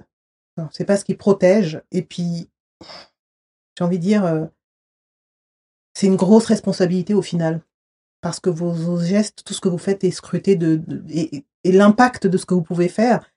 non, 0.57 0.69
c'est 0.71 0.85
pas 0.85 0.97
ce 0.97 1.05
qui 1.05 1.15
protège. 1.15 1.81
Et 1.91 2.03
puis, 2.03 2.47
j'ai 3.75 3.83
envie 3.83 3.97
de 3.97 4.03
dire, 4.03 4.47
c'est 5.95 6.05
une 6.05 6.15
grosse 6.15 6.45
responsabilité 6.45 7.15
au 7.15 7.23
final. 7.23 7.61
Parce 8.23 8.39
que 8.39 8.49
vos, 8.49 8.71
vos 8.71 8.99
gestes, 8.99 9.43
tout 9.43 9.53
ce 9.53 9.59
que 9.59 9.67
vous 9.67 9.77
faites 9.77 10.03
est 10.05 10.11
scruté 10.11 10.55
de, 10.55 10.77
de- 10.77 11.03
et, 11.09 11.45
et 11.65 11.71
l'impact 11.73 12.25
de 12.25 12.37
ce 12.37 12.45
que 12.45 12.53
vous 12.53 12.63
pouvez 12.63 12.87
faire 12.87 13.29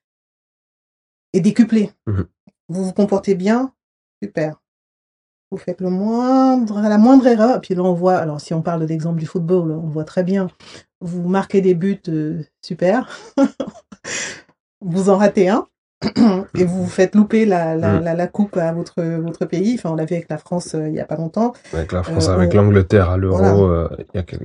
est 1.33 1.41
décuplé. 1.41 1.91
Mhm. 2.07 2.27
Vous 2.69 2.85
vous 2.85 2.93
comportez 2.93 3.35
bien, 3.35 3.75
super. 4.23 4.63
Vous 5.51 5.59
faites 5.59 5.81
le 5.81 5.91
moindre, 5.91 6.81
la 6.81 6.99
moindre 6.99 7.27
erreur, 7.27 7.61
puis 7.61 7.75
là 7.75 7.83
on 7.83 7.95
voit, 7.95 8.17
alors 8.17 8.41
si 8.41 8.55
on 8.55 8.63
parle 8.63 8.81
de 8.83 8.87
l'exemple 8.87 9.19
du 9.19 9.27
football, 9.27 9.73
on 9.73 9.89
voit 9.89 10.05
très 10.05 10.23
bien, 10.23 10.49
vous 11.01 11.29
marquez 11.29 11.61
des 11.61 11.75
buts, 11.75 12.01
euh, 12.09 12.43
super. 12.63 13.09
vous 14.81 15.11
en 15.11 15.17
ratez 15.19 15.49
un, 15.49 15.67
et 16.55 16.65
vous 16.65 16.85
vous 16.85 16.91
faites 16.91 17.15
louper 17.15 17.47
la, 17.47 17.75
la, 17.75 18.01
la, 18.01 18.15
la 18.15 18.27
coupe 18.27 18.57
à 18.59 18.73
votre, 18.73 19.03
votre 19.03 19.47
pays. 19.47 19.75
Enfin, 19.75 19.91
on 19.91 19.95
l'a 19.97 20.05
vu 20.05 20.15
avec 20.15 20.29
la 20.29 20.37
France 20.39 20.75
euh, 20.75 20.89
il 20.89 20.95
y 20.95 21.01
a 21.01 21.05
pas 21.07 21.17
longtemps. 21.17 21.55
avec 21.73 21.93
la 21.93 22.03
France 22.03 22.29
Euh, 22.29 22.35
avec 22.35 22.53
l'Angleterre 22.55 23.11
à 23.11 23.17
l'euro 23.17 23.39
voilà. 23.39 23.55
euh, 23.55 23.89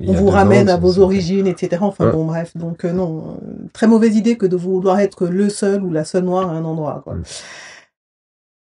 on 0.07 0.13
vous 0.13 0.29
ramène 0.29 0.69
ans, 0.69 0.73
à 0.73 0.77
vos 0.77 0.99
origines, 0.99 1.47
etc. 1.47 1.77
Enfin 1.81 2.05
Ouais. 2.05 2.11
bon, 2.11 2.25
bref. 2.25 2.55
Donc 2.55 2.85
euh, 2.85 2.93
non, 2.93 3.37
très 3.73 3.87
mauvaise 3.87 4.15
idée 4.15 4.37
que 4.37 4.45
de 4.45 4.55
vouloir 4.55 4.99
être 4.99 5.27
le 5.27 5.49
seul 5.49 5.83
ou 5.83 5.91
la 5.91 6.05
seule 6.05 6.23
noire 6.23 6.49
à 6.49 6.53
un 6.53 6.63
endroit. 6.63 7.01
Quoi. 7.03 7.15
Mm. 7.15 7.23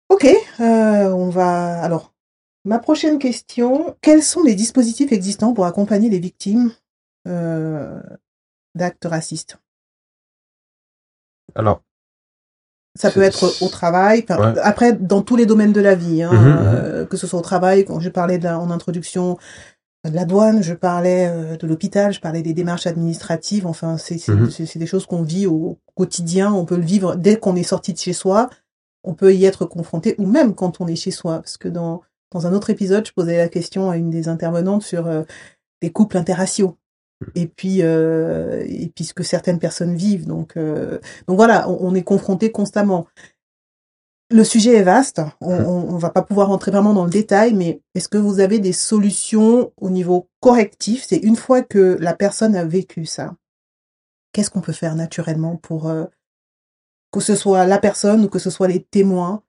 Ok, 0.08 0.28
on 0.60 1.28
va. 1.28 1.80
Alors, 1.82 2.12
ma 2.64 2.78
prochaine 2.78 3.18
question 3.18 3.96
quels 4.00 4.22
sont 4.22 4.44
les 4.44 4.54
dispositifs 4.54 5.10
existants 5.12 5.52
pour 5.52 5.66
accompagner 5.66 6.08
les 6.08 6.20
victimes 6.20 6.70
d'actes 8.76 9.04
racistes? 9.06 9.58
Alors 11.56 11.82
Ça 12.96 13.10
peut 13.10 13.22
être 13.22 13.62
au 13.62 13.68
travail, 13.68 14.24
enfin, 14.28 14.54
Ouais. 14.54 14.60
après 14.62 14.92
dans 14.94 15.22
tous 15.22 15.36
les 15.36 15.46
domaines 15.46 15.72
de 15.72 15.80
la 15.80 15.94
vie, 15.94 16.22
hein, 16.22 16.32
Mhm, 16.32 16.38
mhm. 16.48 16.56
euh, 16.60 17.04
que 17.06 17.16
ce 17.16 17.26
soit 17.26 17.38
au 17.38 17.42
travail, 17.42 17.84
quand 17.84 18.00
je 18.00 18.08
parlais 18.08 18.38
de 18.38 18.44
la- 18.44 18.58
en 18.58 18.70
introduction 18.70 19.36
de 20.04 20.14
la 20.14 20.24
douane, 20.24 20.62
je 20.62 20.72
parlais 20.74 21.28
euh, 21.28 21.56
de 21.56 21.66
l'hôpital, 21.66 22.12
je 22.12 22.20
parlais 22.20 22.42
des 22.42 22.54
démarches 22.54 22.86
administratives, 22.86 23.66
enfin 23.66 23.98
c'est 23.98 24.26
Mhm. 24.28 24.50
c'est- 24.50 24.66
c'est 24.66 24.78
des 24.78 24.86
choses 24.86 25.06
qu'on 25.06 25.22
vit 25.22 25.46
au 25.46 25.78
quotidien, 25.94 26.52
on 26.52 26.64
peut 26.64 26.76
le 26.76 26.82
vivre 26.84 27.16
dès 27.16 27.36
qu'on 27.38 27.56
est 27.56 27.62
sorti 27.64 27.92
de 27.92 27.98
chez 27.98 28.12
soi, 28.12 28.48
on 29.04 29.14
peut 29.14 29.34
y 29.34 29.44
être 29.44 29.64
confronté, 29.66 30.14
ou 30.18 30.26
même 30.26 30.54
quand 30.54 30.80
on 30.80 30.86
est 30.86 30.96
chez 30.96 31.10
soi, 31.10 31.36
parce 31.40 31.56
que 31.56 31.68
dans, 31.68 32.02
dans 32.32 32.46
un 32.46 32.52
autre 32.52 32.70
épisode, 32.70 33.06
je 33.06 33.12
posais 33.12 33.36
la 33.36 33.48
question 33.48 33.90
à 33.90 33.96
une 33.96 34.10
des 34.10 34.28
intervenantes 34.28 34.82
sur 34.82 35.06
euh, 35.06 35.22
les 35.82 35.90
couples 35.90 36.16
interraciaux. 36.18 36.76
Et 37.34 37.46
puis, 37.46 37.82
euh, 37.82 38.64
et 38.68 38.88
puis 38.94 39.04
ce 39.04 39.14
que 39.14 39.22
certaines 39.22 39.58
personnes 39.58 39.94
vivent. 39.96 40.26
Donc, 40.26 40.56
euh, 40.56 40.98
donc 41.26 41.36
voilà, 41.36 41.68
on, 41.68 41.78
on 41.88 41.94
est 41.94 42.02
confronté 42.02 42.52
constamment. 42.52 43.06
Le 44.30 44.44
sujet 44.44 44.74
est 44.74 44.82
vaste. 44.82 45.22
On, 45.40 45.54
on, 45.54 45.94
on 45.94 45.98
va 45.98 46.10
pas 46.10 46.22
pouvoir 46.22 46.48
rentrer 46.48 46.70
vraiment 46.70 46.94
dans 46.94 47.04
le 47.04 47.10
détail, 47.10 47.54
mais 47.54 47.80
est-ce 47.94 48.08
que 48.08 48.18
vous 48.18 48.40
avez 48.40 48.58
des 48.58 48.72
solutions 48.72 49.72
au 49.76 49.88
niveau 49.88 50.28
correctif? 50.40 51.04
C'est 51.06 51.16
une 51.16 51.36
fois 51.36 51.62
que 51.62 51.96
la 52.00 52.12
personne 52.14 52.56
a 52.56 52.64
vécu 52.64 53.06
ça, 53.06 53.34
qu'est-ce 54.32 54.50
qu'on 54.50 54.60
peut 54.60 54.72
faire 54.72 54.94
naturellement 54.96 55.56
pour 55.56 55.88
euh, 55.88 56.04
que 57.12 57.20
ce 57.20 57.34
soit 57.34 57.64
la 57.64 57.78
personne 57.78 58.24
ou 58.24 58.28
que 58.28 58.38
ce 58.38 58.50
soit 58.50 58.68
les 58.68 58.82
témoins 58.82 59.42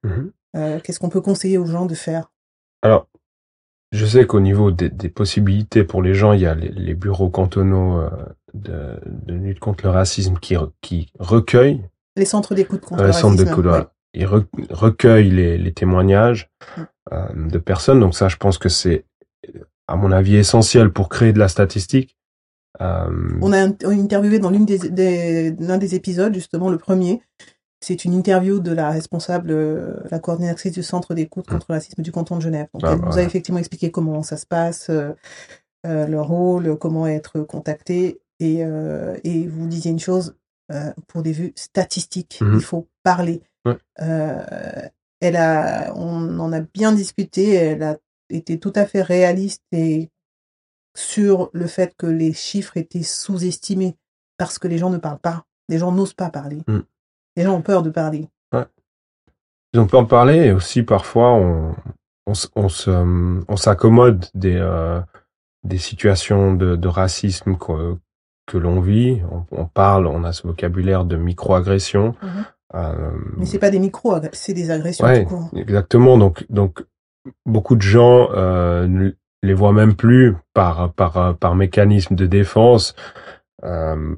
euh, 0.55 0.79
Qu'est-ce 0.79 0.99
qu'on 0.99 1.09
peut 1.09 1.21
conseiller 1.21 1.57
aux 1.57 1.65
gens 1.65 1.85
de 1.85 1.95
faire? 1.95 2.31
Alors, 2.81 3.07
je 3.91 4.05
sais 4.05 4.25
qu'au 4.25 4.39
niveau 4.39 4.71
des, 4.71 4.89
des 4.89 5.09
possibilités 5.09 5.83
pour 5.83 6.01
les 6.01 6.13
gens, 6.13 6.33
il 6.33 6.41
y 6.41 6.45
a 6.45 6.55
les, 6.55 6.69
les 6.69 6.93
bureaux 6.93 7.29
cantonaux 7.29 7.99
euh, 8.01 8.09
de, 8.53 8.99
de 9.05 9.33
lutte 9.33 9.59
contre 9.59 9.85
le 9.85 9.91
racisme 9.91 10.37
qui, 10.37 10.55
re- 10.55 10.71
qui 10.81 11.11
recueillent 11.19 11.83
Les 12.15 12.25
centres 12.25 12.53
d'écoute 12.55 12.81
contre 12.81 13.01
euh, 13.01 13.05
le 13.05 13.07
les 13.07 13.13
centres 13.13 13.35
de 13.37 13.49
racisme. 13.49 13.67
ouais. 13.69 13.83
Ils 14.13 14.25
re- 14.25 14.45
recueillent 14.71 15.29
les, 15.31 15.57
les 15.57 15.73
témoignages 15.73 16.49
Mm. 16.77 16.81
euh, 17.13 17.49
de 17.49 17.57
personnes. 17.59 17.99
Donc 17.99 18.13
ça, 18.15 18.27
je 18.27 18.35
pense 18.37 18.57
que 18.57 18.67
c'est, 18.69 19.05
à 19.87 19.95
mon 19.95 20.11
avis, 20.11 20.35
essentiel 20.35 20.91
pour 20.91 21.07
créer 21.07 21.31
de 21.33 21.39
la 21.39 21.47
statistique. 21.47 22.17
Euh, 22.81 23.09
On 23.41 23.53
a 23.53 23.59
in- 23.59 23.75
interviewé 23.85 24.39
dans 24.39 24.49
l'une 24.49 24.65
des, 24.65 24.77
des- 24.89 25.51
l'un 25.59 25.77
des 25.77 25.95
épisodes, 25.95 26.33
justement 26.33 26.69
le 26.69 26.77
premier. 26.77 27.21
C'est 27.79 28.05
une 28.05 28.13
interview 28.13 28.59
de 28.59 28.71
la 28.71 28.89
responsable, 28.89 29.51
euh, 29.51 29.93
la 30.09 30.19
coordinatrice 30.19 30.71
du 30.73 30.81
centre 30.83 31.13
d'écoute 31.13 31.47
contre 31.47 31.67
le 31.69 31.75
racisme 31.75 32.01
du 32.01 32.11
canton 32.11 32.37
de 32.37 32.41
Genève. 32.41 32.67
Donc, 32.73 32.81
Ah, 32.85 32.93
elle 32.93 32.99
bah 33.01 33.07
nous 33.09 33.17
a 33.17 33.21
effectivement 33.23 33.59
expliqué 33.59 33.91
comment 33.91 34.23
ça 34.23 34.35
se 34.37 34.45
passe, 34.47 34.89
euh, 34.89 35.11
euh, 35.85 36.07
leur 36.07 36.27
rôle, 36.27 36.77
comment 36.77 37.05
être 37.07 37.41
contacté. 37.41 38.19
Et, 38.39 38.59
et 39.23 39.47
vous 39.47 39.65
disiez 39.67 39.89
une 39.89 39.99
chose, 39.99 40.35
pour 41.07 41.23
des 41.23 41.31
vues 41.31 41.53
statistiques, 41.55 42.37
Mhm. 42.41 42.53
il 42.57 42.63
faut 42.63 42.87
parler. 43.01 43.41
Ouais. 43.65 43.77
Elle 45.19 45.35
a, 45.35 45.91
on 45.95 46.37
en 46.39 46.53
a 46.53 46.59
bien 46.61 46.91
discuté, 46.91 47.53
elle 47.55 47.81
a 47.81 47.97
été 48.29 48.59
tout 48.59 48.73
à 48.75 48.85
fait 48.85 49.01
réaliste 49.01 49.63
et 49.71 50.11
sur 50.95 51.49
le 51.53 51.65
fait 51.65 51.95
que 51.97 52.05
les 52.05 52.31
chiffres 52.33 52.77
étaient 52.77 53.01
sous-estimés 53.01 53.95
parce 54.37 54.59
que 54.59 54.67
les 54.67 54.77
gens 54.77 54.91
ne 54.91 54.97
parlent 54.99 55.17
pas. 55.19 55.45
Les 55.69 55.79
gens 55.79 55.91
n'osent 55.91 56.13
pas 56.13 56.29
parler. 56.29 56.61
Mm. 56.67 56.79
Les 57.37 57.43
gens 57.43 57.55
ont 57.55 57.61
peur 57.61 57.83
de 57.83 57.89
parler. 57.91 58.27
on 59.75 59.85
peut 59.85 59.97
en 59.97 60.05
parler 60.05 60.47
et 60.47 60.51
aussi 60.51 60.81
parfois 60.81 61.33
on, 61.33 61.75
on, 62.25 62.33
on 62.55 62.67
se, 62.67 62.89
on 63.47 63.55
s'accommode 63.55 64.25
des, 64.33 64.55
euh, 64.55 64.99
des 65.63 65.77
situations 65.77 66.53
de, 66.55 66.75
de 66.75 66.87
racisme 66.87 67.55
que, 67.57 67.95
que 68.47 68.57
l'on 68.57 68.79
vit. 68.81 69.21
On, 69.51 69.65
parle, 69.65 70.07
on 70.07 70.23
a 70.23 70.33
ce 70.33 70.47
vocabulaire 70.47 71.05
de 71.05 71.15
microagression. 71.15 72.15
Mhm. 72.23 72.45
Euh, 72.75 73.11
Mais 73.37 73.45
c'est 73.45 73.59
pas 73.59 73.69
des 73.69 73.79
micros, 73.79 74.15
c'est 74.33 74.53
des 74.53 74.71
agressions 74.71 75.05
Ouais, 75.05 75.25
tout 75.25 75.49
exactement. 75.55 76.17
Donc, 76.17 76.43
donc 76.49 76.83
beaucoup 77.45 77.75
de 77.75 77.81
gens 77.81 78.29
euh, 78.31 78.87
ne 78.87 79.11
les 79.43 79.53
voient 79.53 79.73
même 79.73 79.95
plus 79.95 80.35
par 80.55 80.91
par 80.93 81.37
par 81.37 81.55
mécanisme 81.55 82.15
de 82.15 82.25
défense. 82.25 82.95
Euh, 83.63 84.15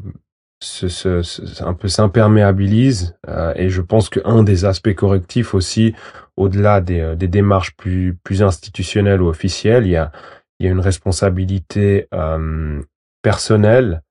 se, 0.62 0.88
se, 0.88 1.22
se- 1.22 1.64
un 1.64 1.74
peu 1.74 1.88
s'imperméabilisent 1.88 3.16
euh, 3.28 3.53
et 3.55 3.70
je 3.70 3.82
pense 3.82 4.10
qu'un 4.10 4.43
des 4.43 4.66
aspects 4.66 4.93
correctifs 4.93 5.53
aussi 5.53 5.95
au-delà 6.38 6.82
des, 6.82 6.99
euh, 6.99 7.16
des 7.16 7.28
démarches 7.28 7.76
plus 7.78 8.18
plus 8.24 8.43
institutionnelles 8.43 9.22
ou 9.22 9.28
officielles 9.30 9.86
il 9.86 9.91
y 9.91 9.95
a 9.97 10.12
il 10.60 10.66
y 10.66 10.70
a 10.70 10.72
une 10.72 10.82
responsabilité 10.82 12.07
euh, 12.14 12.82
personnelle 13.22 14.01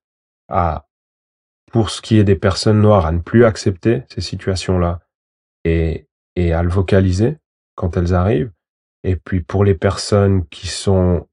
à 0.49 0.87
pour 1.73 1.91
ce 1.91 2.01
qui 2.01 2.19
est 2.19 2.25
des 2.25 2.37
personnes 2.37 2.81
noires 2.81 3.07
à 3.07 3.13
ne 3.13 3.19
plus 3.21 3.45
accepter 3.45 4.03
ces 4.09 4.23
situations-là 4.23 5.01
et 5.65 6.07
et 6.37 6.53
à 6.53 6.63
le 6.63 6.69
vocaliser 6.71 7.37
quand 7.75 7.97
elles 7.97 8.15
arrivent. 8.15 8.53
Et 9.05 9.17
puis 9.17 9.41
pour 9.41 9.65
les 9.65 9.75
personnes 9.75 10.47
qui 10.47 10.69
sont 10.69 11.27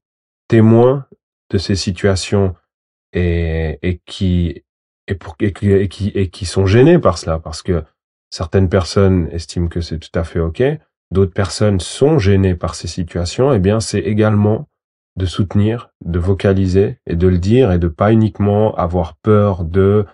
témoins 0.48 1.06
de 1.50 1.58
ces 1.58 1.76
situations 1.76 2.54
et, 3.12 3.78
et 3.82 4.00
qui 4.06 4.64
et 5.08 5.14
pour 5.14 5.36
et 5.40 5.52
qui, 5.52 5.70
et 5.70 5.88
qui 5.88 6.08
et 6.14 6.28
qui 6.28 6.44
sont 6.46 6.66
gênés 6.66 6.98
par 6.98 7.18
cela 7.18 7.38
parce 7.38 7.62
que 7.62 7.84
certaines 8.30 8.68
personnes 8.68 9.28
estiment 9.32 9.68
que 9.68 9.80
c'est 9.80 9.98
tout 9.98 10.16
à 10.18 10.24
fait 10.24 10.40
ok 10.40 10.62
d'autres 11.12 11.32
personnes 11.32 11.78
sont 11.80 12.18
gênées 12.18 12.54
par 12.56 12.74
ces 12.74 12.88
situations 12.88 13.52
et 13.52 13.58
bien 13.60 13.80
c'est 13.80 14.00
également 14.00 14.66
de 15.16 15.24
soutenir 15.26 15.90
de 16.04 16.18
vocaliser 16.18 16.98
et 17.06 17.16
de 17.16 17.28
le 17.28 17.38
dire 17.38 17.70
et 17.72 17.78
de 17.78 17.88
pas 17.88 18.12
uniquement 18.12 18.74
avoir 18.74 19.14
peur 19.16 19.64
de 19.64 20.04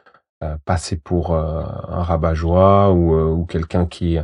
euh, 0.44 0.56
passer 0.64 0.96
pour 0.96 1.34
euh, 1.34 1.62
un 1.88 2.02
rabat-joie 2.02 2.92
ou, 2.92 3.14
euh, 3.14 3.24
ou 3.30 3.44
quelqu'un 3.46 3.86
qui 3.86 4.18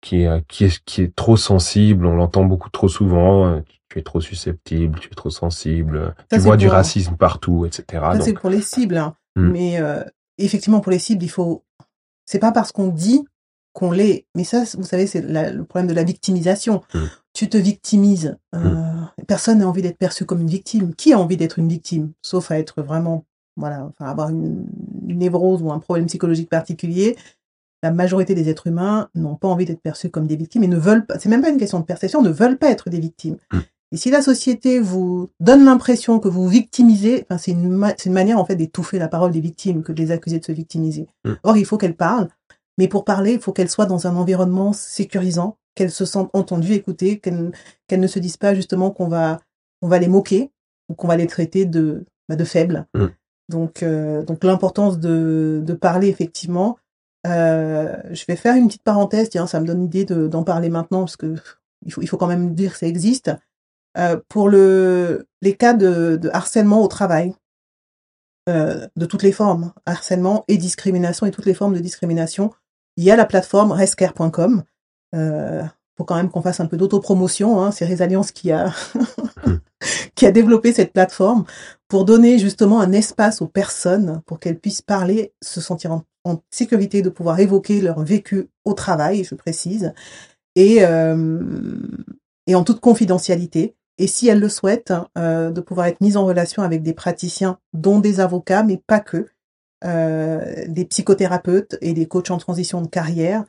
qui 0.00 0.22
est, 0.22 0.46
qui 0.48 0.64
est 0.64 0.84
qui 0.84 1.02
est 1.02 1.14
trop 1.14 1.36
sensible 1.36 2.06
on 2.06 2.16
l'entend 2.16 2.44
beaucoup 2.44 2.70
trop 2.70 2.88
souvent 2.88 3.46
euh, 3.46 3.60
tu 3.88 3.98
es 3.98 4.02
trop 4.02 4.20
susceptible 4.20 4.98
tu 4.98 5.08
es 5.10 5.14
trop 5.14 5.30
sensible 5.30 6.14
tu 6.30 6.38
vois 6.40 6.56
du 6.56 6.66
racisme 6.76 7.16
partout 7.16 7.64
etc 7.66 7.84
Ça, 8.18 8.20
c'est 8.20 8.32
pour 8.34 8.50
les 8.50 8.60
cibles. 8.62 8.96
hein. 8.96 9.14
Mm. 9.38 9.50
Mais 9.50 9.80
euh, 9.80 10.02
effectivement, 10.38 10.80
pour 10.80 10.92
les 10.92 10.98
cibles, 10.98 11.24
il 11.24 11.30
faut. 11.30 11.64
C'est 12.26 12.38
pas 12.38 12.52
parce 12.52 12.72
qu'on 12.72 12.88
dit 12.88 13.24
qu'on 13.72 13.90
l'est. 13.90 14.26
Mais 14.34 14.44
ça, 14.44 14.64
vous 14.76 14.84
savez, 14.84 15.06
c'est 15.06 15.22
le 15.22 15.64
problème 15.64 15.88
de 15.88 15.94
la 15.94 16.04
victimisation. 16.04 16.82
Mm. 16.92 16.98
Tu 17.32 17.48
te 17.48 17.56
victimises. 17.56 18.36
Euh, 18.54 18.84
Personne 19.26 19.58
n'a 19.58 19.68
envie 19.68 19.82
d'être 19.82 19.98
perçu 19.98 20.24
comme 20.24 20.40
une 20.40 20.48
victime. 20.48 20.94
Qui 20.94 21.12
a 21.12 21.18
envie 21.18 21.36
d'être 21.36 21.58
une 21.58 21.68
victime 21.68 22.12
Sauf 22.22 22.50
à 22.50 22.58
être 22.58 22.82
vraiment, 22.82 23.24
voilà, 23.56 23.84
enfin, 23.84 24.10
avoir 24.10 24.30
une, 24.30 24.66
une 25.06 25.18
névrose 25.18 25.62
ou 25.62 25.70
un 25.70 25.78
problème 25.78 26.06
psychologique 26.06 26.50
particulier? 26.50 27.16
La 27.84 27.92
majorité 27.92 28.34
des 28.34 28.48
êtres 28.48 28.66
humains 28.66 29.08
n'ont 29.14 29.36
pas 29.36 29.46
envie 29.46 29.64
d'être 29.64 29.80
perçus 29.80 30.10
comme 30.10 30.26
des 30.26 30.34
victimes 30.34 30.64
et 30.64 30.68
ne 30.68 30.76
veulent 30.76 31.06
pas. 31.06 31.20
C'est 31.20 31.28
même 31.28 31.42
pas 31.42 31.50
une 31.50 31.58
question 31.58 31.78
de 31.78 31.84
perception, 31.84 32.22
ne 32.22 32.30
veulent 32.30 32.58
pas 32.58 32.70
être 32.70 32.90
des 32.90 32.98
victimes. 32.98 33.36
Et 33.92 33.96
si 33.96 34.10
la 34.10 34.20
société 34.20 34.80
vous 34.80 35.30
donne 35.40 35.64
l'impression 35.64 36.18
que 36.18 36.28
vous 36.28 36.46
victimisez, 36.46 37.24
enfin, 37.24 37.38
c'est 37.38 37.52
une, 37.52 37.68
ma- 37.70 37.94
c'est 37.96 38.06
une 38.06 38.12
manière 38.12 38.38
en 38.38 38.44
fait 38.44 38.56
d'étouffer 38.56 38.98
la 38.98 39.08
parole 39.08 39.30
des 39.30 39.40
victimes 39.40 39.82
que 39.82 39.92
de 39.92 40.02
les 40.02 40.10
accuser 40.10 40.38
de 40.38 40.44
se 40.44 40.52
victimiser. 40.52 41.06
Mm. 41.24 41.32
Or, 41.42 41.56
il 41.56 41.64
faut 41.64 41.78
qu'elles 41.78 41.96
parlent, 41.96 42.28
mais 42.76 42.86
pour 42.88 43.04
parler, 43.04 43.32
il 43.34 43.40
faut 43.40 43.52
qu'elles 43.52 43.70
soient 43.70 43.86
dans 43.86 44.06
un 44.06 44.14
environnement 44.16 44.72
sécurisant, 44.74 45.56
qu'elles 45.74 45.90
se 45.90 46.04
sentent 46.04 46.30
entendues, 46.34 46.74
écoutées, 46.74 47.18
qu'elles 47.18 47.52
ne 48.00 48.06
se 48.06 48.18
disent 48.18 48.36
pas 48.36 48.54
justement 48.54 48.90
qu'on 48.90 49.08
va, 49.08 49.40
on 49.80 49.88
va 49.88 49.98
les 49.98 50.08
moquer 50.08 50.50
ou 50.90 50.94
qu'on 50.94 51.08
va 51.08 51.16
les 51.16 51.26
traiter 51.26 51.64
de, 51.64 52.04
bah, 52.28 52.36
de 52.36 52.44
faibles. 52.44 52.86
Mm. 52.94 53.06
Donc, 53.48 53.82
euh, 53.82 54.22
donc 54.22 54.44
l'importance 54.44 54.98
de, 54.98 55.62
de 55.64 55.72
parler 55.72 56.08
effectivement. 56.08 56.76
Euh, 57.26 57.96
je 58.10 58.24
vais 58.28 58.36
faire 58.36 58.54
une 58.54 58.68
petite 58.68 58.82
parenthèse, 58.82 59.30
tiens, 59.30 59.46
ça 59.46 59.60
me 59.60 59.66
donne 59.66 59.80
l'idée 59.80 60.04
de- 60.04 60.28
d'en 60.28 60.44
parler 60.44 60.68
maintenant 60.68 61.00
parce 61.00 61.16
que 61.16 61.34
il 61.84 61.92
faut, 61.92 62.02
il 62.02 62.06
faut 62.06 62.16
quand 62.16 62.26
même 62.26 62.54
dire 62.54 62.72
que 62.72 62.78
ça 62.78 62.86
existe. 62.86 63.30
Euh, 63.96 64.20
pour 64.28 64.48
le, 64.48 65.26
les 65.40 65.56
cas 65.56 65.74
de, 65.74 66.16
de 66.16 66.28
harcèlement 66.32 66.82
au 66.82 66.88
travail, 66.88 67.34
euh, 68.48 68.86
de 68.96 69.06
toutes 69.06 69.22
les 69.22 69.32
formes, 69.32 69.72
harcèlement 69.84 70.44
et 70.48 70.56
discrimination 70.56 71.26
et 71.26 71.30
toutes 71.30 71.46
les 71.46 71.54
formes 71.54 71.74
de 71.74 71.80
discrimination, 71.80 72.50
il 72.96 73.04
y 73.04 73.10
a 73.10 73.16
la 73.16 73.26
plateforme 73.26 73.72
rescare.com. 73.72 74.62
Euh, 75.14 75.62
faut 75.96 76.04
quand 76.04 76.16
même 76.16 76.30
qu'on 76.30 76.42
fasse 76.42 76.60
un 76.60 76.66
peu 76.66 76.76
d'autopromotion. 76.76 77.62
Hein, 77.62 77.72
c'est 77.72 77.84
Résalliance 77.84 78.32
qui 78.32 78.50
a 78.50 78.72
qui 80.14 80.26
a 80.26 80.30
développé 80.32 80.72
cette 80.72 80.92
plateforme 80.92 81.44
pour 81.88 82.04
donner 82.04 82.38
justement 82.38 82.80
un 82.80 82.92
espace 82.92 83.42
aux 83.42 83.48
personnes 83.48 84.22
pour 84.26 84.40
qu'elles 84.40 84.58
puissent 84.58 84.82
parler, 84.82 85.32
se 85.42 85.60
sentir 85.60 85.92
en, 85.92 86.04
en 86.24 86.42
sécurité, 86.50 87.02
de 87.02 87.10
pouvoir 87.10 87.40
évoquer 87.40 87.80
leur 87.80 88.02
vécu 88.02 88.48
au 88.64 88.72
travail, 88.74 89.24
je 89.24 89.34
précise, 89.34 89.92
et 90.56 90.84
euh, 90.84 91.42
et 92.46 92.54
en 92.54 92.64
toute 92.64 92.80
confidentialité. 92.80 93.76
Et 93.98 94.06
si 94.06 94.28
elles 94.28 94.40
le 94.40 94.48
souhaitent, 94.48 94.94
euh, 95.16 95.50
de 95.50 95.60
pouvoir 95.60 95.88
être 95.88 96.00
mises 96.00 96.16
en 96.16 96.24
relation 96.24 96.62
avec 96.62 96.82
des 96.82 96.94
praticiens, 96.94 97.58
dont 97.72 97.98
des 97.98 98.20
avocats, 98.20 98.62
mais 98.62 98.76
pas 98.76 99.00
que, 99.00 99.28
euh, 99.84 100.64
des 100.66 100.84
psychothérapeutes 100.84 101.76
et 101.80 101.92
des 101.92 102.06
coachs 102.06 102.30
en 102.30 102.38
transition 102.38 102.80
de 102.80 102.88
carrière. 102.88 103.44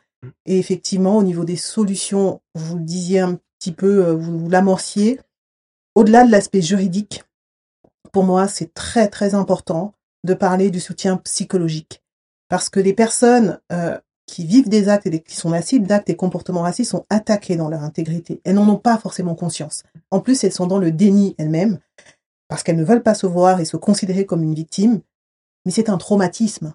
Et 0.46 0.60
effectivement, 0.60 1.18
au 1.18 1.24
niveau 1.24 1.46
des 1.46 1.56
solutions, 1.56 2.42
vous 2.56 2.78
le 2.78 2.84
disiez 2.84 3.20
un 3.20 3.40
petit 3.60 3.72
peu, 3.72 4.06
euh, 4.06 4.14
vous, 4.14 4.38
vous 4.38 4.50
l'amorciez, 4.50 5.20
au-delà 5.96 6.26
de 6.26 6.32
l'aspect 6.32 6.62
juridique, 6.62 7.24
pour 8.12 8.24
moi, 8.24 8.48
c'est 8.48 8.74
très 8.74 9.08
très 9.08 9.36
important 9.36 9.94
de 10.24 10.34
parler 10.34 10.72
du 10.72 10.80
soutien 10.80 11.18
psychologique. 11.18 12.04
Parce 12.48 12.70
que 12.70 12.80
les 12.80 12.94
personnes 12.94 13.60
euh, 13.72 13.98
qui 14.30 14.46
vivent 14.46 14.70
des 14.70 14.90
actes 14.90 15.08
et 15.08 15.10
des- 15.10 15.22
qui 15.22 15.36
sont 15.36 15.50
la 15.50 15.62
cible 15.62 15.88
d'actes 15.88 16.10
et 16.10 16.16
comportements 16.16 16.62
racistes 16.62 16.92
sont 16.92 17.06
attaquées 17.10 17.56
dans 17.56 17.70
leur 17.70 17.84
intégrité. 17.84 18.42
Elles 18.44 18.56
n'en 18.56 18.70
ont 18.70 18.78
pas 18.78 18.98
forcément 18.98 19.36
conscience. 19.36 19.84
En 20.12 20.20
plus, 20.20 20.44
elles 20.44 20.54
sont 20.54 20.68
dans 20.68 20.78
le 20.80 20.92
déni 20.92 21.36
elles-mêmes, 21.38 21.80
parce 22.48 22.64
qu'elles 22.64 22.78
ne 22.78 22.84
veulent 22.84 23.04
pas 23.04 23.14
se 23.16 23.28
voir 23.28 23.60
et 23.60 23.66
se 23.66 23.78
considérer 23.78 24.26
comme 24.26 24.44
une 24.44 24.54
victime. 24.54 25.02
Mais 25.66 25.72
c'est 25.72 25.90
un 25.90 25.98
traumatisme. 25.98 26.74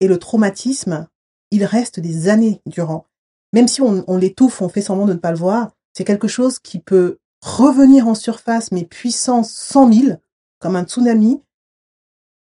Et 0.00 0.08
le 0.08 0.18
traumatisme, 0.18 1.08
il 1.50 1.64
reste 1.64 2.00
des 2.00 2.28
années 2.28 2.60
durant. 2.66 3.06
Même 3.52 3.68
si 3.68 3.82
on, 3.82 4.04
on 4.06 4.16
l'étouffe, 4.16 4.62
on 4.62 4.68
fait 4.68 4.82
semblant 4.82 5.06
de 5.06 5.12
ne 5.12 5.18
pas 5.18 5.30
le 5.30 5.38
voir, 5.38 5.72
c'est 5.96 6.04
quelque 6.04 6.28
chose 6.28 6.58
qui 6.58 6.78
peut 6.78 7.18
revenir 7.42 8.08
en 8.08 8.14
surface, 8.14 8.72
mais 8.72 8.84
puissance 8.84 9.52
100 9.52 9.92
000, 9.92 10.16
comme 10.58 10.76
un 10.76 10.84
tsunami, 10.84 11.42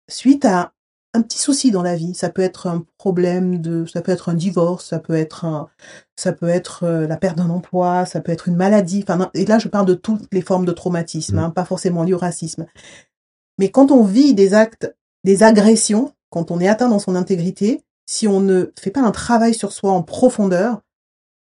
suite 0.08 0.46
à 0.46 0.72
un 1.16 1.22
petit 1.22 1.40
souci 1.40 1.72
dans 1.72 1.82
la 1.82 1.96
vie. 1.96 2.14
Ça 2.14 2.30
peut 2.30 2.42
être 2.42 2.68
un 2.68 2.86
problème 2.98 3.62
de, 3.62 3.86
ça 3.86 4.02
peut 4.02 4.12
être 4.12 4.30
un 4.30 4.34
divorce, 4.34 4.86
ça 4.88 5.00
peut 5.00 5.16
être 5.16 5.46
un, 5.46 5.70
ça 6.16 6.34
peut 6.34 6.50
être 6.50 6.84
euh, 6.84 7.08
la 7.08 7.18
perte 7.18 7.38
d'un 7.38 7.50
emploi, 7.50 8.06
ça 8.06 8.22
peut 8.22 8.32
être 8.32 8.48
une 8.48 8.56
maladie. 8.56 9.04
Enfin, 9.08 9.30
et 9.34 9.46
là, 9.46 9.60
je 9.60 9.68
parle 9.68 9.86
de 9.86 9.94
toutes 9.94 10.28
les 10.34 10.42
formes 10.42 10.66
de 10.66 10.72
traumatisme, 10.72 11.36
Mm. 11.36 11.40
hein, 11.40 11.50
pas 11.50 11.66
forcément 11.66 12.04
liées 12.04 12.14
au 12.14 12.20
racisme. 12.20 12.66
Mais 13.58 13.70
quand 13.70 13.92
on 13.92 14.04
vit 14.04 14.34
des 14.34 14.54
actes, 14.54 14.96
des 15.24 15.44
agressions, 15.44 16.14
quand 16.30 16.52
on 16.52 16.60
est 16.60 16.68
atteint 16.68 16.90
dans 16.90 17.00
son 17.00 17.16
intégrité, 17.16 17.82
si 18.06 18.28
on 18.28 18.40
ne 18.40 18.72
fait 18.80 18.92
pas 18.92 19.02
un 19.02 19.12
travail 19.12 19.54
sur 19.54 19.72
soi 19.72 19.92
en 19.92 20.04
profondeur, 20.04 20.82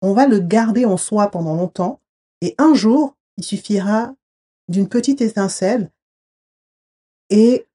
on 0.02 0.14
va 0.14 0.28
le 0.28 0.40
garder 0.40 0.86
en 0.86 0.98
soi 0.98 1.32
pendant 1.32 1.56
longtemps. 1.56 2.00
Et 2.42 2.56
un 2.58 2.74
jour, 2.74 3.16
il 3.38 3.44
suffira 3.44 4.14
d'une 4.68 4.90
petite 4.90 5.22
étincelle 5.22 5.90
et 7.30 7.66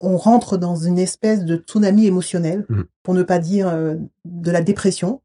on 0.00 0.16
rentre 0.16 0.56
dans 0.56 0.76
une 0.76 0.98
espèce 0.98 1.44
de 1.44 1.56
tsunami 1.56 2.06
émotionnel, 2.06 2.66
Mm. 2.68 2.82
pour 3.02 3.14
ne 3.14 3.22
pas 3.22 3.38
dire 3.38 3.68
euh, 3.68 3.96
de 4.24 4.50
la 4.50 4.62
dépression. 4.62 5.20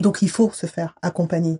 Donc 0.00 0.22
il 0.22 0.30
faut 0.30 0.50
se 0.50 0.66
faire 0.66 0.96
accompagner. 1.02 1.58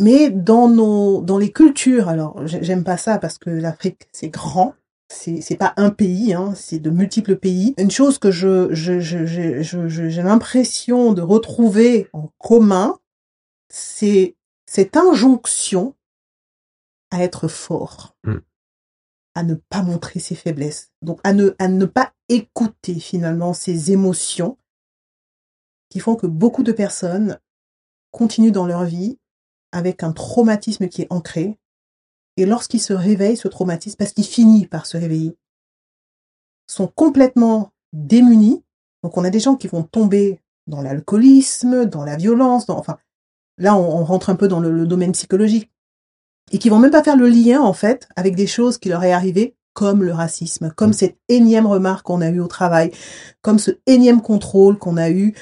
mais 0.00 0.28
dans 0.30 0.68
nos, 0.68 1.22
dans 1.22 1.38
les 1.38 1.52
cultures, 1.52 2.08
alors 2.08 2.44
j'aime 2.46 2.82
pas 2.82 2.96
ça 2.96 3.18
parce 3.18 3.38
que 3.38 3.50
l'Afrique 3.50 4.08
c'est 4.12 4.28
grand, 4.28 4.74
c'est 5.08 5.56
pas 5.56 5.72
un 5.76 5.90
pays, 5.90 6.34
hein, 6.34 6.52
c'est 6.56 6.80
de 6.80 6.90
multiples 6.90 7.36
pays. 7.36 7.74
Une 7.78 7.92
chose 7.92 8.18
que 8.18 8.32
je 8.32 8.74
je 8.74 8.98
je 8.98 9.88
j'ai 9.88 10.22
l'impression 10.22 11.12
de 11.12 11.22
retrouver 11.22 12.08
en 12.12 12.30
commun, 12.38 12.98
c'est 13.68 14.34
cette 14.66 14.96
injonction 14.96 15.94
à 17.12 17.22
être 17.22 17.46
fort, 17.46 18.16
mm. 18.24 18.38
À 19.34 19.42
ne 19.42 19.54
pas 19.54 19.82
montrer 19.82 20.20
ses 20.20 20.34
faiblesses, 20.34 20.92
donc 21.02 21.20
à 21.24 21.32
ne 21.32 21.84
pas 21.84 22.12
écouter 22.28 22.94
finalement 23.00 23.52
ses 23.52 23.92
émotions, 23.92 24.56
qui 25.90 26.00
font 26.00 26.16
que 26.16 26.26
beaucoup 26.26 26.62
de 26.62 26.72
personnes 26.72 27.38
continuent 28.10 28.52
dans 28.52 28.66
leur 28.66 28.84
vie 28.84 29.18
avec 29.72 30.02
un 30.02 30.12
traumatisme 30.12 30.88
qui 30.88 31.02
est 31.02 31.12
ancré, 31.12 31.58
et 32.36 32.46
lorsqu'il 32.46 32.80
se 32.80 32.92
réveille, 32.92 33.36
ce 33.36 33.48
traumatisme, 33.48 33.96
parce 33.96 34.12
qu'il 34.12 34.24
finit 34.24 34.66
par 34.66 34.86
se 34.86 34.96
réveiller, 34.96 35.36
sont 36.66 36.88
complètement 36.88 37.72
démunis. 37.92 38.62
Donc 39.02 39.16
on 39.16 39.24
a 39.24 39.30
des 39.30 39.40
gens 39.40 39.56
qui 39.56 39.68
vont 39.68 39.82
tomber 39.82 40.40
dans 40.66 40.82
l'alcoolisme, 40.82 41.84
dans 41.84 42.04
la 42.04 42.16
violence, 42.16 42.66
dans, 42.66 42.78
enfin, 42.78 42.98
là 43.58 43.76
on, 43.76 44.04
rentre 44.04 44.30
un 44.30 44.36
peu 44.36 44.48
dans 44.48 44.60
le, 44.60 44.86
domaine 44.86 45.12
psychologique, 45.12 45.70
et 46.52 46.58
qui 46.58 46.68
vont 46.68 46.78
même 46.78 46.90
pas 46.90 47.02
faire 47.02 47.16
le 47.16 47.28
lien 47.28 47.60
en 47.60 47.72
fait 47.72 48.08
avec 48.16 48.36
des 48.36 48.46
choses 48.46 48.78
qui 48.78 48.88
leur 48.88 49.04
est 49.04 49.12
arrivé 49.12 49.56
comme 49.72 50.04
le 50.04 50.12
racisme, 50.12 50.72
comme 50.76 50.90
mmh. 50.90 50.94
cette 50.94 51.18
énième 51.28 51.66
remarque 51.66 52.06
qu'on 52.06 52.20
a 52.20 52.30
eue 52.30 52.40
au 52.40 52.46
travail, 52.46 52.92
comme 53.42 53.58
ce 53.58 53.72
énième 53.86 54.22
contrôle 54.22 54.78
qu'on 54.78 54.96
a 54.96 55.10
eu, 55.10 55.34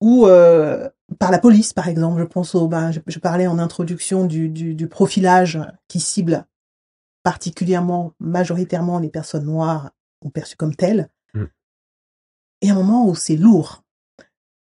ou 0.00 0.26
euh, 0.26 0.88
par 1.18 1.30
la 1.30 1.38
police, 1.38 1.72
par 1.72 1.88
exemple. 1.88 2.20
Je 2.20 2.26
pense 2.26 2.54
au, 2.54 2.68
ben, 2.68 2.92
je, 2.92 3.18
parlais 3.18 3.46
en 3.46 3.58
introduction 3.58 4.26
du, 4.26 4.50
du, 4.50 4.74
du, 4.74 4.88
profilage 4.88 5.58
qui 5.88 6.00
cible 6.00 6.46
particulièrement, 7.22 8.12
majoritairement 8.20 8.98
les 8.98 9.08
personnes 9.08 9.46
noires 9.46 9.90
ou 10.22 10.30
perçues 10.30 10.56
comme 10.56 10.76
telles. 10.76 11.08
Mm. 11.34 11.44
Et 12.62 12.70
un 12.70 12.74
moment 12.74 13.08
où 13.08 13.14
c'est 13.14 13.36
lourd. 13.36 13.84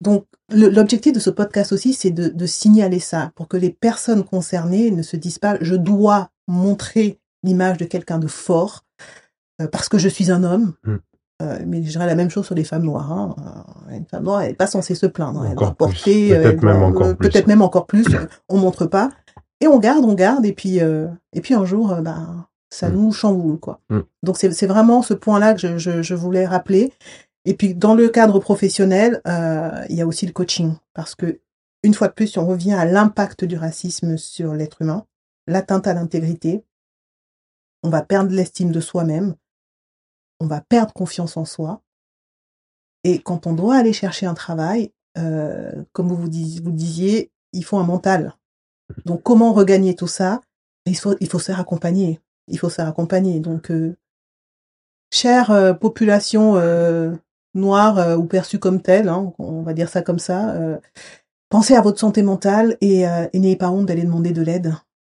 Donc, 0.01 0.25
l'objectif 0.51 1.13
de 1.13 1.19
ce 1.19 1.31
podcast 1.31 1.73
aussi, 1.73 1.93
c'est 1.93 2.11
de, 2.11 2.29
de, 2.29 2.47
signaler 2.47 3.01
ça 3.01 3.33
pour 3.35 3.49
que 3.49 3.57
les 3.57 3.71
personnes 3.71 4.25
concernées 4.25 4.91
ne 4.91 5.03
se 5.03 5.17
disent 5.17 5.39
pas 5.39 5.59
je 5.61 5.75
dois 5.75 6.31
montrer 6.49 7.21
l'image 7.43 7.77
de 7.79 7.85
quelqu'un 7.85 8.19
de 8.19 8.27
fort 8.27 8.85
euh, 9.61 9.67
parce 9.69 9.89
que 9.89 9.99
je 9.99 10.09
suis 10.09 10.31
un 10.31 10.45
homme. 10.45 10.73
Mm. 10.85 10.97
Euh, 11.43 11.59
mais 11.67 11.83
je 11.83 11.91
dirais 11.91 12.07
la 12.07 12.15
même 12.15 12.29
chose 12.29 12.45
sur 12.45 12.55
les 12.55 12.65
femmes 12.65 12.83
noires. 12.83 13.11
Hein. 13.11 13.35
Euh, 13.91 13.97
une 13.97 14.05
femme 14.05 14.25
noire, 14.25 14.43
elle 14.43 14.49
n'est 14.49 14.55
pas 14.55 14.67
censée 14.67 14.95
se 14.95 15.07
plaindre. 15.07 15.47
Elle 15.47 15.57
doit 15.57 15.75
porter, 15.75 16.31
peut-être 16.31 16.63
même 16.63 16.83
encore 16.83 17.17
plus. 17.17 17.29
Peut-être 17.31 17.47
même 17.47 17.63
encore 17.63 17.87
plus. 17.87 18.07
on 18.49 18.59
montre 18.59 18.87
pas. 18.87 19.11
Et 19.63 19.67
on 19.67 19.79
garde, 19.79 20.05
on 20.05 20.15
garde, 20.15 20.45
et 20.45 20.53
puis 20.53 20.79
et 20.79 21.41
puis 21.41 21.55
un 21.55 21.65
jour, 21.65 21.95
bah, 22.03 22.27
ça 22.71 22.89
mm. 22.89 22.95
nous 22.95 23.13
chamboule 23.13 23.59
quoi. 23.59 23.81
Mm. 23.89 24.01
Donc 24.23 24.37
c'est 24.39 24.67
vraiment 24.67 25.03
ce 25.03 25.15
point-là 25.15 25.55
que 25.55 25.61
je, 25.61 25.79
je, 25.79 26.03
je, 26.03 26.15
voulais 26.15 26.47
rappeler. 26.47 26.93
Et 27.45 27.55
puis 27.55 27.75
dans 27.75 27.95
le 27.95 28.09
cadre 28.09 28.39
professionnel, 28.39 29.21
il 29.25 29.97
y 29.97 30.01
a 30.01 30.07
aussi 30.07 30.27
le 30.27 30.33
coaching 30.33 30.75
parce 30.95 31.15
que 31.15 31.41
une 31.83 31.95
fois 31.95 32.09
de 32.09 32.13
plus, 32.13 32.37
on 32.37 32.47
revient 32.47 32.75
à 32.75 32.85
l'impact 32.85 33.45
du 33.45 33.57
racisme 33.57 34.19
sur 34.19 34.55
l'être 34.55 34.83
humain, 34.83 35.07
l'atteinte 35.47 35.87
à 35.87 35.95
l'intégrité, 35.95 36.63
on 37.83 37.89
va 37.89 38.03
perdre 38.03 38.35
l'estime 38.35 38.71
de 38.71 38.81
soi-même, 38.81 39.35
on 40.41 40.47
va 40.47 40.61
perdre 40.61 40.93
confiance 40.93 41.37
en 41.37 41.45
soi. 41.45 41.83
Et 43.05 43.21
quand 43.23 43.47
on 43.47 43.55
doit 43.55 43.77
aller 43.77 43.95
chercher 43.95 44.27
un 44.27 44.35
travail, 44.35 44.93
euh, 45.17 45.85
comme 45.93 46.09
vous 46.09 46.17
vous, 46.17 46.29
disiez, 46.29 47.31
il 47.53 47.65
faut 47.65 47.79
un 47.79 47.85
mental. 47.85 48.37
Donc 49.07 49.23
comment 49.23 49.53
regagner 49.53 49.95
tout 49.95 50.07
ça? 50.07 50.43
Il 50.85 50.97
faut, 50.97 51.17
il 51.21 51.29
faut 51.29 51.39
se 51.39 51.47
faire 51.47 51.61
accompagner. 51.61 52.21
Il 52.49 52.59
faut 52.59 52.69
se 52.69 52.75
faire 52.75 52.89
accompagner. 52.89 53.41
Donc, 53.41 53.71
euh, 53.71 53.97
chère 55.11 55.51
euh, 55.51 55.73
population 55.73 56.57
noire 57.55 58.19
ou 58.19 58.25
perçue 58.25 58.59
comme 58.59 58.81
telle, 58.81 59.09
hein, 59.09 59.33
on 59.39 59.63
va 59.63 59.75
dire 59.75 59.89
ça 59.89 60.03
comme 60.03 60.19
ça, 60.19 60.55
pensez 61.49 61.75
à 61.75 61.81
votre 61.81 61.99
santé 61.99 62.23
mentale 62.23 62.77
et, 62.81 63.05
n'ayez 63.35 63.57
pas 63.57 63.71
honte 63.71 63.87
d'aller 63.87 64.05
demander 64.05 64.33
de 64.33 64.43
l'aide. 64.43 64.75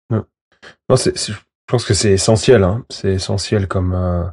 Non, 0.10 0.26
je 0.90 1.34
pense 1.68 1.86
que 1.86 1.94
c'est 1.94 2.12
essentiel. 2.12 2.64
Hein. 2.64 2.86
C'est 2.90 3.14
essentiel 3.14 3.68
comme 3.68 4.32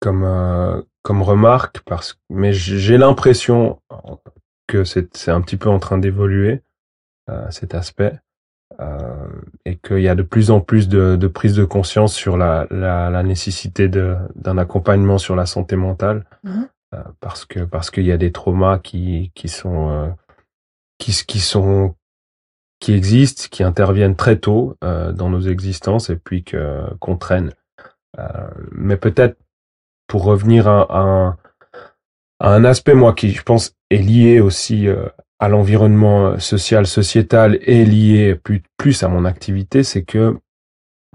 comme 0.00 0.24
euh, 0.24 0.82
comme 1.02 1.22
remarque 1.22 1.80
parce 1.86 2.18
mais 2.28 2.52
j'ai 2.52 2.98
l'impression 2.98 3.78
que 4.66 4.84
c'est 4.84 5.28
un 5.28 5.40
petit 5.40 5.56
peu 5.56 5.68
en 5.68 5.78
train 5.78 5.98
d'évoluer 5.98 6.62
euh, 7.28 7.50
cet 7.50 7.74
aspect 7.74 8.18
euh, 8.80 9.28
et 9.64 9.76
qu'il 9.76 10.00
y 10.00 10.08
a 10.08 10.14
de 10.14 10.22
plus 10.22 10.50
en 10.50 10.60
plus 10.60 10.88
de, 10.88 11.16
de 11.16 11.26
prise 11.26 11.54
de 11.54 11.64
conscience 11.64 12.14
sur 12.14 12.36
la, 12.36 12.66
la, 12.70 13.10
la 13.10 13.22
nécessité 13.22 13.88
d'un 13.88 14.58
accompagnement 14.58 15.18
sur 15.18 15.36
la 15.36 15.46
santé 15.46 15.76
mentale 15.76 16.24
mmh 16.44 16.62
euh, 16.94 17.02
parce 17.20 17.44
que 17.44 17.60
parce 17.60 17.90
qu'il 17.90 18.04
y 18.04 18.12
a 18.12 18.16
des 18.16 18.32
traumas 18.32 18.78
qui 18.78 19.32
qui 19.34 19.48
sont 19.48 19.90
euh, 19.90 20.08
qui 20.98 21.12
qui 21.26 21.40
sont 21.40 21.94
qui 22.80 22.92
existent 22.94 23.44
qui 23.50 23.62
interviennent 23.62 24.16
très 24.16 24.38
tôt 24.38 24.76
dans 24.80 25.28
nos 25.28 25.42
existences 25.42 26.08
et 26.08 26.16
puis 26.16 26.44
que 26.44 26.82
qu'on 26.98 27.16
traîne. 27.18 27.52
Mais 28.72 28.96
peut-être 28.96 29.36
pour 30.10 30.24
revenir 30.24 30.66
à, 30.66 31.36
un 32.40 32.64
aspect, 32.64 32.94
moi, 32.94 33.14
qui, 33.14 33.30
je 33.30 33.42
pense, 33.42 33.76
est 33.90 33.98
lié 33.98 34.40
aussi 34.40 34.88
euh, 34.88 35.06
à 35.38 35.48
l'environnement 35.48 36.26
euh, 36.26 36.38
social, 36.38 36.86
sociétal 36.86 37.58
et 37.62 37.84
lié 37.84 38.34
plus, 38.34 38.62
plus 38.76 39.04
à 39.04 39.08
mon 39.08 39.24
activité, 39.24 39.84
c'est 39.84 40.02
que, 40.02 40.36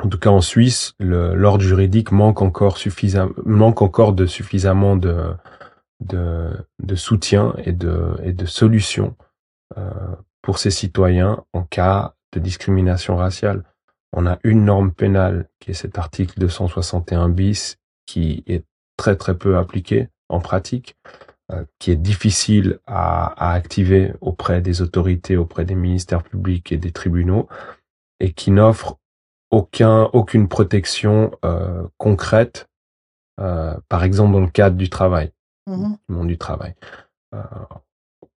en 0.02 0.08
tout 0.08 0.18
cas 0.18 0.30
en 0.30 0.40
Suisse, 0.40 0.94
l'ordre 1.00 1.64
juridique 1.64 2.12
manque 2.12 2.42
encore 2.42 2.78
suffisamment, 2.78 3.34
manque 3.44 3.82
encore 3.82 4.14
de 4.14 4.26
suffisamment 4.26 4.96
de, 4.96 5.16
de, 6.00 6.52
de 6.82 6.96
soutien 6.96 7.54
et 7.64 7.72
de, 7.72 8.16
et 8.24 8.34
de 8.34 8.46
solutions 8.46 9.16
euh, 9.78 10.16
pour 10.42 10.60
ces 10.60 10.72
citoyens 10.72 11.44
en 11.54 11.64
cas 11.64 12.16
de 12.34 12.40
discrimination 12.40 13.16
raciale. 13.16 13.64
On 14.14 14.26
a 14.26 14.40
une 14.44 14.66
norme 14.66 14.92
pénale 14.92 15.50
qui 15.60 15.72
est 15.72 15.76
cet 15.76 15.98
article 15.98 16.40
261 16.40 17.30
bis 17.30 17.78
qui 18.06 18.44
est 18.48 18.66
très 18.98 19.16
très 19.16 19.38
peu 19.38 19.58
appliqué 19.58 20.10
en 20.30 20.40
pratique, 20.40 20.96
euh, 21.52 21.66
qui 21.80 21.92
est 21.92 21.96
difficile 21.96 22.80
à, 22.86 23.50
à, 23.50 23.54
activer 23.54 24.14
auprès 24.22 24.62
des 24.62 24.82
autorités, 24.82 25.38
auprès 25.38 25.66
des 25.66 25.76
ministères 25.76 26.24
publics 26.24 26.72
et 26.72 26.78
des 26.78 26.92
tribunaux, 26.92 27.48
et 28.20 28.32
qui 28.32 28.52
n'offre 28.52 28.98
aucun, 29.52 30.04
aucune 30.14 30.48
protection 30.48 31.32
euh, 31.44 31.88
concrète, 31.98 32.68
euh, 33.40 33.76
par 33.90 34.04
exemple 34.04 34.34
dans 34.34 34.42
le 34.42 34.50
cadre 34.50 34.76
du 34.76 34.90
travail, 34.90 35.32
mmh 35.68 35.94
du 36.10 36.16
monde 36.16 36.28
du 36.28 36.38
travail. 36.38 36.76
Euh, 37.34 37.42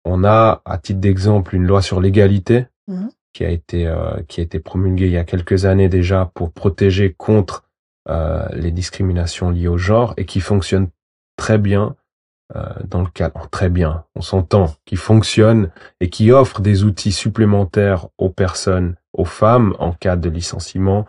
on 0.05 0.25
a, 0.25 0.63
à 0.65 0.79
titre 0.79 1.01
d'exemple, 1.01 1.55
une 1.55 1.67
loi 1.67 1.83
sur 1.83 2.01
l'égalité 2.01 2.67
mmh 2.87 3.09
qui 3.35 3.45
a 3.45 3.51
été 3.51 3.87
euh, 3.87 4.23
qui 4.27 4.41
a 4.41 4.43
été 4.43 4.59
promulguée 4.59 5.07
il 5.07 5.13
y 5.13 5.19
a 5.19 5.25
quelques 5.25 5.67
années 5.67 5.89
déjà 5.89 6.31
pour 6.35 6.51
protéger 6.51 7.13
contre 7.13 7.69
euh, 8.09 8.49
les 8.53 8.71
discriminations 8.71 9.51
liées 9.51 9.69
au 9.69 9.77
genre 9.77 10.15
et 10.17 10.25
qui 10.25 10.41
fonctionne 10.41 10.89
très 11.37 11.59
bien 11.59 11.95
euh, 12.57 12.63
dans 12.89 13.03
le 13.03 13.09
cadre, 13.09 13.49
très 13.51 13.69
bien, 13.69 14.05
on 14.15 14.23
s'entend, 14.23 14.75
qui 14.87 14.97
fonctionne 14.97 15.71
et 16.01 16.09
qui 16.09 16.33
offre 16.33 16.63
des 16.63 16.85
outils 16.85 17.13
supplémentaires 17.13 18.07
aux 18.17 18.31
personnes, 18.31 18.97
aux 19.13 19.27
femmes 19.27 19.75
en 19.79 19.93
cas 19.93 20.17
de 20.17 20.31
licenciement 20.31 21.05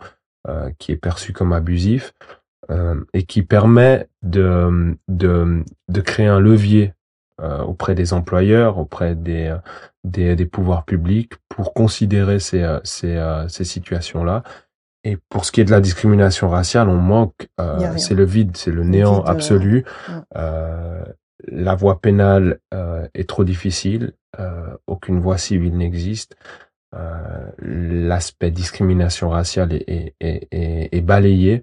euh, 0.48 0.70
qui 0.78 0.92
est 0.92 0.96
perçu 0.96 1.32
comme 1.32 1.54
abusif 1.54 2.12
et 3.12 3.24
qui 3.24 3.42
permet 3.42 4.08
de, 4.22 4.96
de, 5.08 5.64
de 5.88 6.00
créer 6.00 6.26
un 6.26 6.38
levier 6.38 6.94
auprès 7.66 7.94
des 7.94 8.12
employeurs, 8.12 8.78
auprès 8.78 9.14
des, 9.16 9.56
des, 10.04 10.36
des, 10.36 10.46
pouvoirs 10.46 10.84
publics 10.84 11.32
pour 11.48 11.74
considérer 11.74 12.38
ces, 12.38 12.78
ces, 12.84 13.18
ces 13.48 13.64
situations-là 13.64 14.44
et 15.04 15.16
pour 15.28 15.44
ce 15.44 15.52
qui 15.52 15.60
est 15.60 15.64
de 15.64 15.70
la 15.70 15.80
discrimination 15.80 16.48
raciale, 16.48 16.88
on 16.88 16.96
manque, 16.96 17.48
euh, 17.58 17.96
c'est 17.96 18.14
le 18.14 18.24
vide, 18.24 18.56
c'est 18.56 18.70
le, 18.70 18.84
néant 18.84 19.20
euh, 19.20 19.30
absolu. 19.30 19.84
Euh, 20.36 21.02
la 21.48 21.74
voie 21.74 22.00
pénale 22.00 22.58
euh, 22.74 23.08
est 23.14 23.28
trop 23.28 23.44
difficile, 23.44 24.12
euh, 24.38 24.76
aucune 24.86 25.18
voie 25.18 25.38
civile 25.38 25.76
n'existe. 25.76 26.36
L'aspect 27.62 28.50
discrimination 28.50 29.30
raciale 29.30 29.72
est, 29.72 30.14
est, 30.20 30.48
est, 30.50 30.88
est, 30.90 31.00
balayé 31.00 31.62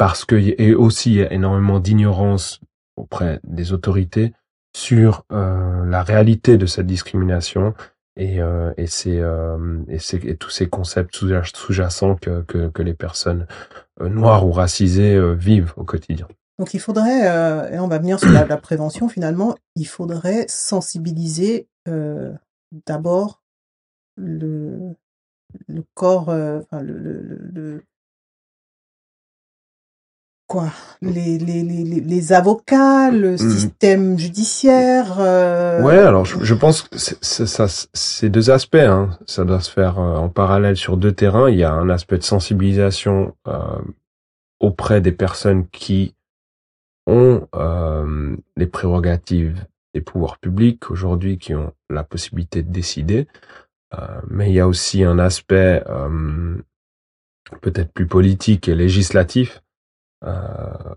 parce 0.00 0.24
que 0.24 0.34
et 0.34 0.74
aussi 0.74 1.10
il 1.10 1.16
y 1.18 1.22
a 1.22 1.30
énormément 1.30 1.78
d'ignorance 1.78 2.60
auprès 2.96 3.38
des 3.44 3.74
autorités 3.74 4.32
sur 4.74 5.26
la 5.28 6.02
réalité 6.02 6.56
de 6.56 6.64
cette 6.64 6.86
discrimination 6.86 7.74
et, 8.16 8.40
euh, 8.40 8.72
et, 8.78 8.86
c'est, 8.86 9.18
euh, 9.18 9.82
et, 9.88 9.98
c'est, 9.98 10.24
et 10.24 10.36
tous 10.36 10.48
ces 10.48 10.70
concepts 10.70 11.14
sous-jacents 11.14 12.16
que, 12.16 12.40
que, 12.40 12.82
les 12.82 12.94
personnes 12.94 13.46
euh, 14.00 14.08
noires 14.08 14.46
ou 14.46 14.52
racisées 14.52 15.16
euh, 15.16 15.34
vivent 15.34 15.74
au 15.76 15.84
quotidien. 15.84 16.26
Donc 16.58 16.72
il 16.72 16.80
faudrait, 16.80 17.26
et 17.72 17.78
on 17.78 17.88
va 17.88 17.98
venir 17.98 18.18
sur 18.18 18.30
la, 18.30 18.46
la, 18.46 18.56
prévention 18.56 19.08
finalement, 19.08 19.54
il 19.76 19.86
faudrait 19.86 20.46
sensibiliser 20.48 21.68
d'abord 22.86 23.42
le, 24.16 24.94
le 25.66 25.84
corps, 25.94 26.28
euh, 26.30 26.60
enfin, 26.60 26.82
le, 26.82 27.00
le, 27.52 27.84
quoi 30.50 30.72
les, 31.00 31.38
les, 31.38 31.62
les, 31.62 31.84
les 31.84 32.32
avocats, 32.32 33.10
le 33.12 33.34
mmh. 33.34 33.38
système 33.38 34.18
judiciaire. 34.18 35.16
Euh... 35.20 35.80
Ouais, 35.80 35.96
alors 35.96 36.24
je, 36.24 36.42
je 36.42 36.54
pense 36.54 36.82
que 36.82 36.98
c'est 36.98 37.46
ça, 37.46 37.66
c'est 37.94 38.28
deux 38.28 38.50
aspects. 38.50 38.74
Hein. 38.74 39.16
Ça 39.26 39.44
doit 39.44 39.60
se 39.60 39.70
faire 39.70 40.00
euh, 40.00 40.16
en 40.16 40.28
parallèle 40.28 40.76
sur 40.76 40.96
deux 40.96 41.12
terrains. 41.12 41.48
Il 41.48 41.56
y 41.56 41.62
a 41.62 41.72
un 41.72 41.88
aspect 41.88 42.18
de 42.18 42.24
sensibilisation 42.24 43.34
euh, 43.46 43.78
auprès 44.58 45.00
des 45.00 45.12
personnes 45.12 45.68
qui 45.68 46.16
ont 47.06 47.46
euh, 47.54 48.36
les 48.56 48.66
prérogatives 48.66 49.64
des 49.94 50.00
pouvoirs 50.00 50.38
publics 50.38 50.90
aujourd'hui, 50.90 51.38
qui 51.38 51.54
ont 51.54 51.72
la 51.88 52.02
possibilité 52.02 52.62
de 52.62 52.72
décider. 52.72 53.26
Mais 54.28 54.50
il 54.50 54.54
y 54.54 54.60
a 54.60 54.68
aussi 54.68 55.02
un 55.02 55.18
aspect 55.18 55.82
peut-être 57.60 57.92
plus 57.92 58.06
politique 58.06 58.68
et 58.68 58.76
législatif. 58.76 59.62
Euh, 60.24 60.94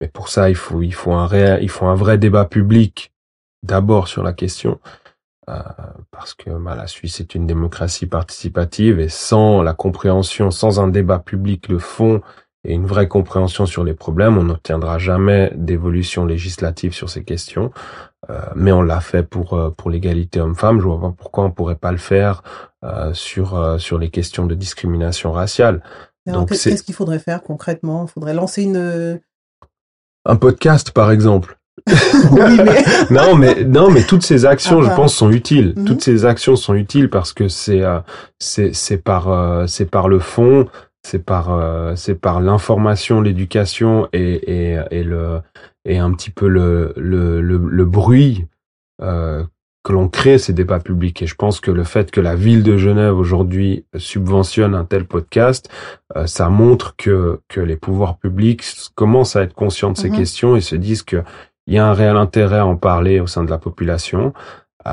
mais 0.00 0.08
pour 0.08 0.28
ça, 0.28 0.50
il 0.50 0.56
faut, 0.56 0.82
il 0.82 0.94
faut 0.94 1.12
un 1.12 1.58
il 1.58 1.70
faut 1.70 1.86
un 1.86 1.94
vrai 1.94 2.18
débat 2.18 2.44
public 2.44 3.12
d'abord 3.62 4.08
sur 4.08 4.22
la 4.22 4.32
question, 4.32 4.78
euh, 5.48 5.54
parce 6.10 6.34
que 6.34 6.50
bah, 6.50 6.74
la 6.74 6.86
Suisse 6.86 7.20
est 7.20 7.34
une 7.34 7.46
démocratie 7.46 8.06
participative 8.06 9.00
et 9.00 9.08
sans 9.08 9.62
la 9.62 9.72
compréhension, 9.72 10.50
sans 10.50 10.80
un 10.80 10.88
débat 10.88 11.18
public, 11.18 11.68
le 11.68 11.78
fond 11.78 12.20
et 12.64 12.74
une 12.74 12.86
vraie 12.86 13.08
compréhension 13.08 13.64
sur 13.64 13.84
les 13.84 13.94
problèmes, 13.94 14.36
on 14.36 14.44
n'obtiendra 14.44 14.98
jamais 14.98 15.52
d'évolution 15.54 16.26
législative 16.26 16.92
sur 16.92 17.08
ces 17.08 17.22
questions. 17.22 17.70
Euh, 18.28 18.40
mais 18.56 18.72
on 18.72 18.82
l'a 18.82 19.00
fait 19.00 19.22
pour 19.22 19.54
euh, 19.54 19.70
pour 19.70 19.90
l'égalité 19.90 20.40
homme-femme. 20.40 20.80
Je 20.80 20.84
vois 20.86 21.00
pas 21.00 21.14
pourquoi 21.16 21.44
on 21.44 21.50
pourrait 21.50 21.76
pas 21.76 21.92
le 21.92 21.98
faire 21.98 22.42
euh, 22.84 23.14
sur 23.14 23.80
sur 23.80 23.98
les 23.98 24.10
questions 24.10 24.46
de 24.46 24.54
discrimination 24.54 25.32
raciale. 25.32 25.82
Qu'est-ce 26.48 26.82
qu'il 26.82 26.94
faudrait 26.94 27.18
faire 27.18 27.42
concrètement? 27.42 28.06
Il 28.06 28.10
faudrait 28.10 28.34
lancer 28.34 28.62
une 28.62 29.20
un 30.28 30.36
podcast 30.36 30.90
par 30.90 31.10
exemple. 31.12 31.58
oui, 32.32 32.58
mais... 32.64 32.84
non, 33.10 33.36
mais 33.36 33.64
non, 33.64 33.90
mais 33.90 34.02
toutes 34.02 34.24
ces 34.24 34.44
actions, 34.44 34.82
je 34.82 34.90
pense, 34.90 35.14
sont 35.14 35.30
utiles. 35.30 35.74
Mhm. 35.76 35.84
Toutes 35.84 36.02
ces 36.02 36.24
actions 36.24 36.56
sont 36.56 36.74
utiles 36.74 37.10
parce 37.10 37.32
que 37.32 37.48
c'est 37.48 37.82
c'est 38.38 39.02
par 39.02 39.68
c'est 39.68 39.90
par 39.90 40.08
le 40.08 40.18
fond, 40.18 40.66
c'est 41.02 41.24
par 41.24 41.96
c'est 41.96 42.16
par 42.16 42.40
l'information, 42.40 43.20
l'éducation 43.20 44.08
et, 44.12 44.72
et 44.72 44.80
et 44.90 45.04
le 45.04 45.40
et 45.86 45.98
un 45.98 46.12
petit 46.12 46.30
peu 46.30 46.48
le, 46.48 46.92
le, 46.96 47.40
le, 47.40 47.84
bruit 47.84 48.46
euh, 49.00 49.44
que 49.86 49.92
l'on 49.92 50.08
crée 50.08 50.38
ces 50.38 50.52
débats 50.52 50.80
publics. 50.80 51.22
Et 51.22 51.28
je 51.28 51.36
pense 51.36 51.60
que 51.60 51.70
le 51.70 51.84
fait 51.84 52.10
que 52.10 52.20
la 52.20 52.34
ville 52.34 52.64
de 52.64 52.76
Genève 52.76 53.16
aujourd'hui 53.16 53.86
subventionne 53.96 54.74
un 54.74 54.84
tel 54.84 55.04
podcast, 55.04 55.70
euh, 56.16 56.26
ça 56.26 56.48
montre 56.48 56.96
que, 56.96 57.40
que 57.46 57.60
les 57.60 57.76
pouvoirs 57.76 58.18
publics 58.18 58.64
commencent 58.96 59.36
à 59.36 59.42
être 59.42 59.54
conscients 59.54 59.92
de 59.92 59.96
ces 59.96 60.10
mm-hmm. 60.10 60.16
questions 60.16 60.56
et 60.56 60.60
se 60.60 60.74
disent 60.74 61.04
qu'il 61.04 61.22
y 61.68 61.78
a 61.78 61.86
un 61.86 61.92
réel 61.92 62.16
intérêt 62.16 62.58
à 62.58 62.66
en 62.66 62.74
parler 62.74 63.20
au 63.20 63.28
sein 63.28 63.44
de 63.44 63.50
la 63.50 63.58
population. 63.58 64.32
Euh, 64.86 64.90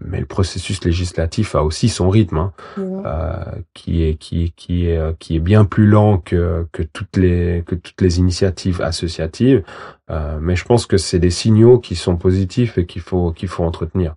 mais 0.00 0.20
le 0.20 0.26
processus 0.26 0.84
législatif 0.84 1.56
a 1.56 1.64
aussi 1.64 1.88
son 1.88 2.08
rythme, 2.10 2.36
hein, 2.36 2.52
euh, 2.78 3.34
qui 3.74 4.04
est 4.04 4.14
qui 4.14 4.52
qui 4.56 4.86
est 4.86 5.18
qui 5.18 5.36
est 5.36 5.40
bien 5.40 5.64
plus 5.64 5.86
lent 5.86 6.18
que 6.18 6.66
que 6.70 6.82
toutes 6.82 7.16
les 7.16 7.64
que 7.66 7.74
toutes 7.74 8.00
les 8.00 8.18
initiatives 8.18 8.80
associatives. 8.82 9.64
Euh, 10.10 10.38
mais 10.40 10.54
je 10.54 10.64
pense 10.64 10.86
que 10.86 10.96
c'est 10.96 11.18
des 11.18 11.30
signaux 11.30 11.78
qui 11.78 11.96
sont 11.96 12.16
positifs 12.16 12.78
et 12.78 12.86
qu'il 12.86 13.02
faut 13.02 13.32
qu'il 13.32 13.48
faut 13.48 13.64
entretenir. 13.64 14.14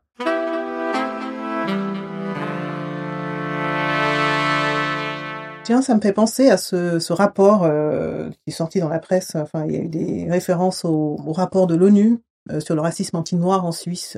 Tiens, 5.64 5.82
ça 5.84 5.94
me 5.94 6.02
fait 6.02 6.14
penser 6.14 6.50
à 6.50 6.58
ce, 6.58 6.98
ce 6.98 7.14
rapport 7.14 7.64
euh, 7.64 8.30
qui 8.30 8.50
est 8.50 8.52
sorti 8.52 8.80
dans 8.80 8.90
la 8.90 8.98
presse. 8.98 9.36
Enfin, 9.36 9.66
il 9.68 9.72
y 9.72 9.78
a 9.78 9.82
eu 9.82 9.88
des 9.88 10.28
références 10.28 10.84
au, 10.84 11.16
au 11.24 11.32
rapport 11.32 11.68
de 11.68 11.76
l'ONU 11.76 12.24
euh, 12.52 12.60
sur 12.60 12.74
le 12.74 12.82
racisme 12.82 13.18
anti-noir 13.18 13.66
en 13.66 13.72
Suisse. 13.72 14.18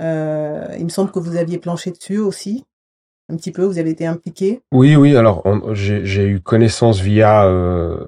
Euh, 0.00 0.66
il 0.78 0.84
me 0.84 0.90
semble 0.90 1.10
que 1.10 1.18
vous 1.18 1.36
aviez 1.36 1.58
planché 1.58 1.90
dessus 1.90 2.18
aussi, 2.18 2.64
un 3.28 3.36
petit 3.36 3.52
peu, 3.52 3.64
vous 3.64 3.78
avez 3.78 3.90
été 3.90 4.06
impliqué. 4.06 4.62
Oui, 4.72 4.96
oui, 4.96 5.16
alors 5.16 5.44
j'ai 5.72 6.26
eu 6.26 6.40
connaissance 6.40 7.00
via 7.00 7.46
euh, 7.46 8.06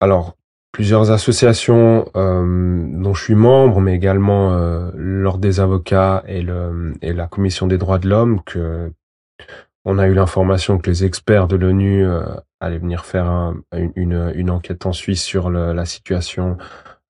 alors 0.00 0.36
plusieurs 0.76 1.10
associations 1.10 2.10
euh, 2.16 2.86
dont 2.92 3.14
je 3.14 3.24
suis 3.24 3.34
membre, 3.34 3.80
mais 3.80 3.94
également 3.94 4.52
euh, 4.52 4.90
l'Ordre 4.94 5.40
des 5.40 5.58
avocats 5.58 6.22
et, 6.26 6.42
le, 6.42 6.92
et 7.00 7.14
la 7.14 7.26
Commission 7.26 7.66
des 7.66 7.78
droits 7.78 7.98
de 7.98 8.08
l'homme, 8.08 8.42
que 8.44 8.92
on 9.86 9.98
a 9.98 10.06
eu 10.06 10.12
l'information 10.12 10.78
que 10.78 10.90
les 10.90 11.04
experts 11.04 11.46
de 11.46 11.56
l'ONU 11.56 12.04
euh, 12.04 12.26
allaient 12.60 12.78
venir 12.78 13.06
faire 13.06 13.54
une, 13.72 14.32
une, 14.34 14.50
enquête 14.50 14.84
en 14.84 14.92
Suisse 14.92 15.22
sur 15.22 15.48
le, 15.48 15.72
la 15.72 15.86
situation 15.86 16.58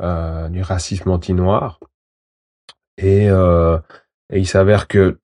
euh, 0.01 0.49
du 0.49 0.63
racisme 0.63 1.11
anti-noir. 1.11 1.79
Et, 2.99 3.31
euh, 3.31 3.79
et 4.31 4.39
il 4.39 4.47
s'avère 4.47 4.89
que 4.89 5.19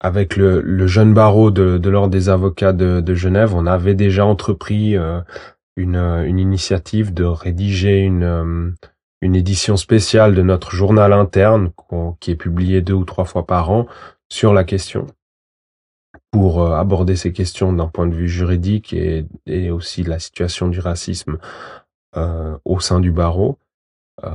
avec 0.00 0.36
le, 0.36 0.60
le, 0.60 0.86
jeune 0.86 1.14
barreau 1.14 1.50
de, 1.50 1.78
de 1.78 1.90
l'ordre 1.90 2.10
des 2.10 2.28
avocats 2.28 2.74
de, 2.74 3.00
de, 3.00 3.14
Genève, 3.14 3.54
on 3.54 3.66
avait 3.66 3.94
déjà 3.94 4.26
entrepris 4.26 4.96
euh, 4.96 5.20
une, 5.76 5.96
une, 5.96 6.38
initiative 6.38 7.14
de 7.14 7.24
rédiger 7.24 8.00
une, 8.00 8.22
euh, 8.22 8.70
une 9.22 9.34
édition 9.34 9.76
spéciale 9.76 10.34
de 10.34 10.42
notre 10.42 10.72
journal 10.72 11.12
interne 11.12 11.70
qui 12.20 12.30
est 12.30 12.36
publié 12.36 12.82
deux 12.82 12.92
ou 12.94 13.04
trois 13.04 13.24
fois 13.24 13.46
par 13.46 13.70
an 13.70 13.86
sur 14.28 14.52
la 14.52 14.64
question 14.64 15.06
pour 16.30 16.62
euh, 16.62 16.74
aborder 16.74 17.16
ces 17.16 17.32
questions 17.32 17.72
d'un 17.72 17.88
point 17.88 18.06
de 18.06 18.14
vue 18.14 18.28
juridique 18.28 18.92
et, 18.92 19.26
et 19.46 19.70
aussi 19.70 20.02
la 20.02 20.18
situation 20.18 20.68
du 20.68 20.80
racisme 20.80 21.38
euh, 22.16 22.58
au 22.64 22.80
sein 22.80 23.00
du 23.00 23.10
barreau. 23.10 23.58
Euh, 24.24 24.30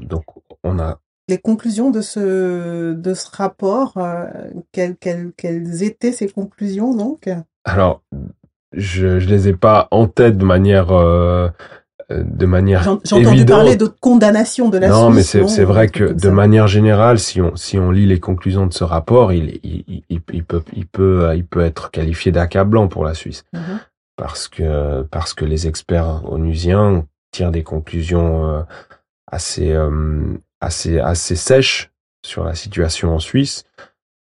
donc 0.00 0.24
on 0.62 0.78
a 0.78 0.98
les 1.28 1.38
conclusions 1.38 1.90
de 1.90 2.00
ce, 2.00 2.92
de 2.92 3.14
ce 3.14 3.26
rapport, 3.30 3.94
euh, 3.96 4.26
quelles, 4.72 4.96
quelles, 4.96 5.32
quelles, 5.36 5.82
étaient 5.82 6.12
ces 6.12 6.28
conclusions 6.28 6.94
donc? 6.94 7.28
Alors, 7.64 8.02
je 8.72 9.06
ne 9.06 9.18
les 9.18 9.48
ai 9.48 9.52
pas 9.54 9.88
en 9.90 10.06
tête 10.06 10.36
de 10.36 10.44
manière... 10.44 10.90
Euh, 10.92 11.48
de 12.10 12.44
manière 12.44 12.82
J'ai 12.82 13.16
entendu 13.16 13.46
parler 13.46 13.76
de 13.76 13.86
condamnation 13.86 14.68
de 14.68 14.76
la 14.76 14.88
Non, 14.88 15.08
mais 15.08 15.22
c'est 15.22 15.64
vrai 15.64 15.88
que 15.88 16.12
de 16.12 16.28
manière 16.28 16.66
générale, 16.66 17.18
si 17.18 17.40
on 17.40 17.56
si 17.56 17.78
on 17.78 17.90
lit 17.90 18.04
les 18.04 18.20
conclusions 18.20 18.66
de 18.66 18.74
ce 18.74 18.84
rapport, 18.84 19.32
il 19.32 19.58
il, 19.62 20.02
il, 20.10 20.20
il 20.32 20.44
peut 20.44 20.62
il 20.74 20.86
peut 20.86 21.30
il 21.34 21.46
peut 21.46 21.60
être 21.60 21.90
qualifié 21.90 22.30
d'accablant 22.30 22.88
pour 22.88 23.04
la 23.06 23.14
Suisse. 23.14 23.44
Mm 23.54 23.58
-hmm. 23.58 23.78
parce 24.16 24.48
que 24.48 25.02
parce 25.10 25.32
que 25.32 25.46
les 25.46 25.66
experts 25.66 26.30
onusiens 26.30 27.06
tirent 27.32 27.50
des 27.50 27.64
conclusions 27.64 28.46
euh, 28.48 28.62
assez 29.26 29.72
euh, 29.72 30.38
assez 30.64 30.98
assez 31.00 31.36
sèche 31.36 31.90
sur 32.24 32.44
la 32.44 32.54
situation 32.54 33.14
en 33.14 33.18
Suisse, 33.18 33.64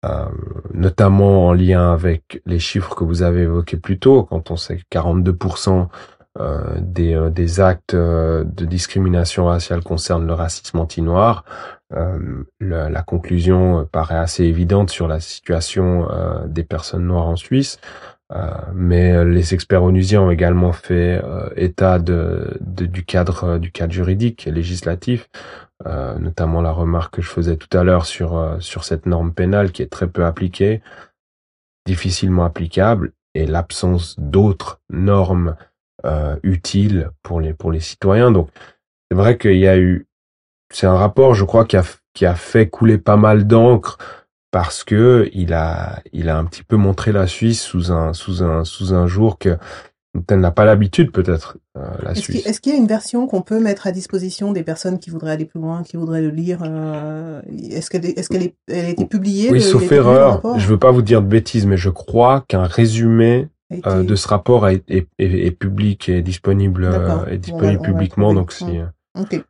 euh, 0.04 0.26
notamment 0.74 1.46
en 1.46 1.52
lien 1.52 1.92
avec 1.92 2.42
les 2.46 2.58
chiffres 2.58 2.94
que 2.94 3.04
vous 3.04 3.22
avez 3.22 3.42
évoqués 3.42 3.78
plus 3.78 3.98
tôt, 3.98 4.24
quand 4.24 4.50
on 4.50 4.56
sait 4.56 4.76
que 4.76 4.84
42% 4.92 5.88
euh, 6.38 6.74
des, 6.80 7.14
euh, 7.14 7.30
des 7.30 7.60
actes 7.60 7.94
euh, 7.94 8.44
de 8.44 8.66
discrimination 8.66 9.46
raciale 9.46 9.82
concernent 9.82 10.26
le 10.26 10.34
racisme 10.34 10.78
anti-noir. 10.78 11.44
Euh, 11.94 12.44
la 12.60 13.02
conclusion 13.02 13.88
paraît 13.90 14.18
assez 14.18 14.44
évidente 14.44 14.90
sur 14.90 15.08
la 15.08 15.20
situation 15.20 16.08
des 16.46 16.64
personnes 16.64 17.06
noires 17.06 17.28
en 17.28 17.36
Suisse. 17.36 17.78
Euh, 18.32 18.50
mais 18.74 19.24
les 19.24 19.54
experts 19.54 19.84
onusiens 19.84 20.22
ont 20.22 20.30
également 20.32 20.72
fait 20.72 21.20
euh, 21.22 21.48
état 21.54 22.00
de, 22.00 22.58
de, 22.60 22.84
du 22.84 23.04
cadre 23.04 23.58
du 23.58 23.70
cadre 23.70 23.92
juridique 23.92 24.48
et 24.48 24.50
législatif 24.50 25.28
euh, 25.84 26.18
notamment 26.18 26.62
la 26.62 26.72
remarque 26.72 27.16
que 27.16 27.22
je 27.22 27.28
faisais 27.28 27.56
tout 27.56 27.76
à 27.76 27.84
l'heure 27.84 28.06
sur, 28.06 28.36
euh, 28.36 28.58
sur 28.60 28.84
cette 28.84 29.04
norme 29.04 29.34
pénale 29.34 29.72
qui 29.72 29.82
est 29.82 29.92
très 29.92 30.08
peu 30.08 30.24
appliquée, 30.24 30.80
difficilement 31.86 32.44
applicable, 32.44 33.12
et 33.34 33.46
l'absence 33.46 34.18
d'autres 34.18 34.80
normes 34.88 35.54
euh, 36.06 36.36
utiles 36.42 37.10
pour 37.22 37.42
les, 37.42 37.52
pour 37.52 37.72
les 37.72 37.80
citoyens. 37.80 38.30
Donc, 38.30 38.48
c'est 39.10 39.16
vrai 39.16 39.36
qu'il 39.36 39.58
y 39.58 39.68
a 39.68 39.76
eu, 39.76 40.06
c'est 40.72 40.86
un 40.86 40.96
rapport, 40.96 41.34
je 41.34 41.44
crois, 41.44 41.66
qui 41.66 41.76
a, 41.76 41.84
qui 42.14 42.24
a 42.24 42.34
fait 42.34 42.70
couler 42.70 42.96
pas 42.96 43.18
mal 43.18 43.46
d'encre 43.46 43.98
parce 44.56 44.84
que 44.84 45.28
il 45.34 45.52
a, 45.52 46.00
il 46.14 46.30
a 46.30 46.38
un 46.38 46.46
petit 46.46 46.62
peu 46.62 46.76
montré 46.76 47.12
la 47.12 47.26
Suisse 47.26 47.60
sous 47.60 47.92
un, 47.92 48.14
sous 48.14 48.42
un, 48.42 48.64
sous 48.64 48.94
un 48.94 49.06
jour 49.06 49.36
que 49.36 49.58
elle 50.30 50.40
n'a 50.40 50.50
pas 50.50 50.64
l'habitude 50.64 51.12
peut-être, 51.12 51.58
euh, 51.76 51.82
la 52.02 52.12
est-ce 52.12 52.22
Suisse. 52.22 52.46
Est-ce 52.46 52.62
qu'il 52.62 52.72
y 52.72 52.74
a 52.74 52.78
une 52.78 52.86
version 52.86 53.26
qu'on 53.26 53.42
peut 53.42 53.60
mettre 53.60 53.86
à 53.86 53.92
disposition 53.92 54.52
des 54.52 54.62
personnes 54.62 54.98
qui 54.98 55.10
voudraient 55.10 55.32
aller 55.32 55.44
plus 55.44 55.60
loin, 55.60 55.82
qui 55.82 55.98
voudraient 55.98 56.22
le 56.22 56.30
lire 56.30 56.60
euh, 56.62 57.42
Est-ce 57.70 57.90
qu'elle 57.90 58.06
est, 58.06 58.18
est, 58.18 58.26
qu'elle 58.26 58.44
est, 58.44 58.54
elle 58.66 58.86
a 58.86 58.88
été 58.88 59.04
publiée 59.04 59.50
Oui, 59.50 59.60
sauf 59.60 59.92
erreur. 59.92 60.40
Je 60.56 60.66
veux 60.66 60.78
pas 60.78 60.90
vous 60.90 61.02
dire 61.02 61.20
de 61.20 61.28
bêtises, 61.28 61.66
mais 61.66 61.76
je 61.76 61.90
crois 61.90 62.42
qu'un 62.48 62.64
résumé 62.64 63.50
euh, 63.86 64.04
de 64.04 64.14
ce 64.14 64.26
rapport 64.26 64.66
est, 64.68 64.82
est, 64.88 65.06
est, 65.18 65.50
public 65.50 66.08
et 66.08 66.22
disponible, 66.22 66.88
est 67.30 67.36
disponible 67.36 67.82
publiquement. 67.82 68.32
donc 68.32 68.52
si. 68.52 68.64
Okay. 69.18 69.42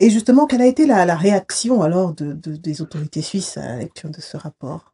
Euh, 0.00 0.04
et 0.04 0.10
justement, 0.10 0.46
quelle 0.46 0.62
a 0.62 0.66
été 0.66 0.86
la, 0.86 1.04
la 1.04 1.16
réaction 1.16 1.82
alors 1.82 2.14
de, 2.14 2.32
de, 2.32 2.56
des 2.56 2.82
autorités 2.82 3.22
suisses 3.22 3.56
à 3.56 3.66
la 3.66 3.76
lecture 3.76 4.10
de 4.10 4.20
ce 4.20 4.36
rapport? 4.36 4.90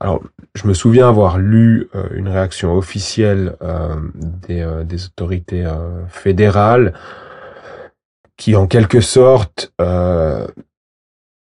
Alors, 0.00 0.22
je 0.54 0.66
me 0.68 0.74
souviens 0.74 1.08
avoir 1.08 1.38
lu 1.38 1.88
euh, 1.94 2.08
une 2.14 2.28
réaction 2.28 2.74
officielle 2.74 3.56
euh, 3.62 3.96
des, 4.14 4.60
euh, 4.60 4.84
des, 4.84 5.06
autorités 5.06 5.66
fédérales 6.08 6.94
qui, 8.36 8.54
en 8.54 8.68
quelque 8.68 9.00
sorte, 9.00 9.72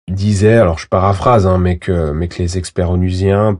disait, 0.07 0.57
alors 0.57 0.77
je 0.77 0.87
paraphrase, 0.87 1.47
hein, 1.47 1.57
mais 1.57 1.79
que 1.79 2.11
mais 2.11 2.27
que 2.27 2.37
les 2.37 2.59
experts 2.59 2.91
onusiens 2.91 3.59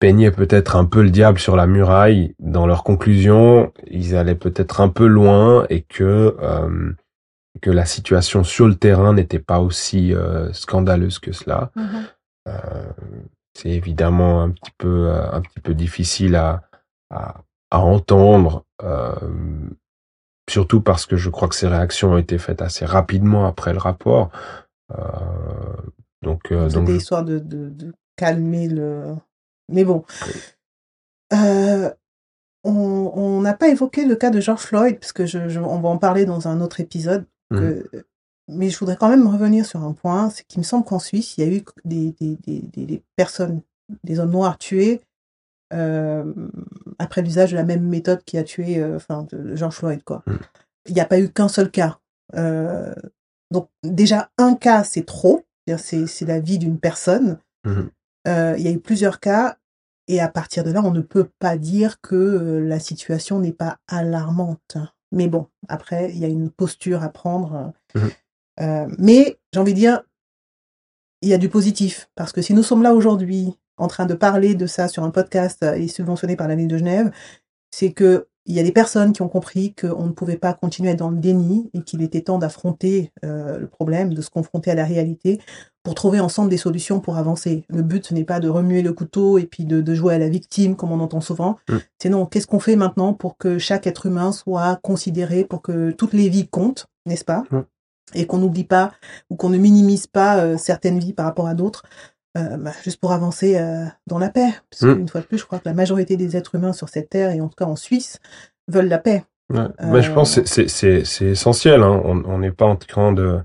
peignaient 0.00 0.30
peut-être 0.30 0.76
un 0.76 0.86
peu 0.86 1.02
le 1.02 1.10
diable 1.10 1.38
sur 1.38 1.54
la 1.54 1.66
muraille 1.66 2.34
dans 2.38 2.66
leurs 2.66 2.82
conclusions. 2.82 3.72
Ils 3.86 4.16
allaient 4.16 4.34
peut-être 4.34 4.80
un 4.80 4.88
peu 4.88 5.06
loin 5.06 5.66
et 5.68 5.82
que 5.82 6.34
que 7.64 7.70
la 7.70 7.86
situation 7.86 8.44
sur 8.44 8.68
le 8.68 8.74
terrain 8.74 9.14
n'était 9.14 9.38
pas 9.38 9.60
aussi 9.60 10.12
scandaleuse 10.52 11.18
que 11.18 11.32
cela. 11.32 11.70
Mm-hmm. 11.76 12.52
C'est 13.54 13.70
évidemment 13.70 14.42
un 14.42 14.50
petit 14.50 14.72
peu 14.78 15.08
euh, 15.08 15.30
un 15.30 15.40
petit 15.40 15.60
peu 15.60 15.74
difficile 15.74 16.34
à 16.34 16.62
à, 17.10 17.42
à 17.70 17.80
entendre 17.80 18.64
euh, 18.82 19.14
surtout 20.50 20.80
parce 20.80 21.06
que 21.06 21.16
je 21.16 21.30
crois 21.30 21.48
que 21.48 21.54
ces 21.54 21.68
réactions 21.68 22.12
ont 22.12 22.18
été 22.18 22.38
faites 22.38 22.62
assez 22.62 22.84
rapidement 22.84 23.46
après 23.46 23.72
le 23.72 23.78
rapport. 23.78 24.30
Euh, 24.92 24.96
donc 26.22 26.50
euh, 26.50 26.68
donc 26.68 26.88
histoire 26.88 27.24
de, 27.24 27.38
de, 27.38 27.68
de, 27.68 27.94
calmer 28.16 28.68
le 28.68 29.14
mais 29.70 29.84
bon. 29.84 30.04
Euh, 31.32 31.90
on 32.66 33.40
n'a 33.42 33.52
pas 33.52 33.68
évoqué 33.68 34.06
le 34.06 34.16
cas 34.16 34.30
de 34.30 34.40
George 34.40 34.62
Floyd 34.62 34.98
parce 34.98 35.12
que 35.12 35.26
je, 35.26 35.48
je, 35.48 35.60
on 35.60 35.80
va 35.80 35.88
en 35.90 35.98
parler 35.98 36.24
dans 36.24 36.48
un 36.48 36.60
autre 36.62 36.80
épisode 36.80 37.26
mmh. 37.54 38.02
mais 38.48 38.70
je 38.70 38.78
voudrais 38.78 38.96
quand 38.96 39.08
même 39.08 39.26
revenir 39.26 39.66
sur 39.66 39.82
un 39.82 39.92
point, 39.92 40.30
c'est 40.30 40.44
qu'il 40.44 40.60
me 40.60 40.64
semble 40.64 40.84
qu'en 40.84 40.98
Suisse, 40.98 41.36
il 41.36 41.44
y 41.44 41.48
a 41.48 41.52
eu 41.52 41.64
des, 41.84 42.14
des, 42.20 42.36
des, 42.46 42.86
des 42.86 43.02
personnes, 43.16 43.62
des 44.02 44.20
hommes 44.20 44.30
noirs 44.30 44.58
tués 44.58 45.00
euh, 45.72 46.32
après 46.98 47.22
l'usage 47.22 47.50
de 47.52 47.56
la 47.56 47.64
même 47.64 47.88
méthode 47.88 48.22
qui 48.24 48.38
a 48.38 48.44
tué 48.44 48.78
euh, 48.78 48.96
enfin, 48.96 49.26
George 49.54 49.76
Floyd. 49.76 50.02
Quoi. 50.04 50.22
Mm. 50.26 50.36
Il 50.86 50.94
n'y 50.94 51.00
a 51.00 51.06
pas 51.06 51.18
eu 51.18 51.30
qu'un 51.30 51.48
seul 51.48 51.70
cas. 51.70 51.98
Euh, 52.34 52.94
donc 53.50 53.68
déjà, 53.82 54.30
un 54.38 54.54
cas, 54.54 54.84
c'est 54.84 55.06
trop. 55.06 55.44
C'est 55.78 56.22
la 56.22 56.40
vie 56.40 56.58
d'une 56.58 56.78
personne. 56.78 57.38
Mm-hmm. 57.64 57.88
Euh, 58.28 58.54
il 58.58 58.64
y 58.64 58.68
a 58.68 58.72
eu 58.72 58.80
plusieurs 58.80 59.20
cas. 59.20 59.56
Et 60.06 60.20
à 60.20 60.28
partir 60.28 60.64
de 60.64 60.70
là, 60.70 60.82
on 60.84 60.90
ne 60.90 61.00
peut 61.00 61.30
pas 61.38 61.56
dire 61.56 62.00
que 62.02 62.62
la 62.62 62.78
situation 62.78 63.40
n'est 63.40 63.52
pas 63.52 63.78
alarmante. 63.88 64.76
Mais 65.14 65.28
bon, 65.28 65.46
après, 65.68 66.10
il 66.10 66.18
y 66.18 66.24
a 66.24 66.28
une 66.28 66.50
posture 66.50 67.02
à 67.02 67.08
prendre. 67.08 67.72
Mm-hmm. 67.94 68.12
Euh, 68.60 68.86
mais 68.98 69.38
j'ai 69.52 69.60
envie 69.60 69.74
de 69.74 69.78
dire, 69.78 70.02
il 71.22 71.28
y 71.28 71.34
a 71.34 71.38
du 71.38 71.48
positif. 71.48 72.10
Parce 72.14 72.32
que 72.32 72.42
si 72.42 72.52
nous 72.52 72.62
sommes 72.62 72.82
là 72.82 72.94
aujourd'hui 72.94 73.58
en 73.76 73.88
train 73.88 74.06
de 74.06 74.14
parler 74.14 74.54
de 74.54 74.66
ça 74.66 74.88
sur 74.88 75.02
un 75.02 75.10
podcast 75.10 75.62
euh, 75.62 75.74
et 75.74 75.88
subventionné 75.88 76.36
par 76.36 76.48
la 76.48 76.54
ville 76.56 76.68
de 76.68 76.78
Genève, 76.78 77.10
c'est 77.70 77.92
que 77.92 78.28
il 78.46 78.54
y 78.54 78.60
a 78.60 78.62
des 78.62 78.72
personnes 78.72 79.12
qui 79.12 79.22
ont 79.22 79.28
compris 79.28 79.74
qu'on 79.74 80.06
ne 80.06 80.12
pouvait 80.12 80.36
pas 80.36 80.52
continuer 80.52 80.94
dans 80.94 81.10
le 81.10 81.16
déni 81.16 81.70
et 81.72 81.82
qu'il 81.82 82.02
était 82.02 82.20
temps 82.20 82.38
d'affronter 82.38 83.12
euh, 83.24 83.58
le 83.58 83.66
problème, 83.66 84.12
de 84.12 84.20
se 84.20 84.30
confronter 84.30 84.70
à 84.70 84.74
la 84.74 84.84
réalité 84.84 85.40
pour 85.82 85.94
trouver 85.94 86.20
ensemble 86.20 86.50
des 86.50 86.56
solutions 86.56 87.00
pour 87.00 87.16
avancer. 87.16 87.64
Le 87.68 87.82
but, 87.82 88.06
ce 88.06 88.14
n'est 88.14 88.24
pas 88.24 88.40
de 88.40 88.48
remuer 88.48 88.82
le 88.82 88.92
couteau 88.92 89.38
et 89.38 89.46
puis 89.46 89.64
de, 89.64 89.80
de 89.80 89.94
jouer 89.94 90.14
à 90.14 90.18
la 90.18 90.28
victime, 90.28 90.76
comme 90.76 90.92
on 90.92 91.00
entend 91.00 91.20
souvent. 91.20 91.56
Mm. 91.68 91.76
C'est 91.98 92.08
non, 92.08 92.26
qu'est-ce 92.26 92.46
qu'on 92.46 92.60
fait 92.60 92.76
maintenant 92.76 93.14
pour 93.14 93.36
que 93.36 93.58
chaque 93.58 93.86
être 93.86 94.06
humain 94.06 94.32
soit 94.32 94.78
considéré, 94.82 95.44
pour 95.44 95.62
que 95.62 95.90
toutes 95.90 96.12
les 96.12 96.28
vies 96.28 96.48
comptent, 96.48 96.86
n'est-ce 97.06 97.24
pas? 97.24 97.44
Mm 97.50 97.62
et 98.12 98.26
qu'on 98.26 98.38
n'oublie 98.38 98.64
pas 98.64 98.92
ou 99.30 99.36
qu'on 99.36 99.48
ne 99.48 99.58
minimise 99.58 100.06
pas 100.06 100.38
euh, 100.38 100.56
certaines 100.58 100.98
vies 100.98 101.12
par 101.12 101.26
rapport 101.26 101.46
à 101.46 101.54
d'autres, 101.54 101.84
euh, 102.36 102.56
bah, 102.56 102.72
juste 102.82 103.00
pour 103.00 103.12
avancer 103.12 103.56
euh, 103.56 103.84
dans 104.06 104.18
la 104.18 104.28
paix. 104.28 104.50
Parce 104.70 104.82
mmh. 104.82 104.94
qu'une 104.94 105.08
fois 105.08 105.20
de 105.20 105.26
plus, 105.26 105.38
je 105.38 105.46
crois 105.46 105.58
que 105.58 105.68
la 105.68 105.74
majorité 105.74 106.16
des 106.16 106.36
êtres 106.36 106.54
humains 106.54 106.72
sur 106.72 106.88
cette 106.88 107.10
terre, 107.10 107.30
et 107.30 107.40
en 107.40 107.48
tout 107.48 107.56
cas 107.56 107.64
en 107.64 107.76
Suisse, 107.76 108.20
veulent 108.68 108.88
la 108.88 108.98
paix. 108.98 109.24
Ouais. 109.52 109.66
Mais 109.82 110.02
je 110.02 110.10
pense 110.12 110.40
que 110.40 110.66
c'est 110.66 111.24
essentiel. 111.24 111.82
Hein. 111.82 112.00
On 112.04 112.38
n'est 112.38 112.50
pas 112.50 112.66
en 112.66 112.76
train 112.76 113.12
de... 113.12 113.40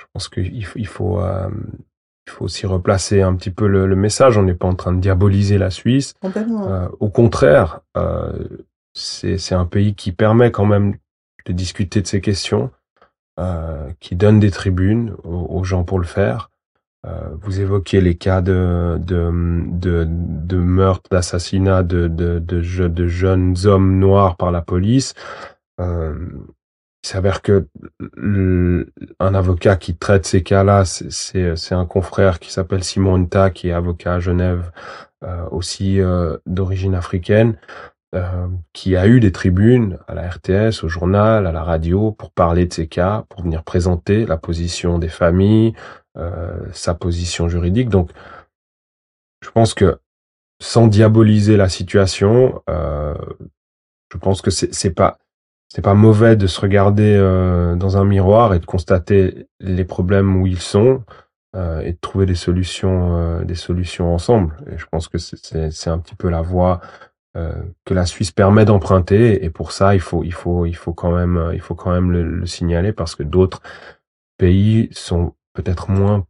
Je 0.00 0.06
pense 0.12 0.28
qu'il 0.28 0.64
faut, 0.64 0.78
il 0.78 0.86
faut, 0.86 1.20
il 1.20 2.32
faut 2.32 2.44
aussi 2.46 2.66
replacer 2.66 3.20
un 3.20 3.34
petit 3.34 3.50
peu 3.50 3.66
le, 3.66 3.86
le 3.86 3.96
message. 3.96 4.38
On 4.38 4.42
n'est 4.42 4.54
pas 4.54 4.66
en 4.66 4.74
train 4.74 4.94
de 4.94 5.00
diaboliser 5.00 5.58
la 5.58 5.70
Suisse. 5.70 6.14
Complètement. 6.22 6.88
au 7.00 7.10
contraire, 7.10 7.80
c'est 8.94 9.52
un 9.52 9.66
pays 9.66 9.94
qui 9.94 10.12
permet 10.12 10.50
quand 10.50 10.64
même 10.64 10.94
de 11.44 11.52
discuter 11.52 12.00
de 12.00 12.06
ces 12.06 12.22
questions. 12.22 12.70
Euh, 13.38 13.90
qui 14.00 14.16
donne 14.16 14.40
des 14.40 14.50
tribunes 14.50 15.14
aux, 15.22 15.62
gens 15.62 15.84
pour 15.84 15.98
le 15.98 16.06
faire. 16.06 16.48
Euh, 17.06 17.28
vous 17.40 17.60
évoquez 17.60 18.00
les 18.00 18.16
cas 18.16 18.40
de, 18.40 18.98
de, 19.00 19.30
de, 19.70 20.06
de 20.08 20.56
meurtre, 20.56 21.08
d'assassinat 21.10 21.82
de, 21.82 22.08
de, 22.08 22.38
de, 22.40 22.88
de, 22.88 23.06
jeunes 23.06 23.56
hommes 23.64 23.98
noirs 23.98 24.36
par 24.36 24.50
la 24.50 24.60
police. 24.60 25.14
Euh, 25.80 26.14
il 27.04 27.08
s'avère 27.08 27.42
que 27.42 27.68
un 29.20 29.34
avocat 29.34 29.76
qui 29.76 29.96
traite 29.96 30.26
ces 30.26 30.42
cas-là, 30.42 30.84
c'est 30.84 31.72
un 31.72 31.86
confrère 31.86 32.40
qui 32.40 32.52
s'appelle 32.52 32.82
Simon 32.82 33.18
Nta, 33.18 33.50
qui 33.50 33.68
est 33.68 33.72
avocat 33.72 34.14
à 34.14 34.20
Genève, 34.20 34.72
euh, 35.22 35.48
aussi 35.52 36.00
euh, 36.00 36.36
d'origine 36.46 36.96
africaine. 36.96 37.56
Euh, 38.14 38.46
qui 38.72 38.96
a 38.96 39.08
eu 39.08 39.18
des 39.20 39.32
tribunes 39.32 39.98
à 40.06 40.14
la 40.14 40.28
RTS, 40.30 40.84
au 40.84 40.88
journal, 40.88 41.46
à 41.46 41.52
la 41.52 41.62
radio 41.64 42.12
pour 42.12 42.30
parler 42.30 42.64
de 42.64 42.72
ces 42.72 42.86
cas, 42.86 43.24
pour 43.28 43.42
venir 43.42 43.64
présenter 43.64 44.24
la 44.24 44.36
position 44.36 44.98
des 44.98 45.08
familles, 45.08 45.74
sa 46.72 46.94
position 46.94 47.48
juridique. 47.48 47.88
Donc, 47.88 48.10
je 49.42 49.50
pense 49.50 49.74
que 49.74 49.98
sans 50.60 50.86
diaboliser 50.86 51.56
la 51.56 51.68
situation, 51.68 52.62
euh, 52.70 53.14
je 54.12 54.18
pense 54.18 54.42
que 54.42 54.50
c'est 54.50 54.94
pas 54.94 55.18
c'est 55.68 55.82
pas 55.82 55.94
mauvais 55.94 56.36
de 56.36 56.46
se 56.46 56.60
regarder 56.60 57.16
euh, 57.18 57.74
dans 57.74 57.96
un 57.96 58.04
miroir 58.04 58.54
et 58.54 58.60
de 58.60 58.66
constater 58.66 59.48
les 59.60 59.84
problèmes 59.84 60.40
où 60.40 60.46
ils 60.46 60.60
sont 60.60 61.02
euh, 61.56 61.80
et 61.80 61.92
de 61.92 61.98
trouver 62.00 62.24
des 62.24 62.36
solutions 62.36 63.42
des 63.42 63.56
solutions 63.56 64.14
ensemble. 64.14 64.56
Et 64.70 64.78
je 64.78 64.86
pense 64.86 65.08
que 65.08 65.18
c'est 65.18 65.90
un 65.90 65.98
petit 65.98 66.14
peu 66.14 66.28
la 66.28 66.42
voie 66.42 66.80
euh, 67.36 67.52
que 67.84 67.94
la 67.94 68.06
Suisse 68.06 68.30
permet 68.30 68.64
d'emprunter 68.64 69.44
et 69.44 69.50
pour 69.50 69.72
ça 69.72 69.94
il 69.94 70.00
faut 70.00 70.24
il 70.24 70.32
faut 70.32 70.64
il 70.66 70.76
faut 70.76 70.94
quand 70.94 71.14
même 71.14 71.50
il 71.52 71.60
faut 71.60 71.74
quand 71.74 71.92
même 71.92 72.10
le, 72.10 72.46
signaler 72.46 72.92
parce 72.92 73.14
que 73.14 73.22
d'autres 73.22 73.60
pays 74.38 74.88
sont 74.92 75.34
peut-être 75.56 75.90
moins 75.90 76.24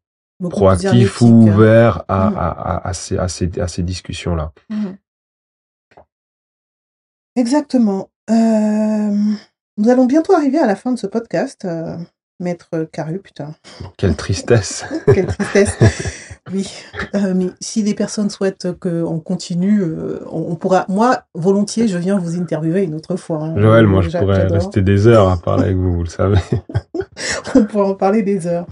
proactifs 0.50 1.20
ou 1.20 1.26
hein. 1.26 1.30
ouverts 1.30 2.04
à, 2.08 2.30
mmh. 2.30 2.36
à, 2.36 2.48
à, 2.48 2.88
à, 2.88 2.92
ces, 2.94 3.18
à, 3.18 3.28
ces, 3.28 3.60
à 3.60 3.68
ces 3.68 3.82
discussions 3.82 4.34
là. 4.34 4.52
Mmh. 4.70 4.86
Exactement. 7.36 8.10
Euh, 8.30 9.34
nous 9.76 9.88
allons 9.88 10.06
bientôt 10.06 10.34
arriver 10.34 10.58
à 10.58 10.66
la 10.66 10.76
fin 10.76 10.92
de 10.92 10.98
ce 10.98 11.06
podcast. 11.06 11.64
Euh, 11.64 11.96
Maître 12.38 12.86
Caru, 12.92 13.18
putain. 13.18 13.54
Quelle 13.96 14.14
tristesse. 14.14 14.84
Quelle 15.06 15.26
tristesse. 15.26 16.32
Oui, 16.52 16.70
euh, 17.14 17.32
mais 17.34 17.46
si 17.60 17.82
les 17.82 17.94
personnes 17.94 18.30
souhaitent 18.30 18.68
qu'on 18.78 19.18
continue, 19.20 19.80
euh, 19.80 20.20
on, 20.30 20.54
pourra. 20.54 20.84
Moi, 20.88 21.22
volontiers, 21.34 21.88
je 21.88 21.98
viens 21.98 22.18
vous 22.18 22.38
interviewer 22.38 22.84
une 22.84 22.94
autre 22.94 23.16
fois. 23.16 23.42
Hein. 23.42 23.54
Joël, 23.60 23.86
moi, 23.86 24.02
je 24.02 24.16
pourrais 24.16 24.46
rester 24.46 24.82
des 24.82 25.06
heures 25.06 25.28
à 25.28 25.38
parler 25.38 25.64
avec 25.64 25.76
vous, 25.76 25.94
vous 25.94 26.04
le 26.04 26.08
savez. 26.08 26.38
on 27.54 27.64
pourrait 27.64 27.88
en 27.88 27.94
parler 27.94 28.22
des 28.22 28.46
heures. 28.46 28.66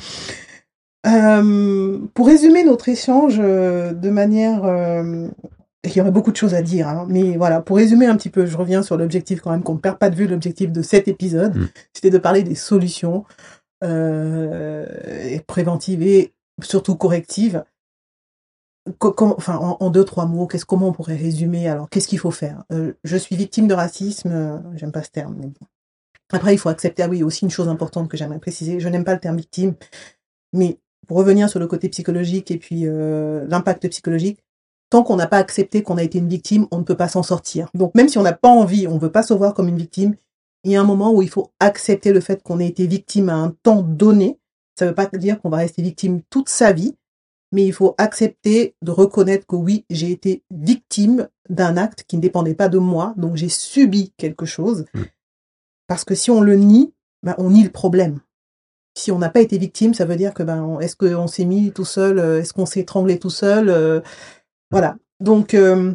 Euh, 1.06 1.98
pour 2.14 2.26
résumer 2.26 2.64
notre 2.64 2.88
échange 2.88 3.36
euh, 3.38 3.92
de 3.92 4.10
manière, 4.10 4.64
euh, 4.64 5.28
il 5.84 5.96
y 5.96 6.00
aurait 6.00 6.10
beaucoup 6.10 6.32
de 6.32 6.36
choses 6.36 6.54
à 6.54 6.62
dire, 6.62 6.88
hein, 6.88 7.06
mais 7.08 7.36
voilà, 7.36 7.60
pour 7.60 7.76
résumer 7.76 8.06
un 8.06 8.16
petit 8.16 8.30
peu, 8.30 8.46
je 8.46 8.56
reviens 8.56 8.82
sur 8.82 8.96
l'objectif 8.96 9.40
quand 9.40 9.50
même 9.50 9.62
qu'on 9.62 9.74
ne 9.74 9.78
perd 9.78 9.98
pas 9.98 10.08
de 10.08 10.16
vue 10.16 10.26
l'objectif 10.26 10.72
de 10.72 10.82
cet 10.82 11.08
épisode, 11.08 11.54
mm. 11.56 11.68
c'était 11.92 12.10
de 12.10 12.18
parler 12.18 12.42
des 12.42 12.54
solutions 12.54 13.24
euh, 13.84 14.86
préventives 15.46 16.02
et 16.02 16.32
surtout 16.62 16.96
corrective. 16.96 17.64
enfin, 19.00 19.56
en, 19.56 19.90
deux 19.90 20.04
trois 20.04 20.26
mots, 20.26 20.46
qu'est-ce 20.46 20.64
comment 20.64 20.88
on 20.88 20.92
pourrait 20.92 21.16
résumer 21.16 21.68
Alors, 21.68 21.90
qu'est-ce 21.90 22.08
qu'il 22.08 22.18
faut 22.18 22.30
faire? 22.30 22.64
Euh, 22.72 22.94
Je 23.04 23.16
suis 23.16 23.36
victime 23.36 23.66
de 23.66 23.74
racisme. 23.74 24.30
Euh, 24.30 24.58
j'aime 24.74 24.92
pas 24.92 25.02
ce 25.02 25.10
terme. 25.10 25.36
Mais 25.38 25.48
bon. 25.48 25.66
Après, 26.32 26.54
il 26.54 26.58
faut 26.58 26.70
accepter. 26.70 27.02
Ah 27.02 27.08
oui, 27.08 27.22
aussi 27.22 27.44
une 27.44 27.50
chose 27.50 27.68
importante 27.68 28.08
que 28.08 28.16
j'aimerais 28.16 28.38
préciser. 28.38 28.80
Je 28.80 28.88
n'aime 28.88 29.04
pas 29.04 29.14
le 29.14 29.20
terme 29.20 29.36
victime, 29.36 29.74
mais 30.54 30.78
pour 31.06 31.16
revenir 31.16 31.48
sur 31.48 31.60
le 31.60 31.66
côté 31.66 31.88
psychologique 31.88 32.50
et 32.50 32.58
puis 32.58 32.82
euh, 32.86 33.44
l'impact 33.48 33.88
psychologique, 33.88 34.40
tant 34.90 35.02
qu'on 35.02 35.16
n'a 35.16 35.26
pas 35.26 35.38
accepté 35.38 35.82
qu'on 35.82 35.96
a 35.96 36.02
été 36.02 36.18
une 36.18 36.28
victime, 36.28 36.66
on 36.70 36.78
ne 36.78 36.84
peut 36.84 36.96
pas 36.96 37.08
s'en 37.08 37.22
sortir. 37.22 37.68
Donc 37.74 37.94
même 37.94 38.08
si 38.08 38.18
on 38.18 38.22
n'a 38.22 38.32
pas 38.32 38.48
envie, 38.48 38.86
on 38.86 38.98
veut 38.98 39.12
pas 39.12 39.22
se 39.22 39.34
voir 39.34 39.54
comme 39.54 39.68
une 39.68 39.78
victime, 39.78 40.14
il 40.64 40.72
y 40.72 40.76
a 40.76 40.80
un 40.80 40.84
moment 40.84 41.12
où 41.12 41.22
il 41.22 41.28
faut 41.28 41.52
accepter 41.60 42.12
le 42.12 42.20
fait 42.20 42.42
qu'on 42.42 42.58
ait 42.58 42.68
été 42.68 42.86
victime 42.86 43.28
à 43.28 43.34
un 43.34 43.54
temps 43.62 43.82
donné 43.82 44.38
ça 44.76 44.84
ne 44.84 44.90
veut 44.90 44.94
pas 44.94 45.06
dire 45.06 45.40
qu'on 45.40 45.50
va 45.50 45.58
rester 45.58 45.82
victime 45.82 46.22
toute 46.30 46.48
sa 46.48 46.72
vie, 46.72 46.96
mais 47.52 47.64
il 47.64 47.72
faut 47.72 47.94
accepter 47.98 48.74
de 48.82 48.90
reconnaître 48.90 49.46
que 49.46 49.56
oui, 49.56 49.84
j'ai 49.88 50.10
été 50.10 50.42
victime 50.50 51.28
d'un 51.48 51.76
acte 51.76 52.04
qui 52.04 52.16
ne 52.16 52.22
dépendait 52.22 52.54
pas 52.54 52.68
de 52.68 52.78
moi, 52.78 53.14
donc 53.16 53.36
j'ai 53.36 53.48
subi 53.48 54.12
quelque 54.16 54.46
chose. 54.46 54.84
Mm. 54.94 55.02
Parce 55.86 56.04
que 56.04 56.14
si 56.14 56.30
on 56.30 56.40
le 56.40 56.56
nie, 56.56 56.92
ben, 57.22 57.34
on 57.38 57.50
nie 57.50 57.62
le 57.62 57.70
problème. 57.70 58.20
Si 58.96 59.10
on 59.10 59.18
n'a 59.18 59.28
pas 59.28 59.40
été 59.40 59.58
victime, 59.58 59.92
ça 59.92 60.04
veut 60.04 60.16
dire 60.16 60.34
que 60.34 60.42
ben, 60.42 60.78
est-ce 60.80 60.96
qu'on 60.96 61.26
s'est 61.26 61.44
mis 61.44 61.72
tout 61.72 61.84
seul, 61.84 62.18
euh, 62.18 62.40
est-ce 62.40 62.52
qu'on 62.52 62.66
s'est 62.66 62.80
étranglé 62.80 63.18
tout 63.18 63.30
seul, 63.30 63.68
euh, 63.68 64.00
Voilà. 64.70 64.96
Donc, 65.20 65.54
euh, 65.54 65.92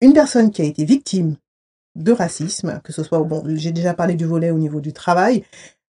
une 0.00 0.12
personne 0.12 0.50
qui 0.50 0.62
a 0.62 0.64
été 0.64 0.84
victime 0.84 1.36
de 1.96 2.12
racisme, 2.12 2.80
que 2.84 2.92
ce 2.92 3.02
soit, 3.02 3.18
bon, 3.20 3.42
j'ai 3.46 3.72
déjà 3.72 3.94
parlé 3.94 4.14
du 4.14 4.24
volet 4.24 4.50
au 4.50 4.58
niveau 4.58 4.80
du 4.80 4.92
travail, 4.92 5.44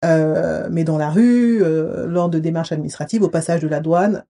euh, 0.04 0.68
mais 0.70 0.84
dans 0.84 0.98
la 0.98 1.10
rue, 1.10 1.58
lors 2.06 2.28
de 2.28 2.38
démarches 2.38 2.70
administratives, 2.70 3.22
au 3.24 3.28
passage 3.28 3.60
de 3.60 3.68
la 3.68 3.80
douane, 3.80 4.24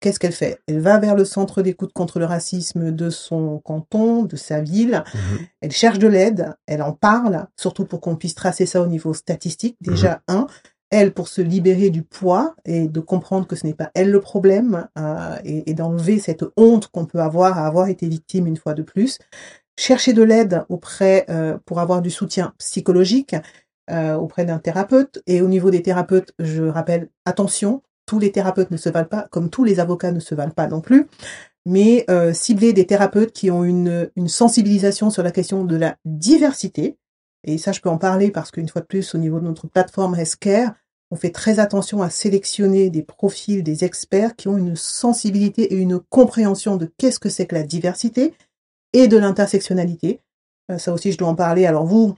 qu'est-ce 0.00 0.18
qu'elle 0.18 0.32
fait? 0.32 0.60
Elle 0.66 0.80
va 0.80 0.98
vers 0.98 1.14
le 1.14 1.24
centre 1.24 1.62
d'écoute 1.62 1.92
contre 1.92 2.18
le 2.18 2.24
racisme 2.24 2.90
de 2.90 3.10
son 3.10 3.58
canton, 3.58 4.24
de 4.24 4.36
sa 4.36 4.60
ville. 4.60 5.04
Mhm. 5.14 5.38
Elle 5.60 5.72
cherche 5.72 5.98
de 5.98 6.08
l'aide, 6.08 6.54
elle 6.66 6.82
en 6.82 6.92
parle, 6.92 7.46
surtout 7.56 7.84
pour 7.84 8.00
qu'on 8.00 8.16
puisse 8.16 8.34
tracer 8.34 8.66
ça 8.66 8.82
au 8.82 8.86
niveau 8.86 9.14
statistique. 9.14 9.76
Déjà, 9.80 10.22
un, 10.26 10.46
elle, 10.90 11.12
pour 11.12 11.28
se 11.28 11.40
libérer 11.40 11.90
du 11.90 12.02
poids 12.02 12.54
et 12.64 12.88
de 12.88 13.00
comprendre 13.00 13.46
que 13.46 13.56
ce 13.56 13.66
n'est 13.66 13.74
pas 13.74 13.90
elle 13.94 14.10
le 14.10 14.20
problème 14.20 14.88
euh, 14.98 15.36
et, 15.44 15.70
et 15.70 15.74
d'enlever 15.74 16.18
cette 16.18 16.44
honte 16.56 16.88
qu'on 16.88 17.06
peut 17.06 17.20
avoir 17.20 17.58
à 17.58 17.66
avoir 17.66 17.88
été 17.88 18.08
victime 18.08 18.46
une 18.46 18.56
fois 18.56 18.74
de 18.74 18.82
plus. 18.82 19.18
Chercher 19.78 20.12
de 20.12 20.22
l'aide 20.22 20.64
auprès 20.68 21.24
euh, 21.30 21.56
pour 21.64 21.80
avoir 21.80 22.02
du 22.02 22.10
soutien 22.10 22.52
psychologique 22.58 23.34
euh, 23.90 24.14
auprès 24.14 24.44
d'un 24.44 24.58
thérapeute. 24.58 25.22
Et 25.26 25.42
au 25.42 25.48
niveau 25.48 25.70
des 25.70 25.82
thérapeutes, 25.82 26.32
je 26.38 26.64
rappelle, 26.64 27.08
attention, 27.24 27.82
tous 28.04 28.18
les 28.18 28.30
thérapeutes 28.30 28.70
ne 28.70 28.76
se 28.76 28.88
valent 28.88 29.08
pas, 29.08 29.26
comme 29.30 29.50
tous 29.50 29.64
les 29.64 29.80
avocats 29.80 30.12
ne 30.12 30.20
se 30.20 30.34
valent 30.34 30.52
pas 30.52 30.66
non 30.66 30.80
plus, 30.80 31.06
mais 31.64 32.04
euh, 32.10 32.32
cibler 32.32 32.72
des 32.72 32.86
thérapeutes 32.86 33.32
qui 33.32 33.50
ont 33.50 33.64
une, 33.64 34.10
une 34.16 34.28
sensibilisation 34.28 35.10
sur 35.10 35.22
la 35.22 35.30
question 35.30 35.64
de 35.64 35.76
la 35.76 35.96
diversité. 36.04 36.98
Et 37.44 37.56
ça, 37.56 37.72
je 37.72 37.80
peux 37.80 37.88
en 37.88 37.98
parler 37.98 38.30
parce 38.30 38.50
qu'une 38.50 38.68
fois 38.68 38.82
de 38.82 38.86
plus, 38.86 39.14
au 39.14 39.18
niveau 39.18 39.40
de 39.40 39.44
notre 39.44 39.66
plateforme 39.66 40.14
Healthcare, 40.14 40.74
on 41.10 41.16
fait 41.16 41.30
très 41.30 41.58
attention 41.58 42.02
à 42.02 42.10
sélectionner 42.10 42.88
des 42.90 43.02
profils, 43.02 43.62
des 43.62 43.84
experts 43.84 44.36
qui 44.36 44.48
ont 44.48 44.56
une 44.56 44.76
sensibilité 44.76 45.74
et 45.74 45.76
une 45.76 45.98
compréhension 45.98 46.76
de 46.76 46.90
qu'est-ce 46.98 47.18
que 47.18 47.28
c'est 47.28 47.46
que 47.46 47.56
la 47.56 47.64
diversité 47.64 48.34
et 48.92 49.08
de 49.08 49.16
l'intersectionnalité. 49.16 50.20
Euh, 50.70 50.78
ça 50.78 50.92
aussi, 50.92 51.12
je 51.12 51.18
dois 51.18 51.28
en 51.28 51.34
parler. 51.34 51.66
Alors 51.66 51.84
vous, 51.84 52.14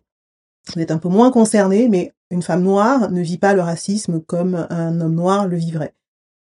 vous 0.74 0.80
êtes 0.80 0.90
un 0.90 0.99
peu 0.99 1.09
moins 1.09 1.30
concerné, 1.30 1.88
mais 1.88 2.12
une 2.30 2.43
femme 2.43 2.62
noire 2.62 3.11
ne 3.11 3.20
vit 3.20 3.38
pas 3.38 3.55
le 3.55 3.62
racisme 3.62 4.20
comme 4.20 4.66
un 4.70 5.01
homme 5.01 5.14
noir 5.14 5.47
le 5.47 5.57
vivrait. 5.57 5.95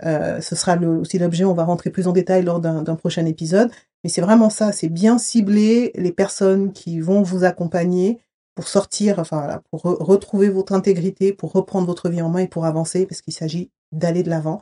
Euh, 0.03 0.41
ce 0.41 0.55
sera 0.55 0.77
aussi 0.77 1.19
l'objet, 1.19 1.45
on 1.45 1.53
va 1.53 1.63
rentrer 1.63 1.91
plus 1.91 2.07
en 2.07 2.11
détail 2.11 2.43
lors 2.43 2.59
d'un 2.59 2.95
prochain 2.95 3.25
épisode. 3.25 3.71
Mais 4.03 4.09
c'est 4.09 4.21
vraiment 4.21 4.49
ça, 4.49 4.71
c'est 4.71 4.89
bien 4.89 5.19
cibler 5.19 5.91
les 5.95 6.11
personnes 6.11 6.73
qui 6.73 6.99
vont 6.99 7.21
vous 7.21 7.43
accompagner 7.43 8.19
pour 8.61 8.67
sortir, 8.67 9.17
enfin 9.17 9.37
voilà, 9.39 9.63
pour 9.71 9.81
re 9.81 9.97
retrouver 9.99 10.49
votre 10.49 10.73
intégrité, 10.73 11.33
pour 11.33 11.51
reprendre 11.51 11.87
votre 11.87 12.09
vie 12.09 12.21
en 12.21 12.29
main 12.29 12.41
et 12.41 12.47
pour 12.47 12.65
avancer, 12.65 13.07
parce 13.07 13.23
qu'il 13.23 13.33
s'agit 13.33 13.71
d'aller 13.91 14.21
de 14.21 14.29
l'avant. 14.29 14.61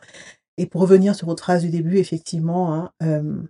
Et 0.57 0.67
pour 0.67 0.79
revenir 0.79 1.15
sur 1.15 1.27
votre 1.27 1.43
phrase 1.43 1.63
du 1.63 1.69
début, 1.69 1.97
effectivement, 1.97 2.73
hein, 2.73 2.91
euh, 3.03 3.41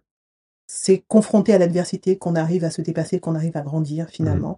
c'est 0.66 1.04
confronté 1.08 1.54
à 1.54 1.60
l'adversité 1.60 2.18
qu'on 2.18 2.34
arrive 2.34 2.64
à 2.64 2.72
se 2.72 2.82
dépasser, 2.82 3.20
qu'on 3.20 3.36
arrive 3.36 3.56
à 3.58 3.62
grandir 3.62 4.10
finalement. 4.10 4.58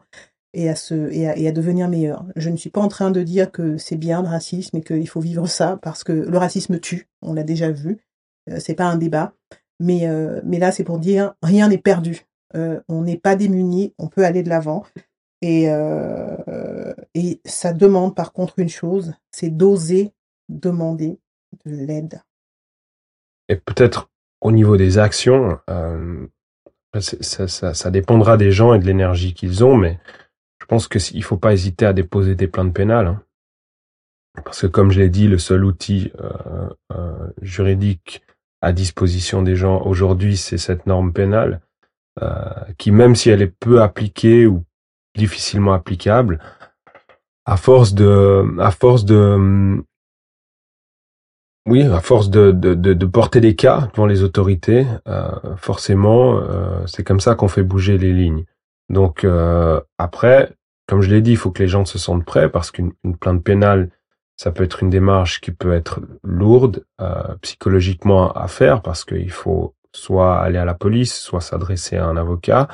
Et 0.53 0.69
à, 0.69 0.75
se, 0.75 1.11
et, 1.11 1.27
à, 1.27 1.37
et 1.37 1.45
à 1.45 1.51
devenir 1.51 1.89
meilleur. 1.89 2.25
Je 2.37 2.49
ne 2.49 2.55
suis 2.55 2.69
pas 2.69 2.81
en 2.81 2.87
train 2.87 3.11
de 3.11 3.21
dire 3.21 3.51
que 3.51 3.77
c'est 3.77 3.97
bien 3.97 4.21
le 4.21 4.29
racisme 4.29 4.77
et 4.77 4.81
qu'il 4.81 5.09
faut 5.09 5.19
vivre 5.19 5.47
ça 5.47 5.77
parce 5.81 6.05
que 6.05 6.13
le 6.13 6.37
racisme 6.37 6.79
tue, 6.79 7.09
on 7.21 7.33
l'a 7.33 7.43
déjà 7.43 7.69
vu, 7.69 7.99
euh, 8.49 8.59
c'est 8.59 8.75
pas 8.75 8.85
un 8.85 8.95
débat. 8.95 9.33
Mais, 9.81 10.07
euh, 10.07 10.39
mais 10.45 10.59
là, 10.59 10.71
c'est 10.71 10.85
pour 10.85 10.99
dire 10.99 11.33
rien 11.43 11.67
n'est 11.67 11.77
perdu. 11.77 12.25
Euh, 12.55 12.79
on 12.87 13.01
n'est 13.01 13.17
pas 13.17 13.35
démuni, 13.35 13.93
on 13.97 14.07
peut 14.07 14.25
aller 14.25 14.43
de 14.43 14.49
l'avant. 14.49 14.85
Et, 15.41 15.69
euh, 15.69 16.93
et 17.15 17.41
ça 17.45 17.73
demande 17.73 18.15
par 18.15 18.31
contre 18.31 18.59
une 18.59 18.69
chose, 18.69 19.13
c'est 19.31 19.49
d'oser 19.49 20.13
demander 20.49 21.19
de 21.65 21.71
l'aide. 21.71 22.21
Et 23.49 23.55
peut-être 23.55 24.09
au 24.41 24.51
niveau 24.51 24.77
des 24.77 24.97
actions, 24.97 25.59
euh, 25.69 26.27
ça, 26.99 27.47
ça, 27.47 27.73
ça, 27.73 27.91
dépendra 27.91 28.37
des 28.37 28.51
gens 28.51 28.73
et 28.73 28.79
de 28.79 28.85
l'énergie 28.85 29.33
qu'ils 29.33 29.63
ont, 29.63 29.75
mais 29.75 29.99
je 30.59 30.65
pense 30.65 30.87
qu'il 30.87 31.23
faut 31.23 31.37
pas 31.37 31.53
hésiter 31.53 31.85
à 31.85 31.93
déposer 31.93 32.35
des 32.35 32.47
plaintes 32.47 32.73
pénales. 32.73 33.07
Hein. 33.07 33.23
Parce 34.43 34.61
que 34.61 34.67
comme 34.67 34.91
je 34.91 34.99
l'ai 34.99 35.09
dit, 35.09 35.27
le 35.27 35.37
seul 35.37 35.65
outil 35.65 36.11
euh, 36.19 36.69
euh, 36.93 37.27
juridique 37.41 38.23
à 38.61 38.71
disposition 38.71 39.41
des 39.41 39.55
gens 39.55 39.81
aujourd'hui, 39.81 40.37
c'est 40.37 40.57
cette 40.57 40.85
norme 40.85 41.11
pénale, 41.11 41.61
euh, 42.21 42.49
qui 42.77 42.91
même 42.91 43.15
si 43.15 43.29
elle 43.29 43.41
est 43.41 43.53
peu 43.59 43.81
appliquée 43.81 44.45
ou 44.47 44.63
difficilement 45.21 45.73
applicable, 45.73 46.39
à 47.45 47.57
force 47.57 47.93
de, 47.93 48.43
force 48.71 49.05
de, 49.05 49.83
oui, 51.67 51.83
à 51.83 51.99
force 51.99 52.29
de, 52.31 52.51
de, 52.51 53.05
porter 53.05 53.39
des 53.39 53.55
cas 53.55 53.89
devant 53.93 54.07
les 54.07 54.23
autorités, 54.23 54.87
euh, 55.07 55.29
forcément, 55.57 56.39
euh, 56.39 56.85
c'est 56.87 57.03
comme 57.03 57.19
ça 57.19 57.35
qu'on 57.35 57.47
fait 57.47 57.63
bouger 57.63 57.99
les 57.99 58.13
lignes. 58.13 58.45
Donc 58.89 59.23
euh, 59.23 59.79
après, 59.99 60.53
comme 60.87 61.01
je 61.01 61.09
l'ai 61.11 61.21
dit, 61.21 61.31
il 61.31 61.37
faut 61.37 61.51
que 61.51 61.61
les 61.61 61.69
gens 61.69 61.85
se 61.85 61.99
sentent 61.99 62.25
prêts 62.25 62.49
parce 62.49 62.71
qu'une 62.71 62.93
plainte 63.19 63.43
pénale, 63.43 63.91
ça 64.37 64.51
peut 64.51 64.63
être 64.63 64.81
une 64.81 64.89
démarche 64.89 65.39
qui 65.39 65.51
peut 65.51 65.73
être 65.73 66.01
lourde 66.23 66.83
psychologiquement 67.41 68.31
à 68.31 68.47
faire 68.47 68.81
parce 68.81 69.05
qu'il 69.05 69.31
faut 69.31 69.75
soit 69.93 70.39
aller 70.39 70.57
à 70.57 70.65
la 70.65 70.73
police, 70.73 71.13
soit 71.13 71.41
s'adresser 71.41 71.97
à 71.97 72.05
un 72.05 72.17
avocat. 72.17 72.67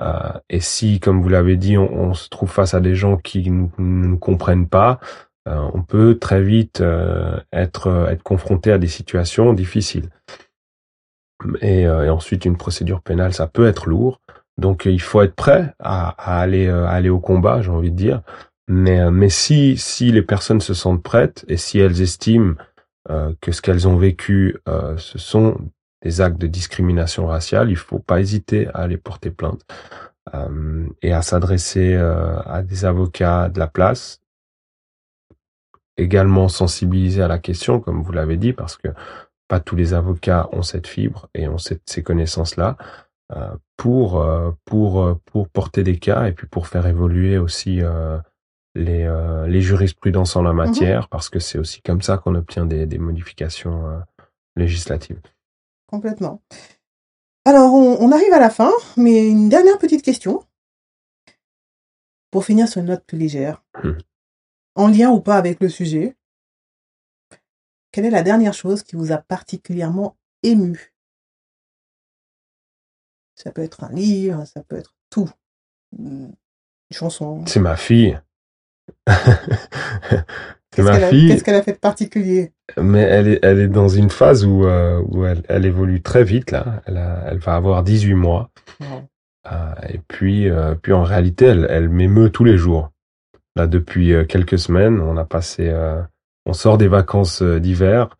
Euh, 0.00 0.32
et 0.50 0.60
si, 0.60 1.00
comme 1.00 1.20
vous 1.22 1.28
l'avez 1.28 1.56
dit, 1.56 1.78
on, 1.78 2.14
se 2.14 2.28
trouve 2.28 2.50
face 2.50 2.74
à 2.74 2.80
des 2.80 2.94
gens 2.94 3.16
qui 3.16 3.50
ne 3.50 3.68
nous, 3.78 4.18
comprennent 4.18 4.68
pas, 4.68 5.00
euh, 5.48 5.68
on 5.74 5.82
peut 5.82 6.18
très 6.18 6.42
vite 6.42 6.80
euh, 6.80 7.38
être, 7.52 8.08
être 8.10 8.22
confronté 8.22 8.72
à 8.72 8.78
des 8.78 8.88
situations 8.88 9.52
difficiles. 9.52 10.10
Et, 11.60 11.88
ensuite, 11.88 12.44
une 12.44 12.56
procédure 12.56 13.02
pénale, 13.02 13.34
ça 13.34 13.46
peut 13.46 13.66
être 13.66 13.88
lourd. 13.88 14.20
Donc, 14.58 14.86
il 14.86 15.02
faut 15.02 15.20
être 15.20 15.34
prêt 15.34 15.74
à, 15.78 16.08
aller, 16.40 17.10
au 17.10 17.20
combat, 17.20 17.60
j'ai 17.60 17.70
envie 17.70 17.90
de 17.90 17.96
dire. 17.96 18.22
Mais, 18.68 19.28
si, 19.28 19.76
les 20.00 20.22
personnes 20.22 20.60
se 20.60 20.74
sentent 20.74 21.02
prêtes 21.02 21.44
et 21.48 21.56
si 21.56 21.78
elles 21.78 22.00
estiment 22.00 22.54
euh, 23.10 23.32
que 23.40 23.52
ce 23.52 23.62
qu'elles 23.62 23.86
ont 23.86 23.96
vécu, 23.96 24.56
euh, 24.68 24.96
ce 24.96 25.18
sont 25.18 25.58
des 26.06 26.20
actes 26.20 26.38
de 26.38 26.46
discrimination 26.46 27.26
raciale, 27.26 27.68
il 27.68 27.76
faut 27.76 27.98
pas 27.98 28.20
hésiter 28.20 28.68
à 28.68 28.82
aller 28.82 28.96
porter 28.96 29.32
plainte 29.32 29.62
euh, 30.34 30.86
et 31.02 31.12
à 31.12 31.20
s'adresser 31.20 31.94
euh, 31.94 32.38
à 32.42 32.62
des 32.62 32.84
avocats 32.84 33.48
de 33.48 33.58
la 33.58 33.66
place. 33.66 34.20
Également 35.96 36.48
sensibiliser 36.48 37.22
à 37.22 37.28
la 37.28 37.40
question, 37.40 37.80
comme 37.80 38.02
vous 38.04 38.12
l'avez 38.12 38.36
dit, 38.36 38.52
parce 38.52 38.76
que 38.76 38.88
pas 39.48 39.58
tous 39.58 39.74
les 39.74 39.94
avocats 39.94 40.48
ont 40.52 40.62
cette 40.62 40.86
fibre 40.86 41.28
et 41.34 41.48
ont 41.48 41.58
cette, 41.58 41.82
ces 41.86 42.04
connaissances-là 42.04 42.76
euh, 43.34 43.56
pour 43.76 44.24
pour 44.64 45.18
pour 45.24 45.48
porter 45.48 45.82
des 45.82 45.98
cas 45.98 46.26
et 46.26 46.32
puis 46.32 46.46
pour 46.46 46.68
faire 46.68 46.86
évoluer 46.86 47.36
aussi 47.38 47.80
les 48.74 49.02
les 49.54 49.60
jurisprudences 49.60 50.36
en 50.36 50.42
la 50.42 50.52
mmh 50.52 50.56
matière, 50.56 51.08
parce 51.08 51.28
que 51.30 51.40
c'est 51.40 51.58
aussi 51.58 51.82
comme 51.82 52.02
ça 52.02 52.18
qu'on 52.18 52.34
obtient 52.36 52.66
des, 52.66 52.86
des 52.86 52.98
modifications 52.98 54.02
législatives. 54.56 55.20
Complètement. 55.96 56.42
Alors, 57.46 57.72
on, 57.72 57.96
on, 58.00 58.12
arrive 58.12 58.34
à 58.34 58.38
la 58.38 58.50
fin, 58.50 58.70
mais 58.98 59.30
une 59.30 59.48
dernière 59.48 59.78
petite 59.78 60.02
question. 60.02 60.44
Pour 62.30 62.44
finir 62.44 62.68
sur 62.68 62.82
une 62.82 62.88
note 62.88 63.06
plus 63.06 63.16
légère. 63.16 63.64
Mmh. 63.82 63.92
En 64.74 64.88
lien 64.88 65.10
ou 65.10 65.20
pas 65.22 65.36
avec 65.36 65.58
le 65.60 65.70
sujet, 65.70 66.14
quelle 67.92 68.04
est 68.04 68.10
la 68.10 68.22
dernière 68.22 68.52
chose 68.52 68.82
qui 68.82 68.94
vous 68.94 69.10
a 69.10 69.16
particulièrement 69.16 70.18
ému? 70.42 70.92
Ça 73.34 73.52
peut 73.52 73.62
être 73.62 73.84
un 73.84 73.92
livre, 73.92 74.44
ça 74.44 74.62
peut 74.64 74.76
être 74.76 74.94
tout. 75.08 75.30
Une 75.98 76.34
chanson. 76.90 77.42
C'est 77.46 77.60
ma 77.60 77.78
fille. 77.78 78.20
Qu'est-ce 80.74 80.90
qu'elle 80.90 81.04
a, 81.04 81.10
qu'est-ce 81.10 81.44
qu'elle 81.44 81.54
a 81.54 81.62
fait 81.62 81.72
de 81.72 81.78
particulier? 81.78 82.52
Mais 82.76 83.00
elle 83.00 83.28
est, 83.28 83.38
elle 83.42 83.60
est 83.60 83.68
dans 83.68 83.88
une 83.88 84.10
phase 84.10 84.44
où, 84.44 84.66
euh, 84.66 85.00
où 85.08 85.24
elle, 85.24 85.42
elle, 85.48 85.64
évolue 85.64 86.02
très 86.02 86.24
vite 86.24 86.50
là. 86.50 86.82
Elle, 86.86 86.98
a, 86.98 87.22
elle 87.26 87.38
va 87.38 87.54
avoir 87.54 87.82
18 87.82 88.14
mois. 88.14 88.50
Ouais. 88.80 88.86
Euh, 89.52 89.74
et 89.88 90.00
puis, 90.08 90.50
euh, 90.50 90.74
puis 90.74 90.92
en 90.92 91.04
réalité, 91.04 91.46
elle, 91.46 91.66
elle 91.70 91.88
m'émeut 91.88 92.30
tous 92.30 92.44
les 92.44 92.58
jours. 92.58 92.90
Là, 93.54 93.66
depuis 93.66 94.12
quelques 94.28 94.58
semaines, 94.58 95.00
on 95.00 95.16
a 95.16 95.24
passé, 95.24 95.74
on 96.44 96.52
sort 96.52 96.76
des 96.76 96.88
vacances 96.88 97.42
d'hiver, 97.42 98.18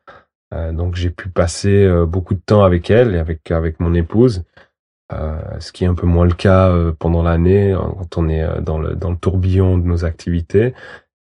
donc 0.73 0.95
j'ai 0.95 1.11
pu 1.11 1.29
passer 1.29 1.87
beaucoup 2.07 2.33
de 2.33 2.41
temps 2.41 2.65
avec 2.65 2.91
elle 2.91 3.15
et 3.15 3.19
avec 3.19 3.51
avec 3.51 3.79
mon 3.79 3.93
épouse. 3.93 4.45
ce 5.11 5.73
qui 5.73 5.85
est 5.85 5.89
un 5.89 5.95
peu 5.95 6.07
moins 6.07 6.25
le 6.25 6.33
cas 6.33 6.75
pendant 6.99 7.23
l'année 7.23 7.77
quand 7.99 8.17
on 8.17 8.31
est 8.31 8.63
dans 8.63 8.79
le 8.79 8.95
dans 8.95 9.11
le 9.11 9.19
tourbillon 9.19 9.77
de 9.77 9.87
nos 9.87 10.07
activités. 10.07 10.73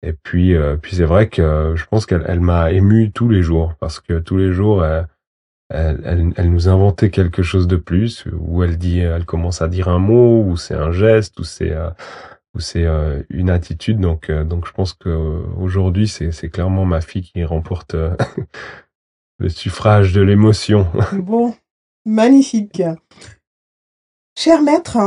Et 0.06 0.12
puis, 0.12 0.54
euh, 0.54 0.76
puis 0.76 0.96
c'est 0.96 1.04
vrai 1.04 1.28
que 1.28 1.74
je 1.74 1.84
pense 1.86 2.06
qu'elle 2.06 2.24
elle, 2.28 2.40
m'a 2.40 2.70
ému 2.70 3.10
tous 3.10 3.28
les 3.28 3.42
jours 3.42 3.74
parce 3.80 3.98
que 3.98 4.20
tous 4.20 4.36
les 4.36 4.52
jours, 4.52 4.84
elle, 4.84 6.00
elle, 6.04 6.32
elle, 6.36 6.50
nous 6.50 6.68
inventait 6.68 7.10
quelque 7.10 7.42
chose 7.42 7.66
de 7.66 7.76
plus, 7.76 8.24
où 8.38 8.62
elle 8.62 8.78
dit, 8.78 9.00
elle 9.00 9.24
commence 9.24 9.62
à 9.62 9.68
dire 9.68 9.88
un 9.88 9.98
mot, 9.98 10.44
ou 10.44 10.56
c'est 10.56 10.74
un 10.74 10.92
geste, 10.92 11.38
ou 11.40 11.44
c'est 11.44 11.72
euh, 11.72 11.90
ou 12.54 12.60
c'est 12.60 12.84
euh, 12.84 13.22
une 13.30 13.50
attitude. 13.50 13.98
Donc, 13.98 14.30
euh, 14.30 14.44
donc 14.44 14.66
je 14.66 14.72
pense 14.72 14.92
que 14.92 15.10
aujourd'hui, 15.58 16.06
c'est 16.06 16.30
c'est 16.30 16.50
clairement 16.50 16.84
ma 16.84 17.00
fille 17.00 17.22
qui 17.22 17.44
remporte 17.44 17.96
le 19.38 19.48
suffrage 19.48 20.12
de 20.12 20.22
l'émotion. 20.22 20.86
Bon, 21.12 21.54
Magnifique. 22.06 22.82
Cher 24.38 24.62
maître, 24.62 24.98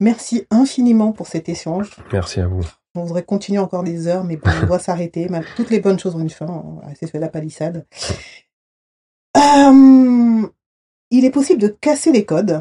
merci 0.00 0.44
infiniment 0.50 1.12
pour 1.12 1.28
cet 1.28 1.48
échange. 1.48 1.90
Merci 2.12 2.40
à 2.40 2.48
vous. 2.48 2.64
On 2.94 3.04
voudrait 3.04 3.24
continuer 3.24 3.58
encore 3.58 3.84
des 3.84 4.06
heures, 4.06 4.24
mais 4.24 4.38
on 4.44 4.66
doit 4.66 4.78
s'arrêter. 4.78 5.28
Toutes 5.56 5.70
les 5.70 5.80
bonnes 5.80 5.98
choses 5.98 6.14
ont 6.14 6.20
une 6.20 6.30
fin. 6.30 6.80
C'est 6.98 7.10
fait 7.10 7.18
la 7.18 7.28
palissade. 7.28 7.86
Euh, 9.36 10.46
il 11.10 11.24
est 11.24 11.30
possible 11.30 11.60
de 11.60 11.68
casser 11.68 12.12
les 12.12 12.24
codes, 12.24 12.60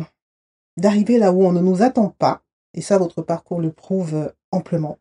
d'arriver 0.78 1.18
là 1.18 1.34
où 1.34 1.44
on 1.44 1.52
ne 1.52 1.60
nous 1.60 1.82
attend 1.82 2.10
pas. 2.10 2.44
Et 2.74 2.82
ça, 2.82 2.98
votre 2.98 3.22
parcours 3.22 3.60
le 3.60 3.72
prouve 3.72 4.34
amplement. 4.52 4.98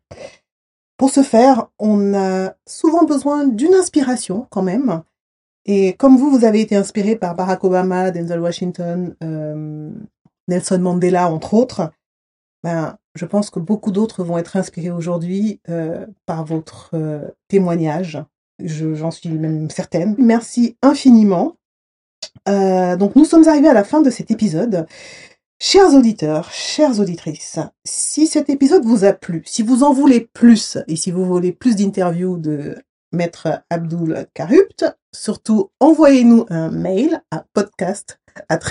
Pour 0.97 1.09
ce 1.09 1.23
faire, 1.23 1.67
on 1.79 2.13
a 2.13 2.53
souvent 2.67 3.05
besoin 3.05 3.47
d'une 3.47 3.73
inspiration 3.73 4.47
quand 4.49 4.61
même. 4.61 5.01
Et 5.65 5.93
comme 5.93 6.17
vous, 6.17 6.29
vous 6.29 6.45
avez 6.45 6.61
été 6.61 6.75
inspiré 6.75 7.15
par 7.15 7.35
Barack 7.35 7.63
Obama, 7.63 8.11
Denzel 8.11 8.39
Washington, 8.39 9.15
euh, 9.23 9.91
Nelson 10.47 10.79
Mandela, 10.79 11.29
entre 11.31 11.53
autres, 11.53 11.91
ben, 12.63 12.97
je 13.15 13.25
pense 13.25 13.49
que 13.49 13.59
beaucoup 13.59 13.91
d'autres 13.91 14.23
vont 14.23 14.37
être 14.37 14.55
inspirés 14.55 14.91
aujourd'hui 14.91 15.59
euh, 15.69 16.05
par 16.25 16.45
votre 16.45 16.91
euh, 16.93 17.27
témoignage. 17.47 18.23
J'en 18.63 19.11
suis 19.11 19.29
même 19.29 19.69
certaine. 19.69 20.15
Merci 20.17 20.77
infiniment. 20.81 21.55
Euh, 22.47 22.95
donc 22.95 23.15
nous 23.15 23.25
sommes 23.25 23.47
arrivés 23.47 23.67
à 23.67 23.73
la 23.73 23.83
fin 23.83 24.01
de 24.01 24.09
cet 24.09 24.31
épisode. 24.31 24.85
Chers 25.59 25.93
auditeurs, 25.93 26.51
chères 26.51 26.99
auditrices, 26.99 27.59
si 27.85 28.25
cet 28.25 28.49
épisode 28.49 28.83
vous 28.83 29.03
a 29.03 29.13
plu, 29.13 29.43
si 29.45 29.61
vous 29.61 29.83
en 29.83 29.93
voulez 29.93 30.21
plus 30.33 30.79
et 30.87 30.95
si 30.95 31.11
vous 31.11 31.25
voulez 31.25 31.51
plus 31.51 31.75
d'interviews 31.75 32.37
de 32.37 32.77
Maître 33.11 33.63
Abdul 33.69 34.25
Karupt, 34.33 34.85
surtout 35.13 35.69
envoyez-nous 35.79 36.45
un 36.49 36.71
mail 36.71 37.21
à 37.29 37.45
podcast 37.53 38.20
à 38.49 38.57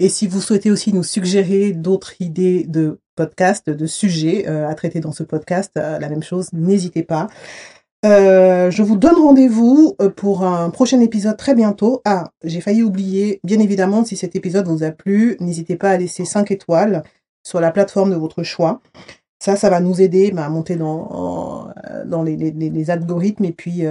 et 0.00 0.08
si 0.08 0.26
vous 0.26 0.40
souhaitez 0.40 0.70
aussi 0.70 0.92
nous 0.92 1.02
suggérer 1.02 1.72
d'autres 1.72 2.14
idées 2.20 2.64
de 2.64 3.00
podcasts, 3.16 3.68
de 3.68 3.86
sujets 3.86 4.48
euh, 4.48 4.68
à 4.68 4.74
traiter 4.74 5.00
dans 5.00 5.12
ce 5.12 5.24
podcast, 5.24 5.72
euh, 5.76 5.98
la 5.98 6.08
même 6.08 6.22
chose, 6.22 6.52
n'hésitez 6.52 7.02
pas. 7.02 7.26
Euh, 8.06 8.70
je 8.70 8.82
vous 8.84 8.96
donne 8.96 9.16
rendez-vous 9.16 9.96
pour 10.14 10.44
un 10.44 10.70
prochain 10.70 11.00
épisode 11.00 11.36
très 11.36 11.56
bientôt. 11.56 12.00
Ah, 12.04 12.30
j'ai 12.44 12.60
failli 12.60 12.84
oublier, 12.84 13.40
bien 13.42 13.58
évidemment, 13.58 14.04
si 14.04 14.16
cet 14.16 14.36
épisode 14.36 14.68
vous 14.68 14.84
a 14.84 14.92
plu, 14.92 15.36
n'hésitez 15.40 15.74
pas 15.74 15.90
à 15.90 15.96
laisser 15.96 16.24
5 16.24 16.52
étoiles 16.52 17.02
sur 17.42 17.60
la 17.60 17.72
plateforme 17.72 18.12
de 18.12 18.16
votre 18.16 18.44
choix. 18.44 18.80
Ça, 19.40 19.56
ça 19.56 19.68
va 19.68 19.80
nous 19.80 20.00
aider 20.00 20.30
bah, 20.30 20.44
à 20.44 20.48
monter 20.48 20.76
dans, 20.76 21.72
les, 22.24 22.90
algorithmes 22.90 23.46
et 23.46 23.52
puis 23.52 23.82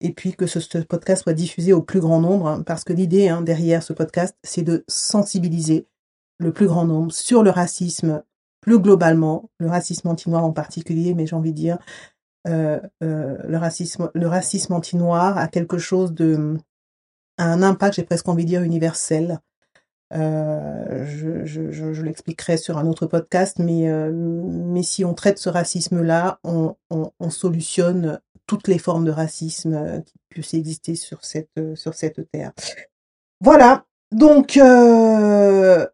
et 0.00 0.12
puis 0.12 0.34
que 0.34 0.46
ce, 0.46 0.78
podcast 0.78 1.22
soit 1.22 1.32
diffusé 1.32 1.72
au 1.72 1.82
plus 1.82 2.00
grand 2.00 2.20
nombre, 2.20 2.48
hein, 2.48 2.62
parce 2.62 2.84
que 2.84 2.92
l'idée 2.92 3.28
hein, 3.28 3.42
derrière 3.42 3.82
ce 3.82 3.92
podcast, 3.92 4.36
c'est 4.42 4.62
de 4.62 4.84
sensibiliser 4.88 5.86
le 6.38 6.52
plus 6.52 6.66
grand 6.66 6.84
nombre 6.84 7.12
sur 7.12 7.42
le 7.42 7.50
racisme 7.50 8.22
plus 8.60 8.78
globalement, 8.80 9.48
le 9.58 9.68
racisme 9.68 10.08
anti-noir 10.08 10.44
en 10.44 10.52
particulier, 10.52 11.14
mais 11.14 11.26
j'ai 11.26 11.36
envie 11.36 11.52
de 11.52 11.56
dire 11.56 11.78
euh, 12.48 12.80
euh, 13.02 13.38
le 13.46 13.56
racisme, 13.56 14.10
le 14.14 14.26
racisme 14.26 14.72
anti-noir 14.72 15.38
a 15.38 15.48
quelque 15.48 15.78
chose 15.78 16.12
de, 16.12 16.56
un 17.38 17.62
impact, 17.62 17.94
j'ai 17.94 18.02
presque 18.02 18.28
envie 18.28 18.44
de 18.44 18.50
dire 18.50 18.62
universel. 18.62 19.40
Euh, 20.12 21.04
je, 21.06 21.44
je, 21.44 21.72
je, 21.72 22.02
l'expliquerai 22.02 22.56
sur 22.56 22.78
un 22.78 22.86
autre 22.86 23.06
podcast, 23.06 23.58
mais, 23.58 23.88
mais 24.12 24.84
si 24.84 25.04
on 25.04 25.14
traite 25.14 25.38
ce 25.38 25.48
racisme-là, 25.48 26.38
on, 26.44 26.76
on, 26.90 27.10
on, 27.18 27.30
solutionne 27.30 28.20
toutes 28.46 28.68
les 28.68 28.78
formes 28.78 29.04
de 29.04 29.10
racisme 29.10 29.74
euh, 29.74 30.00
qui 30.00 30.14
puissent 30.28 30.54
exister 30.54 30.94
sur 30.94 31.24
cette, 31.24 31.50
euh, 31.58 31.74
sur 31.76 31.94
cette 31.94 32.30
terre. 32.30 32.52
Voilà, 33.40 33.84
donc 34.12 34.56
euh, 34.56 35.86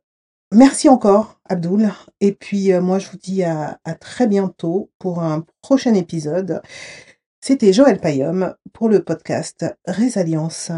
merci 0.53 0.89
encore 0.89 1.41
Abdul. 1.49 1.91
Et 2.21 2.33
puis 2.33 2.73
moi 2.81 2.99
je 2.99 3.11
vous 3.11 3.19
dis 3.19 3.43
à, 3.43 3.81
à, 3.85 3.95
très 3.95 4.27
bientôt 4.27 4.91
pour 4.99 5.23
un 5.23 5.45
prochain 5.61 5.95
épisode. 5.95 6.63
C'était 7.41 7.73
Joël 7.73 8.01
Payom 8.01 8.55
pour 8.73 8.89
le 8.89 9.03
podcast 9.03 9.67
Résalience. 9.87 10.71